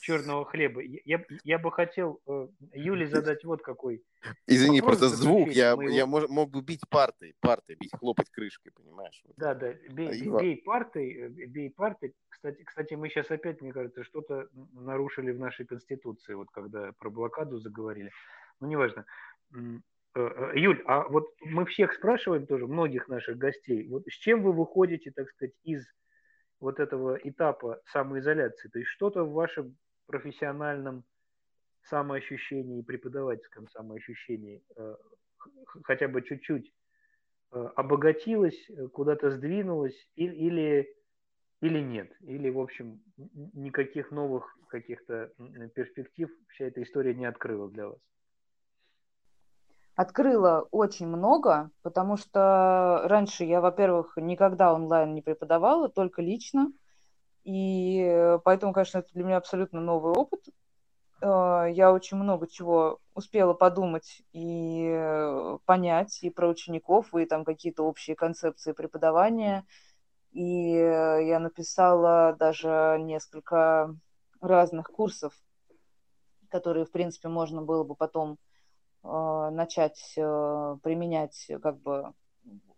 черного 0.00 0.44
хлеба, 0.44 0.82
я, 0.82 1.24
я 1.44 1.58
бы 1.58 1.72
хотел 1.72 2.20
э, 2.26 2.48
Юле 2.74 3.06
задать 3.06 3.44
вот 3.44 3.62
какой 3.62 4.02
Извини, 4.46 4.82
просто 4.82 5.08
звук, 5.08 5.48
я, 5.50 5.76
моего... 5.76 5.92
я 5.92 6.06
мог, 6.06 6.28
мог 6.28 6.50
бы 6.50 6.62
бить 6.62 6.82
партой, 6.88 7.34
партой, 7.40 7.76
бить, 7.76 7.92
хлопать 7.96 8.30
крышкой, 8.30 8.72
понимаешь? 8.72 9.22
Да, 9.36 9.54
да, 9.54 9.72
бей, 9.90 10.08
а 10.08 10.40
бей 10.40 10.56
партой, 10.56 11.12
э, 11.12 11.28
бей 11.28 11.70
партой. 11.70 12.14
Кстати, 12.28 12.62
кстати, 12.62 12.94
мы 12.94 13.08
сейчас 13.08 13.30
опять, 13.30 13.60
мне 13.60 13.72
кажется, 13.72 14.04
что-то 14.04 14.48
нарушили 14.72 15.30
в 15.30 15.38
нашей 15.38 15.66
Конституции, 15.66 16.34
вот 16.34 16.48
когда 16.50 16.92
про 16.98 17.10
блокаду 17.10 17.58
заговорили. 17.58 18.10
Ну, 18.60 18.68
неважно. 18.68 19.06
Юль, 20.14 20.82
а 20.86 21.08
вот 21.08 21.28
мы 21.40 21.64
всех 21.66 21.92
спрашиваем 21.92 22.46
тоже, 22.46 22.66
многих 22.66 23.08
наших 23.08 23.38
гостей, 23.38 23.88
вот 23.88 24.02
с 24.08 24.14
чем 24.14 24.42
вы 24.42 24.52
выходите, 24.52 25.12
так 25.12 25.28
сказать, 25.28 25.54
из 25.62 25.86
вот 26.58 26.80
этого 26.80 27.16
этапа 27.22 27.80
самоизоляции? 27.86 28.68
То 28.68 28.80
есть 28.80 28.90
что-то 28.90 29.22
в 29.24 29.32
вашем 29.32 29.76
профессиональном 30.06 31.04
самоощущении, 31.82 32.82
преподавательском 32.82 33.68
самоощущении 33.68 34.62
хотя 35.84 36.08
бы 36.08 36.22
чуть-чуть 36.22 36.72
обогатилось, 37.50 38.68
куда-то 38.92 39.30
сдвинулось 39.30 40.08
или, 40.16 40.92
или 41.60 41.80
нет? 41.80 42.12
Или, 42.20 42.50
в 42.50 42.58
общем, 42.58 43.00
никаких 43.16 44.10
новых 44.10 44.56
каких-то 44.68 45.32
перспектив 45.74 46.30
вся 46.48 46.66
эта 46.66 46.82
история 46.82 47.14
не 47.14 47.26
открыла 47.26 47.70
для 47.70 47.88
вас? 47.88 48.00
Открыла 50.00 50.66
очень 50.70 51.06
много, 51.08 51.70
потому 51.82 52.16
что 52.16 53.02
раньше 53.04 53.44
я, 53.44 53.60
во-первых, 53.60 54.14
никогда 54.16 54.72
онлайн 54.72 55.12
не 55.12 55.20
преподавала, 55.20 55.90
только 55.90 56.22
лично. 56.22 56.72
И 57.44 58.38
поэтому, 58.42 58.72
конечно, 58.72 59.00
это 59.00 59.12
для 59.12 59.24
меня 59.24 59.36
абсолютно 59.36 59.78
новый 59.82 60.14
опыт. 60.14 60.40
Э, 61.20 61.66
я 61.70 61.92
очень 61.92 62.16
много 62.16 62.48
чего 62.48 62.98
успела 63.14 63.52
подумать 63.52 64.22
и 64.32 64.86
э, 64.90 65.58
понять 65.66 66.20
и 66.22 66.30
про 66.30 66.48
учеников, 66.48 67.14
и 67.14 67.26
там 67.26 67.44
какие-то 67.44 67.82
общие 67.82 68.16
концепции 68.16 68.72
преподавания. 68.72 69.66
И 70.32 70.76
э, 70.76 71.26
я 71.26 71.38
написала 71.40 72.34
даже 72.38 72.96
несколько 73.02 73.94
разных 74.40 74.86
курсов, 74.86 75.34
которые, 76.48 76.86
в 76.86 76.90
принципе, 76.90 77.28
можно 77.28 77.60
было 77.60 77.84
бы 77.84 77.94
потом 77.94 78.38
начать 79.02 80.12
применять 80.14 81.50
как 81.62 81.80
бы 81.80 82.12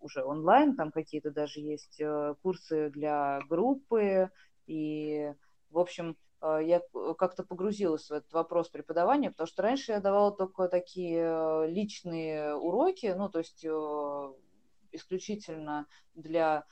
уже 0.00 0.24
онлайн, 0.24 0.76
там 0.76 0.92
какие-то 0.92 1.30
даже 1.30 1.60
есть 1.60 2.00
курсы 2.42 2.90
для 2.90 3.40
группы, 3.48 4.30
и, 4.66 5.32
в 5.70 5.78
общем, 5.78 6.16
а, 6.42 6.58
я 6.58 6.78
э, 6.80 7.14
как-то 7.16 7.44
погрузилась 7.44 8.10
в 8.10 8.12
этот 8.12 8.32
вопрос 8.32 8.68
преподавания, 8.68 9.30
потому 9.30 9.46
что 9.46 9.62
раньше 9.62 9.92
я 9.92 10.00
давала 10.00 10.32
только 10.36 10.68
такие 10.68 11.22
э, 11.24 11.68
личные 11.68 12.56
уроки, 12.56 13.14
ну, 13.16 13.28
то 13.28 13.38
есть 13.38 13.64
э, 13.64 14.32
исключительно 14.90 15.86
для 16.14 16.64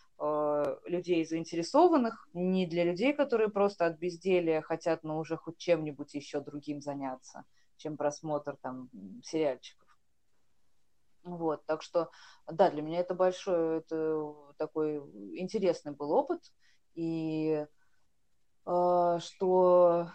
людей 0.84 1.24
заинтересованных, 1.24 2.28
не 2.34 2.66
для 2.66 2.84
людей, 2.84 3.14
которые 3.14 3.48
просто 3.48 3.86
от 3.86 3.98
безделия 3.98 4.60
хотят, 4.60 5.02
ну, 5.02 5.16
уже 5.16 5.38
хоть 5.38 5.56
чем-нибудь 5.56 6.12
еще 6.12 6.42
другим 6.42 6.82
заняться, 6.82 7.46
чем 7.80 7.96
просмотр 7.96 8.56
там 8.60 8.90
сериальчиков. 9.24 9.88
Вот, 11.22 11.64
так 11.66 11.82
что, 11.82 12.10
да, 12.46 12.70
для 12.70 12.82
меня 12.82 13.00
это 13.00 13.14
большой, 13.14 13.78
это 13.78 14.34
такой 14.56 14.98
интересный 15.38 15.92
был 15.92 16.12
опыт, 16.12 16.40
и 16.94 17.66
а, 18.64 19.18
что 19.20 20.10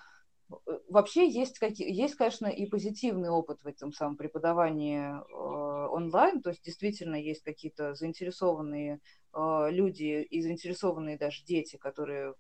э, 0.50 0.54
вообще 0.90 1.30
есть, 1.30 1.60
какие, 1.60 1.92
есть, 1.92 2.16
конечно, 2.16 2.48
и 2.48 2.66
позитивный 2.66 3.30
опыт 3.30 3.62
в 3.62 3.68
этом 3.68 3.92
самом 3.92 4.18
преподавании 4.18 5.00
э, 5.00 5.88
онлайн, 5.90 6.42
то 6.42 6.50
есть 6.50 6.64
действительно 6.64 7.16
есть 7.16 7.44
какие-то 7.44 7.94
заинтересованные 7.94 9.00
э, 9.34 9.68
люди 9.70 10.24
и 10.24 10.42
заинтересованные 10.42 11.18
даже 11.18 11.44
дети, 11.44 11.78
которые 11.78 12.34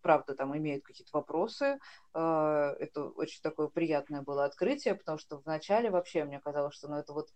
правда 0.00 0.34
там 0.34 0.56
имеют 0.56 0.84
какие-то 0.84 1.10
вопросы. 1.16 1.78
Это 2.12 3.12
очень 3.16 3.40
такое 3.42 3.68
приятное 3.68 4.22
было 4.22 4.44
открытие, 4.44 4.94
потому 4.94 5.18
что 5.18 5.38
вначале 5.38 5.90
вообще 5.90 6.24
мне 6.24 6.40
казалось, 6.40 6.74
что 6.74 6.88
ну, 6.88 6.96
это 6.96 7.12
вот 7.12 7.28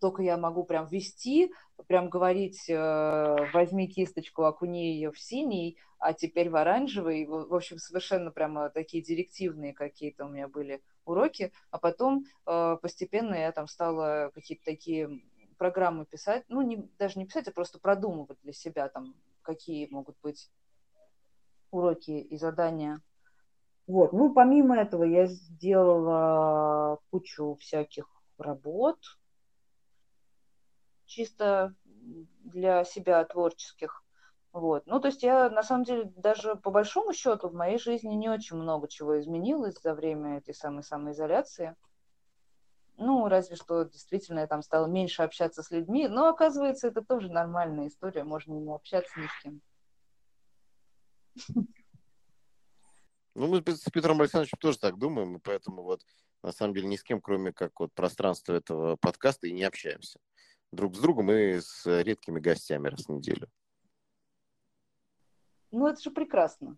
только 0.00 0.22
я 0.22 0.36
могу 0.36 0.64
прям 0.64 0.86
вести, 0.86 1.52
прям 1.86 2.10
говорить, 2.10 2.68
возьми 2.68 3.88
кисточку, 3.88 4.44
окуни 4.44 4.92
ее 4.92 5.10
в 5.10 5.18
синий, 5.18 5.78
а 5.98 6.14
теперь 6.14 6.50
в 6.50 6.56
оранжевый. 6.56 7.26
В 7.26 7.54
общем, 7.54 7.78
совершенно 7.78 8.30
прямо 8.30 8.70
такие 8.70 9.02
директивные 9.02 9.74
какие-то 9.74 10.24
у 10.24 10.28
меня 10.28 10.48
были 10.48 10.82
уроки. 11.04 11.52
А 11.70 11.78
потом 11.78 12.24
э, 12.46 12.76
постепенно 12.80 13.34
я 13.34 13.52
там 13.52 13.68
стала 13.68 14.30
какие-то 14.34 14.64
такие 14.64 15.22
программы 15.58 16.06
писать, 16.06 16.44
ну, 16.48 16.62
не, 16.62 16.88
даже 16.98 17.18
не 17.18 17.26
писать, 17.26 17.48
а 17.48 17.52
просто 17.52 17.78
продумывать 17.78 18.38
для 18.42 18.54
себя 18.54 18.88
там, 18.88 19.14
какие 19.42 19.88
могут 19.90 20.16
быть 20.22 20.50
уроки 21.70 22.10
и 22.10 22.36
задания. 22.36 23.00
Вот. 23.86 24.12
Ну, 24.12 24.32
помимо 24.32 24.78
этого, 24.78 25.04
я 25.04 25.26
сделала 25.26 26.98
кучу 27.10 27.56
всяких 27.60 28.06
работ, 28.38 28.98
чисто 31.06 31.74
для 31.84 32.84
себя 32.84 33.24
творческих. 33.24 34.04
Вот. 34.52 34.86
Ну, 34.86 35.00
то 35.00 35.08
есть 35.08 35.22
я, 35.22 35.48
на 35.50 35.62
самом 35.62 35.84
деле, 35.84 36.04
даже 36.16 36.56
по 36.56 36.70
большому 36.70 37.12
счету 37.12 37.48
в 37.48 37.54
моей 37.54 37.78
жизни 37.78 38.14
не 38.14 38.28
очень 38.28 38.56
много 38.56 38.88
чего 38.88 39.18
изменилось 39.20 39.80
за 39.80 39.94
время 39.94 40.38
этой 40.38 40.54
самой 40.54 40.82
самоизоляции. 40.82 41.76
Ну, 42.96 43.28
разве 43.28 43.56
что 43.56 43.84
действительно 43.84 44.40
я 44.40 44.46
там 44.46 44.62
стала 44.62 44.86
меньше 44.86 45.22
общаться 45.22 45.62
с 45.62 45.70
людьми, 45.70 46.06
но 46.06 46.28
оказывается, 46.28 46.88
это 46.88 47.02
тоже 47.02 47.30
нормальная 47.30 47.88
история, 47.88 48.24
можно 48.24 48.52
не 48.52 48.72
общаться 48.72 49.18
ни 49.18 49.26
с 49.26 49.42
кем. 49.42 49.60
Ну, 53.34 53.46
мы 53.46 53.62
с 53.64 53.90
Петром 53.90 54.20
Александровичем 54.20 54.58
тоже 54.58 54.78
так 54.78 54.98
думаем, 54.98 55.36
и 55.36 55.40
поэтому 55.40 55.82
вот 55.82 56.04
на 56.42 56.52
самом 56.52 56.74
деле 56.74 56.88
ни 56.88 56.96
с 56.96 57.02
кем, 57.02 57.20
кроме 57.20 57.52
как 57.52 57.78
вот 57.78 57.92
пространства 57.94 58.54
этого 58.54 58.96
подкаста, 58.96 59.46
и 59.46 59.52
не 59.52 59.62
общаемся. 59.64 60.18
Друг 60.72 60.96
с 60.96 60.98
другом 61.00 61.30
и 61.30 61.60
с 61.60 61.86
редкими 62.02 62.40
гостями 62.40 62.88
раз 62.88 63.06
в 63.06 63.08
неделю. 63.08 63.48
Ну, 65.70 65.86
это 65.86 66.00
же 66.02 66.10
прекрасно. 66.10 66.76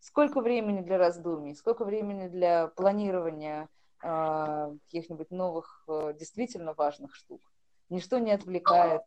Сколько 0.00 0.40
времени 0.40 0.82
для 0.82 0.98
раздумий, 0.98 1.54
сколько 1.54 1.84
времени 1.84 2.28
для 2.28 2.68
планирования 2.68 3.68
э, 4.02 4.76
каких-нибудь 4.84 5.30
новых, 5.30 5.84
э, 5.88 6.14
действительно 6.18 6.74
важных 6.74 7.14
штук. 7.14 7.40
Ничто 7.88 8.18
не 8.18 8.32
отвлекает. 8.32 9.02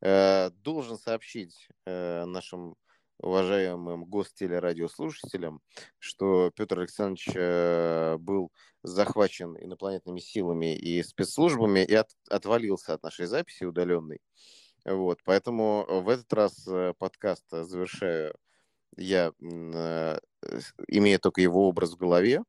Э, 0.00 0.50
должен 0.50 0.98
сообщить 0.98 1.68
э, 1.86 2.24
нашим 2.24 2.76
уважаемым 3.22 4.04
гостелерадиослушателям, 4.04 5.60
что 5.98 6.50
Петр 6.54 6.80
Александрович 6.80 7.28
э, 7.34 8.16
был 8.18 8.50
захвачен 8.82 9.56
инопланетными 9.56 10.18
силами 10.18 10.76
и 10.76 11.02
спецслужбами 11.02 11.84
и 11.84 11.94
от, 11.94 12.08
отвалился 12.28 12.94
от 12.94 13.02
нашей 13.02 13.26
записи 13.26 13.64
удаленной. 13.64 14.20
Вот, 14.84 15.20
поэтому 15.24 15.86
в 16.02 16.08
этот 16.08 16.32
раз 16.32 16.66
э, 16.66 16.94
подкаст 16.98 17.46
завершаю 17.50 18.34
я, 18.96 19.32
э, 19.40 20.18
имея 20.88 21.18
только 21.18 21.40
его 21.40 21.68
образ 21.68 21.92
в 21.92 21.96
голове. 21.96 22.42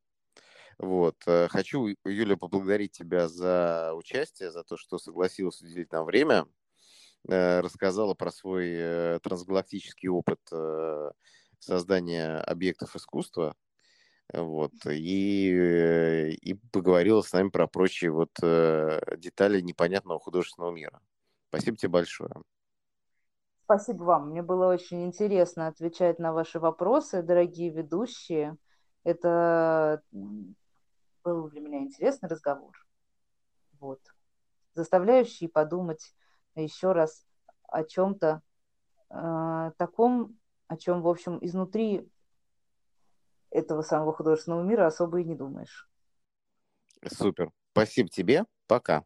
Вот. 0.80 1.16
Хочу, 1.50 1.96
Юля, 2.04 2.36
поблагодарить 2.36 2.94
тебя 2.94 3.30
за 3.30 3.94
участие, 3.94 4.52
за 4.52 4.64
то, 4.64 4.76
что 4.76 4.98
согласилась 4.98 5.62
уделить 5.62 5.92
нам 5.92 6.04
время, 6.04 6.48
рассказала 7.28 8.14
про 8.14 8.32
свой 8.32 9.20
трансгалактический 9.20 10.10
опыт 10.10 10.40
создания 11.60 12.38
объектов 12.40 12.96
искусства, 12.96 13.56
вот, 14.34 14.74
и, 14.86 16.36
и 16.42 16.54
поговорила 16.72 17.22
с 17.22 17.32
нами 17.34 17.50
про 17.50 17.68
прочие 17.68 18.12
вот 18.12 18.32
детали 19.18 19.62
непонятного 19.62 20.20
художественного 20.20 20.72
мира. 20.72 21.00
Спасибо 21.50 21.78
тебе 21.78 21.90
большое. 21.90 22.32
Спасибо 23.66 24.04
вам. 24.04 24.30
Мне 24.32 24.42
было 24.42 24.74
очень 24.74 25.06
интересно 25.06 25.68
отвечать 25.68 26.20
на 26.20 26.34
ваши 26.34 26.60
вопросы, 26.60 27.22
дорогие 27.22 27.70
ведущие. 27.70 28.58
Это 29.06 30.02
был 31.24 31.50
для 31.50 31.62
меня 31.62 31.80
интересный 31.80 32.28
разговор. 32.28 32.74
Вот. 33.80 34.02
Заставляющий 34.74 35.48
подумать 35.48 36.14
еще 36.62 36.91
раз 36.91 37.26
о 37.68 37.84
чем-то 37.84 38.41
э, 39.10 39.72
таком, 39.78 40.38
о 40.68 40.78
чем, 40.78 41.01
в 41.01 41.08
общем, 41.08 41.39
изнутри 41.41 42.08
этого 43.49 43.82
самого 43.82 44.14
художественного 44.14 44.64
мира 44.64 44.88
особо 44.88 45.22
и 45.22 45.24
не 45.24 45.36
думаешь. 45.36 45.89
Супер. 47.06 47.51
Спасибо 47.72 48.10
тебе. 48.10 48.45
Пока. 48.68 49.04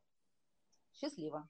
Счастливо. 0.93 1.47